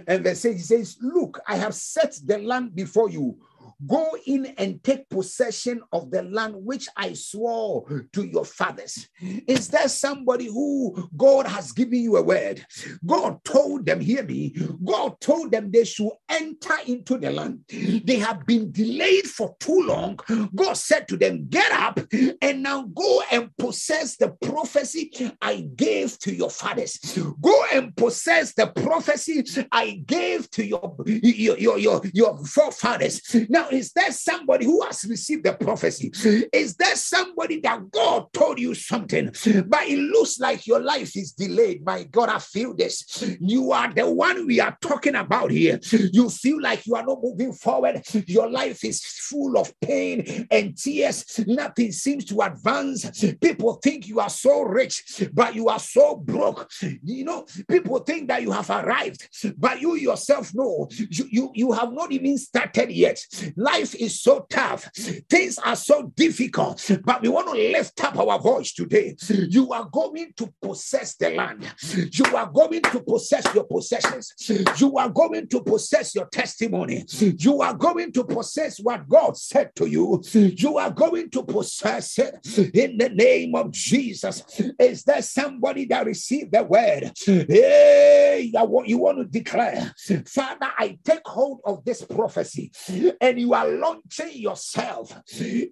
And 0.07 0.25
verse 0.25 0.45
8 0.45 0.59
says, 0.59 0.97
Look, 1.01 1.41
I 1.47 1.57
have 1.57 1.75
set 1.75 2.19
the 2.25 2.39
land 2.39 2.75
before 2.75 3.11
you. 3.11 3.39
Go 3.87 4.17
in 4.27 4.47
and 4.59 4.83
take 4.83 5.09
possession 5.09 5.83
of 5.93 6.11
the 6.11 6.23
land 6.23 6.55
which 6.57 6.89
I 6.97 7.15
swore 7.15 8.07
to 8.13 8.25
your 8.25 8.45
fathers. 8.45 9.09
Is 9.21 9.69
there 9.69 9.89
somebody 9.89 10.47
who 10.47 11.09
God 11.17 11.47
has 11.47 11.73
given 11.73 12.01
you 12.01 12.17
a 12.17 12.23
word? 12.23 12.65
God 13.05 13.43
told 13.45 13.87
them, 13.87 14.01
hear 14.01 14.23
me, 14.23 14.55
God 14.85 15.21
told 15.21 15.53
them 15.53 15.71
they 15.71 15.85
should 15.85 16.13
enter 16.29 16.75
into 16.87 17.19
the 17.19 17.31
land. 17.31 17.61
They 17.69 18.17
have 18.17 18.47
been 18.47 18.71
delayed 18.71 19.27
for 19.27 19.57
too 19.59 19.83
long. 19.87 20.19
God 20.55 20.75
said 20.75 21.09
to 21.09 21.17
them, 21.17 21.47
Get 21.49 21.73
up 21.73 22.01
and 22.41 22.63
now 22.63 22.83
go 22.85 23.23
and 23.31 23.51
possess 23.57 24.17
the 24.17 24.31
prophecy 24.31 25.11
I 25.41 25.69
gave 25.75 26.19
to 26.21 26.35
your 26.35 26.51
fathers. 26.51 26.99
Go 27.41 27.65
and 27.73 27.95
possess 27.97 28.55
the 28.55 28.69
prophecy 28.69 29.45
I 29.71 30.03
gave 30.07 30.51
to 30.53 30.65
your, 30.65 30.97
your, 31.07 31.59
your, 31.59 31.79
your, 31.79 32.03
your 32.13 32.39
forefathers. 32.45 33.21
Now, 33.49 33.69
is 33.75 33.93
there 33.93 34.13
somebody 34.13 34.65
who 34.65 34.83
has 34.83 35.05
received 35.05 35.45
the 35.45 35.55
prophecy? 35.55 36.11
Is 36.53 36.75
there 36.77 36.97
somebody 36.97 37.61
that 37.61 37.91
God 37.91 38.33
told 38.33 38.59
you 38.59 38.75
something, 38.75 39.27
but 39.67 39.87
it 39.87 39.99
looks 39.99 40.39
like 40.39 40.67
your 40.67 40.81
life 40.81 41.17
is 41.17 41.33
delayed? 41.33 41.85
My 41.85 42.05
God, 42.05 42.29
I 42.29 42.39
feel 42.39 42.75
this. 42.75 43.37
You 43.41 43.73
are 43.73 43.93
the 43.93 44.11
one 44.11 44.47
we 44.47 44.61
are 44.61 44.77
talking 44.81 45.15
about 45.15 45.51
here. 45.51 45.79
You 46.13 46.29
feel 46.29 46.61
like 46.61 46.87
you 46.87 46.95
are 46.95 47.05
not 47.05 47.19
moving 47.23 47.53
forward. 47.53 48.03
Your 48.27 48.51
life 48.51 48.85
is 48.85 49.03
full 49.05 49.59
of 49.59 49.73
pain 49.81 50.47
and 50.51 50.77
tears. 50.77 51.41
Nothing 51.47 51.93
seems 51.93 52.25
to 52.27 52.41
advance. 52.41 53.35
People 53.41 53.75
think 53.75 54.09
you 54.09 54.21
are 54.21 54.31
so 54.31 54.63
rich, 54.63 55.29
but 55.33 55.55
you 55.55 55.69
are 55.69 55.79
so 55.79 56.17
broke. 56.17 56.71
You 57.03 57.25
know, 57.25 57.47
people 57.69 57.99
think 58.01 58.29
that 58.29 58.43
you 58.43 58.51
have 58.51 58.71
arrived, 58.71 59.29
but 59.57 59.81
you 59.81 59.97
yourself 59.97 60.55
know 60.55 60.89
you, 60.91 61.27
you, 61.31 61.51
you 61.55 61.73
have 61.73 61.93
not 61.93 62.13
even 62.13 62.39
started 62.39 62.91
yet. 62.91 63.19
Life 63.63 63.95
is 63.95 64.21
so 64.21 64.45
tough, 64.51 64.91
things 65.31 65.57
are 65.59 65.77
so 65.77 66.13
difficult, 66.17 66.91
but 67.05 67.23
we 67.23 67.29
want 67.29 67.47
to 67.47 67.55
lift 67.55 68.03
up 68.03 68.19
our 68.19 68.39
voice 68.41 68.73
today. 68.73 69.15
You 69.29 69.73
are 69.73 69.89
going 69.93 70.33
to 70.37 70.53
possess 70.61 71.15
the 71.15 71.31
land, 71.31 71.71
you 72.13 72.37
are 72.37 72.51
going 72.51 72.83
to 72.83 73.01
possess 73.01 73.55
your 73.55 73.65
possessions, 73.65 74.35
you 74.79 74.99
are 74.99 75.09
going 75.09 75.47
to 75.47 75.63
possess 75.63 76.13
your 76.15 76.27
testimony, 76.27 77.05
you 77.19 77.63
are 77.63 77.75
going 77.75 78.11
to 78.13 78.25
possess 78.25 78.81
what 78.81 79.09
God 79.09 79.37
said 79.37 79.71
to 79.77 79.87
you, 79.87 80.21
you 80.33 80.79
are 80.79 80.91
going 80.91 81.31
to 81.31 81.45
possess 81.45 82.19
it 82.19 82.35
in 82.75 82.99
the 82.99 83.11
name 83.11 83.55
of 83.55 83.71
Jesus. 83.71 84.43
Is 84.81 85.05
there 85.05 85.23
somebody 85.23 85.85
that 85.87 86.05
received 86.07 86.53
the 86.53 86.65
word? 86.65 87.13
Hey, 87.25 88.51
you 88.53 88.99
want 88.99 89.19
to 89.19 89.25
declare, 89.25 89.95
Father, 90.27 90.69
I 90.77 90.99
take 91.05 91.27
hold 91.27 91.61
of 91.65 91.85
this 91.85 92.03
prophecy, 92.03 92.73
and 93.21 93.39
you 93.39 93.52
are 93.55 93.69
launching 93.69 94.33
yourself 94.33 95.17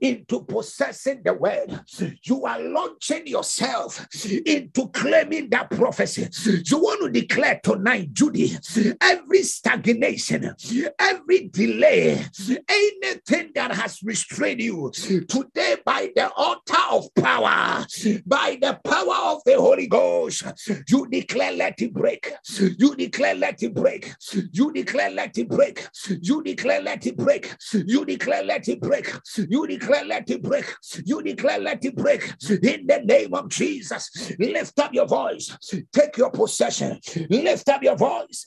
into 0.01 0.45
possessing 0.45 1.23
the 1.25 1.35
word. 1.35 1.81
You 2.23 2.45
are 2.45 2.61
launching 2.61 3.27
yourself 3.27 4.07
into 4.47 4.89
claiming 4.89 5.51
that 5.51 5.71
prophecy. 5.71 6.29
You 6.65 6.79
want 6.79 7.03
to 7.03 7.21
declare 7.21 7.61
tonight, 7.63 8.13
Judy, 8.13 8.57
every 9.01 9.43
stagnation, 9.43 10.55
every 10.99 11.49
delay, 11.49 12.25
anything 12.69 13.51
that 13.55 13.73
has 13.73 14.03
restrained 14.03 14.61
you 14.61 14.91
today 14.93 15.77
by 15.85 16.11
the 16.15 16.31
altar 16.33 16.75
of 16.91 17.15
power, 17.15 17.85
by 18.27 18.59
the 18.61 18.79
power 18.85 19.35
of 19.35 19.43
the 19.45 19.57
Holy 19.57 19.87
Ghost, 19.87 20.45
you 20.89 21.07
declare, 21.09 21.53
let 21.53 21.81
it 21.81 21.93
break. 21.93 22.33
You 22.79 22.95
declare, 22.97 23.35
let 23.35 23.63
it 23.63 23.75
break. 23.75 24.13
You 24.53 24.73
declare, 24.73 25.11
let 25.11 25.39
it 25.39 25.49
break. 25.49 25.87
You 26.21 26.43
declare, 26.43 26.83
let 26.83 27.07
it 27.07 27.17
break. 27.17 27.55
You 27.73 28.05
declare, 28.05 28.43
let 28.43 28.69
it 28.69 28.81
break. 28.81 29.13
You 29.37 29.67
declare, 29.67 30.05
let 30.05 30.31
it 30.31 30.43
break. 30.43 30.65
You 31.05 31.23
declare, 31.23 31.59
let 31.59 31.85
it 31.85 31.97
break. 31.97 32.23
In 32.49 32.87
the 32.87 33.03
name 33.05 33.35
of 33.35 33.49
Jesus, 33.49 34.33
lift 34.39 34.79
up 34.79 34.93
your 34.95 35.07
voice. 35.07 35.57
Take 35.93 36.17
your 36.17 36.31
possession. 36.31 37.01
Lift 37.29 37.69
up 37.69 37.83
your 37.83 37.97
voice. 37.97 38.47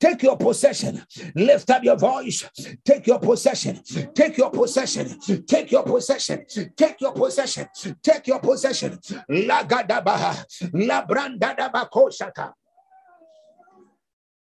Take 0.00 0.22
your 0.24 0.36
possession. 0.36 1.02
Lift 1.36 1.70
up 1.70 1.84
your 1.84 1.96
voice. 1.96 2.44
Take 2.84 3.06
your 3.06 3.20
possession. 3.20 3.80
Take 4.12 4.36
your 4.36 4.50
possession. 4.50 5.18
Take 5.46 5.70
your 5.70 5.84
possession. 5.84 6.44
Take 6.76 7.00
your 7.00 7.12
possession. 7.12 7.68
Take 8.02 8.26
your 8.26 8.40
possession. 8.40 8.98
La 9.28 9.62
gadabaha. 9.62 10.44
La 10.72 11.06
branda 11.06 11.54
dabakoshata. 11.56 12.52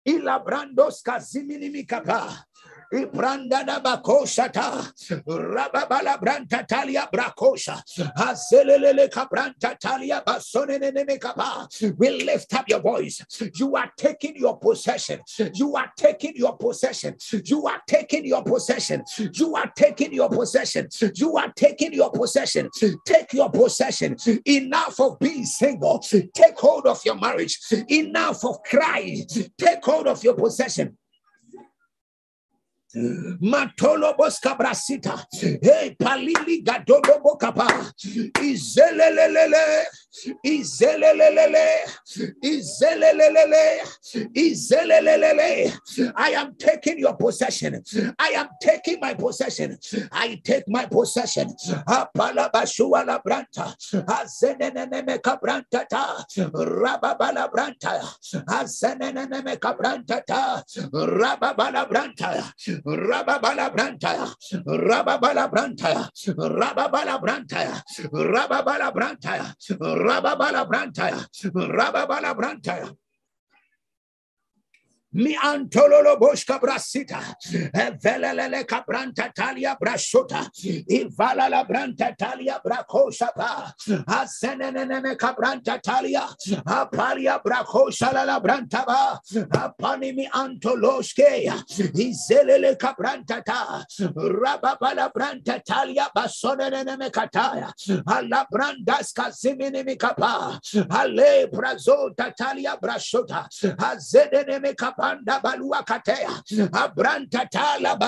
Ila 0.07 0.45
brandos 0.45 1.03
kazimini 1.03 1.71
mikapa. 1.71 2.45
Ibranda 2.93 3.65
da 3.65 3.81
Rababala 5.27 6.19
branta 6.21 6.67
talia 6.67 7.09
brakosha, 7.13 7.83
Azelele 8.17 9.09
kabranta 9.09 9.79
talia. 9.79 10.23
We 11.97 12.25
lift 12.25 12.55
up 12.55 12.69
your 12.69 12.81
voice. 12.81 13.25
You 13.55 13.77
are 13.77 13.91
taking 13.97 14.37
your 14.37 14.59
possession. 14.59 15.21
You 15.55 15.75
are 15.77 15.91
taking 15.97 16.37
your 16.37 16.57
possession. 16.59 17.17
You 17.45 17.67
are 17.67 17.81
taking 17.87 18.27
your 18.27 18.45
possession. 18.45 19.05
You 19.35 19.57
are 19.57 19.73
taking 19.75 20.13
your 20.13 20.29
possession. 20.29 20.89
You 21.15 21.37
are 21.37 21.53
taking 21.57 21.93
your 21.95 22.11
possession. 22.11 22.69
Take 23.07 23.33
your 23.33 23.51
possession. 23.51 24.17
Enough 24.45 25.01
of 25.01 25.19
being 25.19 25.47
single. 25.47 25.99
Take 26.01 26.59
hold 26.59 26.87
of 26.87 27.03
your 27.05 27.17
marriage. 27.17 27.59
Enough 27.89 28.45
of 28.45 28.63
crying. 28.65 29.27
Take 29.59 29.85
hold 29.85 30.07
of 30.07 30.23
your 30.23 30.35
possession. 30.35 30.99
Matolo 32.95 34.15
boska 34.17 34.55
brasita. 34.55 35.27
Hey, 35.41 35.97
palili 35.97 36.63
gadodo 36.63 37.21
bokapa. 37.23 37.93
Izelelelele. 38.43 39.87
Izelelelele. 40.45 41.67
Izelelelele. 42.43 43.81
Izelelelele. 44.35 46.13
I 46.17 46.31
am 46.31 46.55
taking 46.59 46.99
your 46.99 47.17
possession. 47.17 47.83
I 48.19 48.29
am 48.31 48.49
taking 48.61 48.99
my 49.01 49.15
possession. 49.15 49.79
I 50.13 50.41
take 50.45 50.65
my 50.69 50.87
possession. 50.87 51.55
Apala 51.89 52.51
bashua 52.53 53.07
la 53.07 53.19
branta. 53.19 53.75
Azeneneme 54.07 55.19
kabranta 55.21 55.89
ta. 55.89 56.25
Rababala 56.37 57.51
branta. 57.51 58.01
Azeneneme 58.49 59.57
kabranta 59.59 60.25
ta. 60.27 60.63
Rababala 60.93 61.89
branta. 61.89 62.53
Rababala 62.85 63.71
Brantaya, 63.75 64.27
Rababala 64.67 65.51
Brantaya, 65.51 66.09
Rababala 66.37 67.21
Brantaya, 67.21 67.83
Rababala 68.13 68.93
Brantaya, 68.93 69.55
Rababala 70.03 70.67
Brantaya, 70.67 71.21
Rababala 71.55 72.35
Brantaya. 72.35 72.91
Mi 75.15 75.37
antololo 75.37 76.17
boshka 76.19 76.59
brasita. 76.59 77.21
Eh, 77.53 77.91
Velele 78.03 78.65
cabranta 78.65 79.31
talia 79.35 79.77
brashota. 79.79 80.49
Ivala 80.89 81.51
la 81.51 81.65
branta 81.65 82.17
talia 82.17 82.59
brakosha 82.65 83.29
pa. 83.37 83.73
Asenene 84.09 85.15
cabranta 85.19 85.79
talia. 85.83 86.27
Apalia 86.67 87.43
brakosha 87.45 88.11
la 88.13 88.23
la 88.25 88.41
branta 88.41 88.87
ba. 88.87 89.21
Apani 89.53 90.15
mi 90.15 90.27
antoloshke. 90.33 91.47
Izelele 91.93 92.79
cabranta 92.79 93.45
ta. 93.45 93.85
rababa 94.17 94.95
la 94.95 95.11
branta 95.15 95.61
talia 95.63 96.09
basonene 96.17 96.99
me 96.99 97.11
kataya. 97.11 97.71
Alla 98.07 98.47
brandas 98.51 99.13
kazimini 99.13 99.85
mi 99.85 99.97
kapa. 99.97 100.59
Ale 100.91 101.49
brazo 101.53 102.17
talia 102.17 102.79
brashota. 102.83 103.47
Azedene 103.77 104.63
me 104.63 104.73
kapa 104.73 105.02
Abranta 106.73 107.49
Tala. 107.51 107.99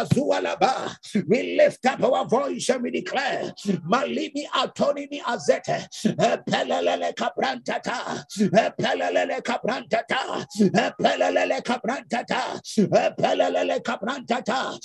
We 1.29 1.57
lift 1.59 1.85
up 1.87 2.03
our 2.03 2.25
voice 2.27 2.69
and 2.71 2.83
we 2.83 2.91
declare, 2.91 3.53
Malimi 3.89 4.47
Autonomy 4.57 5.21
Azete, 5.27 5.89
Pelele 6.49 7.13
Cabranta 7.15 7.83
Ta, 7.83 8.25
Pelele 8.79 9.43
Cabranta 9.43 10.03
Ta, 10.09 10.47
Pelele 11.01 11.63
Cabranta 11.63 12.25
Ta, 12.27 12.61
Pelele 13.43 13.83
Cabranta 13.83 14.45
Ta, 14.45 14.79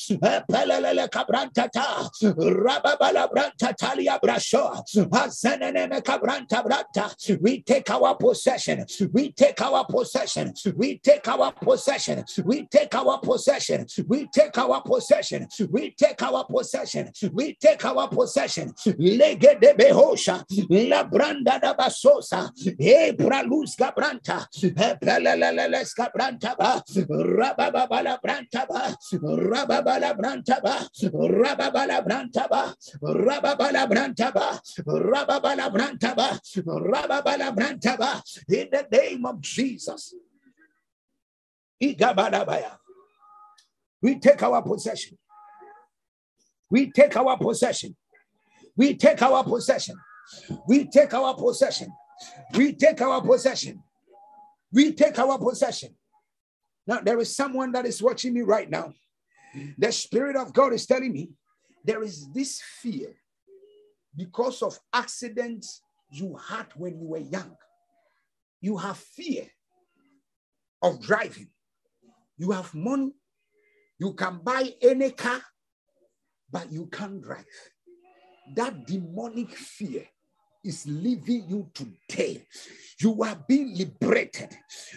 Pelele 0.49 1.07
Cabranta 1.10 1.70
Ta, 1.72 2.10
Rababala 2.24 3.28
Branta 3.32 3.74
Talia 3.78 4.20
Brasho, 4.24 4.84
Azenene 5.12 6.01
Cabranta 6.01 6.64
Branta. 6.64 7.39
We 7.41 7.62
take 7.62 7.89
our 7.91 8.16
possession, 8.16 8.86
we 9.14 9.32
take 9.32 9.62
our 9.62 9.86
possession, 9.86 10.53
we 10.76 10.97
take 10.99 11.28
our 11.28 11.51
possession 11.51 11.98
possession. 11.99 12.25
We 12.45 12.67
take 12.67 12.95
our 12.95 13.19
possession. 13.19 13.85
We 14.07 14.27
take 14.27 14.57
our 14.57 14.81
possession. 14.81 15.47
We 15.69 15.91
take 15.91 16.21
our 16.21 16.45
possession. 16.45 17.11
We 17.33 17.55
take 17.55 17.85
our 17.85 18.07
possession. 18.07 18.73
Lege 18.97 19.59
de 19.59 19.73
behosha. 19.73 20.43
La 20.69 21.03
branda 21.03 21.59
da 21.59 21.73
basosa. 21.75 22.51
E 22.79 23.13
pralus 23.13 23.75
gabranta. 23.75 24.47
Peleleleles 24.99 25.93
We 41.80 41.95
take 44.19 44.41
our 44.43 44.61
possession. 44.61 45.17
We 46.69 46.91
take 46.91 47.15
our 47.15 47.38
possession. 47.38 47.95
We 48.75 48.95
take 48.95 49.21
our 49.21 49.43
possession. 49.43 49.95
We 50.67 50.86
take 50.86 51.13
our 51.13 51.34
possession. 51.34 51.91
We 52.53 52.73
take 52.75 53.01
our 53.01 53.21
possession. 53.21 53.84
We 54.71 54.93
take 54.93 55.17
our 55.17 55.38
possession. 55.38 55.95
Now, 56.86 57.01
there 57.01 57.19
is 57.19 57.36
someone 57.36 57.71
that 57.73 57.86
is 57.86 58.01
watching 58.01 58.34
me 58.34 58.41
right 58.41 58.69
now. 58.69 58.93
The 59.77 59.91
Spirit 59.91 60.36
of 60.36 60.53
God 60.53 60.73
is 60.73 60.86
telling 60.86 61.11
me 61.11 61.32
there 61.84 62.03
is 62.03 62.32
this 62.34 62.61
fear 62.82 63.15
because 64.15 64.61
of 64.61 64.77
accidents 64.93 65.82
you 66.11 66.36
had 66.36 66.67
when 66.75 66.99
you 66.99 67.07
were 67.07 67.19
young. 67.19 67.55
You 68.61 68.77
have 68.77 68.97
fear 68.97 69.47
of 70.82 71.01
driving. 71.01 71.49
You 72.39 72.51
have 72.51 72.73
money, 72.73 73.11
you 73.99 74.13
can 74.13 74.39
buy 74.41 74.73
any 74.81 75.11
car, 75.11 75.41
but 76.49 76.71
you 76.71 76.87
can't 76.87 77.21
drive. 77.21 77.45
That 78.55 78.87
demonic 78.87 79.51
fear 79.51 80.05
is 80.63 80.85
leaving 80.87 81.49
you 81.49 81.69
today. 81.73 82.45
You 83.01 83.21
are 83.23 83.37
being 83.47 83.77
liberated. 83.77 84.55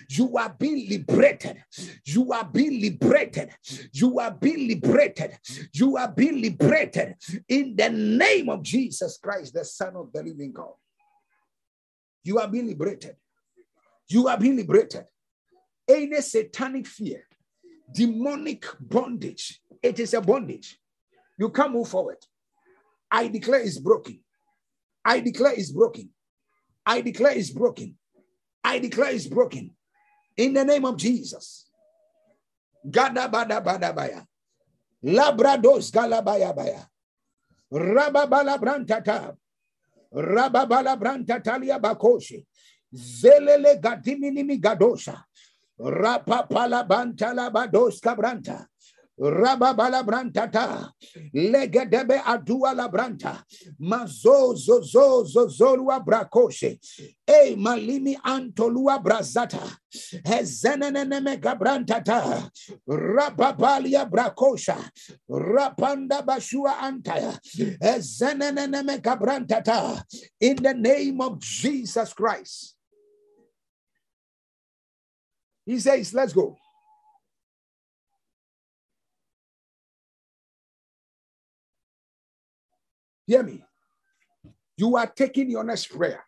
You 0.08 0.36
are 0.36 0.54
being 0.56 0.88
liberated. 0.88 1.62
You 2.04 2.32
are 2.32 2.48
being 2.48 2.80
liberated. 2.80 3.50
You 3.92 4.18
are 4.18 4.30
being 4.30 4.68
liberated. 4.68 5.38
You 5.72 5.96
are 5.96 6.08
being 6.08 6.40
liberated 6.40 7.16
in 7.48 7.76
the 7.76 7.90
name 7.90 8.48
of 8.50 8.62
Jesus 8.62 9.18
Christ, 9.18 9.54
the 9.54 9.64
Son 9.64 9.96
of 9.96 10.12
the 10.12 10.22
living 10.22 10.52
God. 10.52 10.74
You 12.24 12.38
are 12.38 12.48
being 12.48 12.68
liberated. 12.68 13.16
You 14.08 14.28
are 14.28 14.38
being 14.38 14.56
liberated. 14.56 15.06
Any 15.88 16.20
satanic 16.20 16.86
fear, 16.86 17.24
demonic 17.92 18.66
bondage, 18.80 19.60
it 19.82 19.98
is 20.00 20.14
a 20.14 20.20
bondage. 20.20 20.78
You 21.38 21.50
can't 21.50 21.72
move 21.72 21.88
forward. 21.88 22.18
I 23.10 23.28
declare 23.28 23.60
it's 23.60 23.78
broken. 23.78 24.20
I 25.04 25.20
declare 25.20 25.52
it's 25.54 25.72
broken. 25.72 26.10
I 26.86 27.00
declare 27.00 27.36
it's 27.36 27.50
broken. 27.50 27.96
I 28.64 28.78
declare 28.78 29.12
it's 29.12 29.26
broken. 29.26 29.70
In 30.36 30.54
the 30.54 30.64
name 30.64 30.84
of 30.84 30.96
Jesus. 30.96 31.70
Gada 32.88 33.28
bada. 33.28 34.26
Labrados 35.04 35.90
galabaya 35.90 36.54
baya. 36.54 36.86
Rababala 37.72 38.58
brantata. 38.58 39.36
Rababala 40.14 40.96
brantatalia 40.96 41.80
bakoshi. 41.80 42.46
Zelele 42.94 43.80
gadimini 43.80 44.60
gadosha. 44.60 45.24
Rapapala 45.80 46.86
bantala 46.86 47.50
badoska 47.50 48.16
branta. 48.16 48.66
Rababala 49.20 50.02
brantata, 50.02 50.90
legedebe 51.34 52.18
adua 52.24 52.74
la 52.74 52.88
branta, 52.88 53.44
mazo 53.78 54.54
zozo 54.56 55.22
zozolua 55.24 56.00
brakoshe, 56.04 56.80
e 57.26 57.54
malimi 57.54 58.16
antolua 58.24 58.98
brazata, 59.00 59.60
hezeneneme 60.24 61.36
gabrantata, 61.38 62.50
rababalia 62.88 64.10
brakosha, 64.10 64.78
rapanda 65.30 66.22
bashua 66.24 66.78
antaya, 66.80 67.38
hezeneneme 67.80 68.98
gabrantata, 68.98 70.02
in 70.40 70.56
the 70.56 70.74
name 70.74 71.20
of 71.20 71.38
Jesus 71.38 72.14
Christ. 72.14 72.76
He 75.64 75.78
says, 75.78 76.12
let's 76.12 76.32
go. 76.32 76.56
Hear 83.26 83.42
me. 83.42 83.64
You 84.76 84.96
are 84.96 85.06
taking 85.06 85.50
your 85.50 85.64
next 85.64 85.86
prayer. 85.86 86.24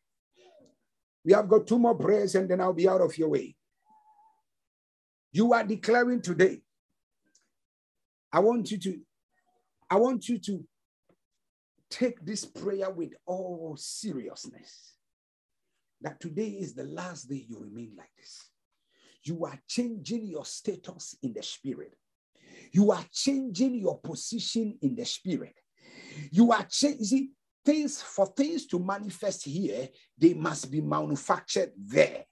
We 1.24 1.32
have 1.32 1.48
got 1.48 1.66
two 1.66 1.78
more 1.78 1.96
prayers 1.96 2.34
and 2.34 2.48
then 2.48 2.60
I'll 2.60 2.72
be 2.72 2.88
out 2.88 3.00
of 3.00 3.16
your 3.18 3.30
way. 3.30 3.56
You 5.32 5.52
are 5.52 5.64
declaring 5.64 6.20
today. 6.22 6.60
I 8.32 8.38
want 8.40 8.70
you 8.70 8.78
to, 8.78 9.00
I 9.90 9.96
want 9.96 10.28
you 10.28 10.38
to 10.38 10.64
take 11.90 12.24
this 12.24 12.44
prayer 12.44 12.90
with 12.90 13.12
all 13.26 13.76
seriousness. 13.76 14.92
That 16.00 16.20
today 16.20 16.48
is 16.48 16.74
the 16.74 16.84
last 16.84 17.28
day 17.28 17.46
you 17.48 17.58
remain 17.58 17.92
like 17.96 18.10
this. 18.16 18.50
You 19.24 19.44
are 19.46 19.58
changing 19.68 20.26
your 20.26 20.44
status 20.44 21.16
in 21.22 21.32
the 21.32 21.42
spirit. 21.42 21.94
You 22.72 22.92
are 22.92 23.04
changing 23.12 23.76
your 23.76 23.98
position 23.98 24.78
in 24.82 24.94
the 24.94 25.04
spirit. 25.04 25.54
You 26.30 26.52
are 26.52 26.66
changing 26.68 27.30
things 27.64 28.02
for 28.02 28.26
things 28.26 28.66
to 28.66 28.78
manifest 28.78 29.44
here, 29.44 29.88
they 30.18 30.34
must 30.34 30.70
be 30.70 30.80
manufactured 30.80 31.72
there. 31.76 32.24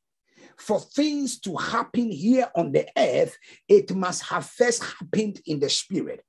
For 0.59 0.79
things 0.79 1.41
to 1.41 1.57
happen 1.57 2.11
here 2.11 2.51
on 2.55 2.73
the 2.73 2.87
earth, 2.97 3.37
it 3.67 3.95
must 3.95 4.23
have 4.25 4.47
first 4.47 4.85
happened 4.85 5.41
in 5.47 5.59
the 5.59 5.71
spirit. 5.71 6.23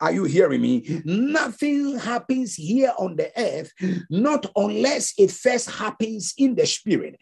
Are 0.00 0.12
you 0.12 0.24
hearing 0.24 0.60
me? 0.60 1.02
Nothing 1.04 1.98
happens 1.98 2.54
here 2.54 2.92
on 2.98 3.16
the 3.16 3.30
earth, 3.36 3.72
not 4.08 4.46
unless 4.56 5.14
it 5.18 5.30
first 5.30 5.70
happens 5.70 6.34
in 6.38 6.54
the 6.54 6.66
spirit. 6.66 7.18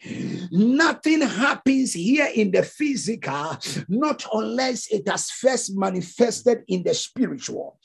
Nothing 0.51 1.21
happens 1.21 1.93
here 1.93 2.29
in 2.33 2.51
the 2.51 2.63
physical, 2.63 3.57
not 3.87 4.25
unless 4.33 4.87
it 4.91 5.07
has 5.07 5.31
first 5.31 5.75
manifested 5.75 6.63
in 6.67 6.83
the 6.83 6.93
spiritual. 6.93 7.79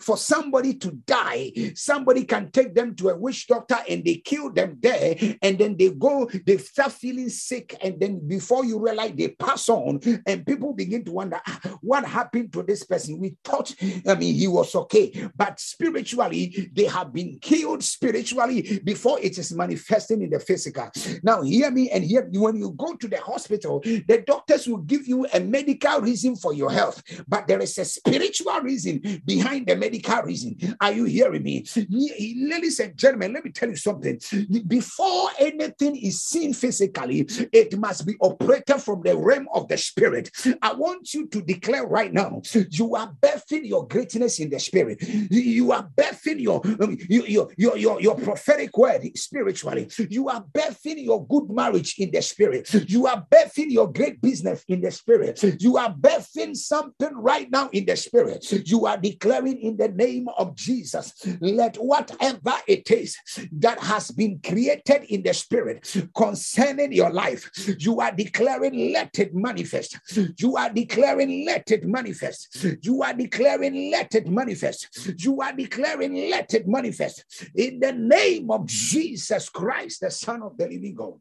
For 0.00 0.16
somebody 0.16 0.74
to 0.74 0.92
die, 0.92 1.52
somebody 1.74 2.24
can 2.24 2.50
take 2.50 2.74
them 2.74 2.94
to 2.96 3.10
a 3.10 3.16
witch 3.16 3.46
doctor 3.46 3.78
and 3.88 4.04
they 4.04 4.16
kill 4.16 4.52
them 4.52 4.78
there, 4.80 5.16
and 5.42 5.58
then 5.58 5.76
they 5.76 5.90
go, 5.90 6.30
they 6.46 6.58
start 6.58 6.92
feeling 6.92 7.28
sick, 7.28 7.76
and 7.82 7.98
then 7.98 8.26
before 8.26 8.64
you 8.64 8.78
realize 8.78 9.12
they 9.16 9.28
pass 9.28 9.68
on, 9.68 10.00
and 10.26 10.46
people 10.46 10.72
begin 10.72 11.04
to 11.04 11.12
wonder 11.12 11.40
ah, 11.46 11.60
what 11.80 12.04
happened 12.04 12.52
to 12.52 12.62
this 12.62 12.84
person. 12.84 13.18
We 13.18 13.36
thought 13.44 13.74
I 14.06 14.14
mean, 14.14 14.34
he 14.34 14.48
was 14.48 14.74
okay. 14.74 15.28
But 15.36 15.60
spiritually, 15.60 16.70
they 16.72 16.84
have 16.84 17.12
been 17.12 17.38
killed 17.40 17.82
spiritually 17.82 18.80
before 18.84 19.20
it 19.20 19.38
is 19.38 19.52
manifesting 19.52 20.22
in 20.22 20.30
the 20.30 20.40
physical. 20.40 20.90
Now, 21.22 21.42
hear 21.42 21.70
me 21.70 21.90
and 21.90 22.04
hear. 22.04 22.28
When 22.32 22.56
you 22.56 22.72
go 22.72 22.94
to 22.94 23.08
the 23.08 23.20
hospital, 23.20 23.80
the 23.80 24.22
doctors 24.26 24.66
will 24.66 24.78
give 24.78 25.06
you 25.06 25.26
a 25.32 25.40
medical 25.40 26.00
reason 26.00 26.36
for 26.36 26.52
your 26.52 26.70
health, 26.70 27.02
but 27.28 27.46
there 27.46 27.60
is 27.60 27.78
a 27.78 27.84
spiritual 27.84 28.60
reason 28.60 29.22
behind 29.24 29.66
the 29.66 29.76
medical 29.76 30.22
reason. 30.22 30.56
Are 30.80 30.92
you 30.92 31.04
hearing 31.04 31.42
me? 31.42 31.64
Ladies 31.88 32.80
and 32.80 32.96
gentlemen, 32.96 33.32
let 33.32 33.44
me 33.44 33.50
tell 33.50 33.68
you 33.68 33.76
something. 33.76 34.20
Before 34.66 35.30
anything 35.38 35.96
is 35.96 36.24
seen 36.24 36.52
physically, 36.52 37.26
it 37.52 37.78
must 37.78 38.06
be 38.06 38.16
operated 38.20 38.80
from 38.80 39.02
the 39.02 39.16
realm 39.16 39.48
of 39.54 39.68
the 39.68 39.78
spirit. 39.78 40.30
I 40.62 40.74
want 40.74 41.14
you 41.14 41.26
to 41.28 41.42
declare 41.42 41.86
right 41.86 42.12
now 42.12 42.42
you 42.70 42.96
are 42.96 43.12
birthing 43.20 43.66
your 43.66 43.85
greatness 43.88 44.40
in 44.40 44.50
the 44.50 44.58
spirit. 44.58 45.02
You 45.02 45.72
are 45.72 45.88
birthing 45.96 46.40
your, 46.40 46.60
um, 46.80 46.96
your, 47.08 47.48
your, 47.56 47.76
your, 47.76 48.00
your 48.00 48.16
prophetic 48.16 48.76
word 48.76 49.08
spiritually. 49.16 49.88
You 50.10 50.28
are 50.28 50.44
birthing 50.52 51.04
your 51.04 51.26
good 51.26 51.50
marriage 51.50 51.94
in 51.98 52.10
the 52.10 52.22
spirit. 52.22 52.72
You 52.88 53.06
are 53.06 53.26
birthing 53.30 53.70
your 53.70 53.92
great 53.92 54.20
business 54.20 54.64
in 54.68 54.80
the 54.80 54.90
spirit. 54.90 55.42
You 55.60 55.76
are 55.76 55.92
birthing 55.92 56.56
something 56.56 57.14
right 57.14 57.50
now 57.50 57.68
in 57.72 57.86
the 57.86 57.96
spirit. 57.96 58.44
You 58.68 58.86
are 58.86 58.96
declaring 58.96 59.60
in 59.60 59.76
the 59.76 59.88
name 59.88 60.28
of 60.36 60.54
Jesus, 60.54 61.12
let 61.40 61.76
whatever 61.76 62.54
it 62.66 62.90
is 62.90 63.16
that 63.52 63.78
has 63.80 64.10
been 64.10 64.40
created 64.44 65.04
in 65.08 65.22
the 65.22 65.34
spirit 65.34 65.94
concerning 66.16 66.92
your 66.92 67.10
life, 67.10 67.50
you 67.78 68.00
are 68.00 68.12
declaring, 68.12 68.92
let 68.92 69.18
it 69.18 69.34
manifest. 69.34 69.98
You 70.38 70.56
are 70.56 70.70
declaring, 70.70 71.44
let 71.46 71.70
it 71.70 71.84
manifest. 71.84 72.56
You 72.82 73.02
are 73.02 73.12
declaring, 73.12 73.74
let 73.90 74.14
it 74.14 74.26
manifest. 74.26 74.88
You 75.18 75.40
are 75.40 75.52
declaring, 75.52 76.30
let 76.30 76.54
it 76.54 76.66
manifest 76.66 77.24
in 77.54 77.80
the 77.80 77.92
name 77.92 78.50
of 78.50 78.66
Jesus 78.66 79.48
Christ, 79.48 80.00
the 80.00 80.10
Son 80.10 80.42
of 80.42 80.56
the 80.56 80.66
living 80.66 80.94
God. 80.94 81.14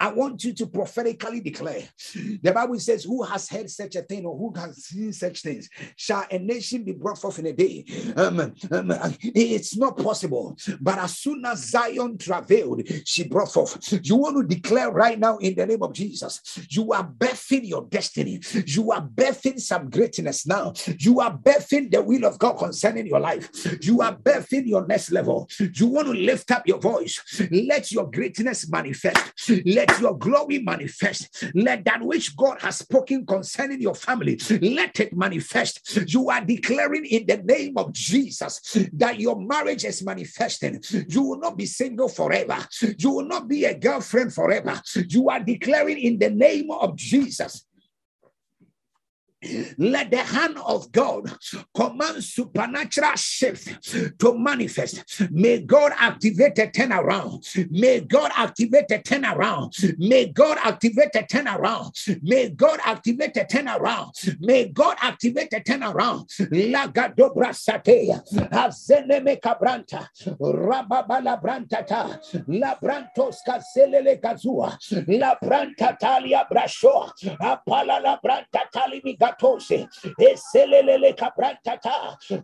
I 0.00 0.12
want 0.12 0.44
you 0.44 0.52
to 0.54 0.66
prophetically 0.66 1.40
declare. 1.40 1.82
The 2.14 2.52
Bible 2.52 2.78
says, 2.78 3.04
Who 3.04 3.22
has 3.22 3.48
heard 3.48 3.70
such 3.70 3.96
a 3.96 4.02
thing 4.02 4.24
or 4.26 4.36
who 4.36 4.52
has 4.58 4.84
seen 4.84 5.12
such 5.12 5.42
things? 5.42 5.68
Shall 5.96 6.26
a 6.30 6.38
nation 6.38 6.84
be 6.84 6.92
brought 6.92 7.18
forth 7.18 7.38
in 7.38 7.46
a 7.46 7.52
day? 7.52 7.84
Um, 8.16 8.40
um, 8.40 8.52
it's 9.22 9.76
not 9.76 9.96
possible. 9.96 10.56
But 10.80 10.98
as 10.98 11.18
soon 11.18 11.44
as 11.44 11.70
Zion 11.70 12.18
travailed, 12.18 12.82
she 13.04 13.24
brought 13.28 13.52
forth. 13.52 14.00
You 14.02 14.16
want 14.16 14.36
to 14.36 14.54
declare 14.54 14.90
right 14.90 15.18
now 15.18 15.38
in 15.38 15.54
the 15.54 15.66
name 15.66 15.82
of 15.82 15.92
Jesus, 15.92 16.40
you 16.70 16.92
are 16.92 17.04
birthing 17.04 17.66
your 17.68 17.86
destiny. 17.86 18.40
You 18.66 18.92
are 18.92 19.02
birthing 19.02 19.60
some 19.60 19.90
greatness 19.90 20.46
now. 20.46 20.72
You 20.98 21.20
are 21.20 21.36
birthing 21.36 21.90
the 21.90 22.02
will 22.02 22.24
of 22.24 22.38
God 22.38 22.54
concerning 22.54 23.06
your 23.06 23.20
life. 23.20 23.50
You 23.82 24.00
are 24.02 24.16
birthing 24.16 24.66
your 24.66 24.86
next 24.86 25.10
level. 25.10 25.48
You 25.58 25.86
want 25.86 26.08
to 26.08 26.14
lift 26.14 26.50
up 26.50 26.66
your 26.66 26.78
voice. 26.78 27.20
Let 27.50 27.90
your 27.92 28.10
greatness 28.10 28.68
manifest. 28.68 29.50
Let 29.64 30.00
your 30.00 30.16
glory 30.16 30.58
manifest. 30.60 31.44
Let 31.54 31.84
that 31.84 32.02
which 32.02 32.36
God 32.36 32.60
has 32.62 32.78
spoken 32.78 33.26
concerning 33.26 33.80
your 33.80 33.94
family, 33.94 34.40
let 34.60 35.00
it 35.00 35.14
manifest. 35.14 36.12
You 36.12 36.30
are 36.30 36.44
declaring 36.44 37.04
in 37.06 37.26
the 37.26 37.38
name 37.38 37.76
of 37.76 37.92
Jesus 37.92 38.76
that 38.92 39.18
your 39.20 39.40
marriage 39.40 39.84
is 39.84 40.02
manifesting. 40.02 40.82
You 41.08 41.22
will 41.22 41.38
not 41.38 41.56
be 41.56 41.66
single 41.66 42.08
forever. 42.08 42.58
You 42.98 43.10
will 43.10 43.26
not 43.26 43.48
be 43.48 43.64
a 43.64 43.78
girlfriend 43.78 44.34
forever. 44.34 44.80
You 45.08 45.28
are 45.30 45.40
declaring 45.40 45.98
in 45.98 46.18
the 46.18 46.30
name 46.30 46.70
of 46.70 46.96
Jesus 46.96 47.64
let 49.78 50.10
the 50.10 50.18
hand 50.18 50.56
of 50.58 50.90
God 50.92 51.32
command 51.74 52.22
supernatural 52.22 53.16
shift 53.16 54.18
to 54.18 54.38
manifest. 54.38 55.22
May 55.30 55.60
God 55.60 55.92
activate 55.98 56.58
a 56.58 56.66
turnaround. 56.68 57.70
May 57.70 58.00
God 58.00 58.30
activate 58.36 58.90
a 58.90 58.98
turnaround. 58.98 59.98
May 59.98 60.26
God 60.26 60.58
activate 60.62 61.14
a 61.14 61.22
turnaround. 61.22 62.22
May 62.22 62.50
God 62.50 62.80
activate 62.84 63.36
a 63.36 63.44
turnaround. 63.44 64.40
May 64.40 64.68
God 64.68 64.96
activate 65.02 65.52
a 65.52 65.60
turnaround. 65.60 66.28
Lagado 66.50 67.34
brasatea. 67.34 68.22
Azeneme 68.50 69.40
cabranta. 69.40 70.08
Rababala 70.38 71.40
brantata. 71.42 72.20
La 72.48 72.76
brantos 72.80 73.38
caselele 73.46 74.20
gazua. 74.20 74.78
La 75.08 75.36
branta 75.42 75.96
talia 75.98 76.46
brashoa. 76.50 77.12
Apala 77.40 78.00
la 78.02 78.18
talimiga 79.38 79.38
katose 79.38 79.88
eselelele 80.18 81.14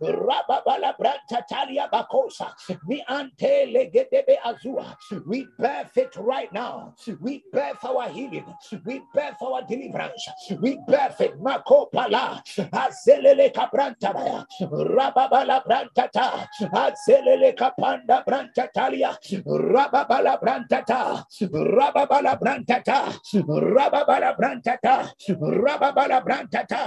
rababala 0.01 0.95
brantatalia 0.99 1.89
bakosa. 1.91 2.53
Mi 2.87 3.03
ante 3.09 3.67
legedebe 3.67 4.39
azua. 4.45 4.97
We 5.27 5.47
birth 5.59 5.97
it 5.97 6.17
right 6.17 6.53
now. 6.53 6.95
We 7.21 7.45
birth 7.53 7.85
our 7.85 8.09
healing. 8.09 8.45
We 8.85 9.01
birth 9.15 9.43
our 9.43 9.63
deliverance. 9.63 10.29
We 10.61 10.79
birth 10.87 11.21
it. 11.21 11.39
Makopala. 11.41 12.43
Azelele 12.73 13.53
kabrantaya 13.53 14.45
rababala 14.61 15.63
brantata 15.65 16.49
azelele 16.73 17.55
kapanda 17.57 18.25
brantatalia 18.27 19.17
rababala 19.47 20.41
brantata 20.41 21.25
rababala 21.43 22.39
brantata 22.41 23.15
rababala 23.35 24.37
brantata 24.37 25.11
rababala 25.29 26.21
brantata 26.25 26.78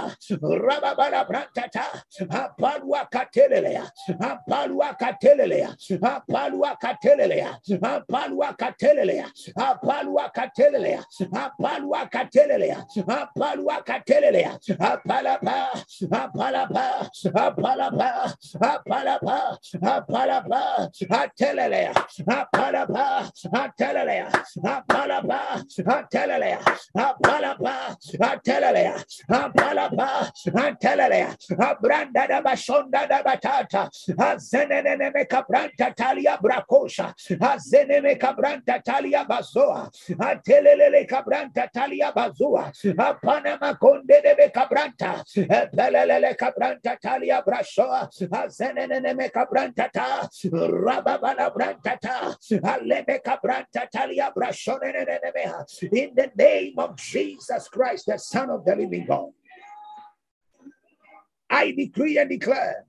Rababala 0.42 1.26
Brantata, 1.28 1.84
Apalua 2.20 3.08
Catelea, 3.10 3.84
Apalua 4.20 4.96
Catelea, 4.98 5.76
Apalua 6.02 6.76
Catelea, 6.80 7.58
Apalua 7.70 8.56
Catelea, 8.56 9.26
Apalua 9.56 10.30
Catelea, 10.32 11.04
Apalua 11.32 12.08
Catelea, 12.10 12.84
Apalua 13.06 13.84
Catelea, 13.84 14.58
Apalapa, 14.80 15.70
Apalapa, 16.10 17.08
Apalapa, 17.34 18.34
Apalapa, 18.60 19.58
Apalapa, 19.82 20.90
Atelelea, 21.10 21.92
Apalapa, 22.28 23.30
Atelelea, 23.52 24.28
Apalapa, 24.64 25.62
Atelelea, 25.86 26.58
Apalapa, 26.96 27.96
Atelelea, 28.20 28.94
Apalapa, 29.30 29.81
Abranda 31.50 32.28
da 32.28 32.42
Bashonda 32.42 33.08
da 33.08 33.22
Batata, 33.22 33.90
Cabranta 35.28 35.94
Talia 35.94 36.38
Bracosha, 36.42 37.14
Cabranta 38.18 38.82
Talia 38.84 39.24
Bazoa, 39.24 39.90
Antelele 40.10 41.06
Cabranta 41.08 41.68
Talia 41.72 42.12
Bazoa, 42.12 42.72
Apanama 42.96 43.78
Conde 43.78 44.20
de 44.22 44.50
Cabranta, 44.50 45.24
Pelele 45.74 46.36
Cabranta 46.36 46.98
Talia 47.00 47.42
Brashoa, 47.46 48.08
Cabranta 49.32 49.90
Alebe 52.50 53.20
Cabranta 53.22 53.88
Talia 53.90 54.32
in 55.92 56.14
the 56.14 56.30
name 56.36 56.74
of 56.78 56.96
Jesus 56.96 57.68
Christ, 57.68 58.06
the 58.06 58.18
Son 58.18 58.50
of 58.50 58.64
the 58.64 58.76
living 58.76 59.06
God. 59.06 59.30
I 61.52 61.72
decree 61.72 62.18
and 62.18 62.30
declare 62.30 62.86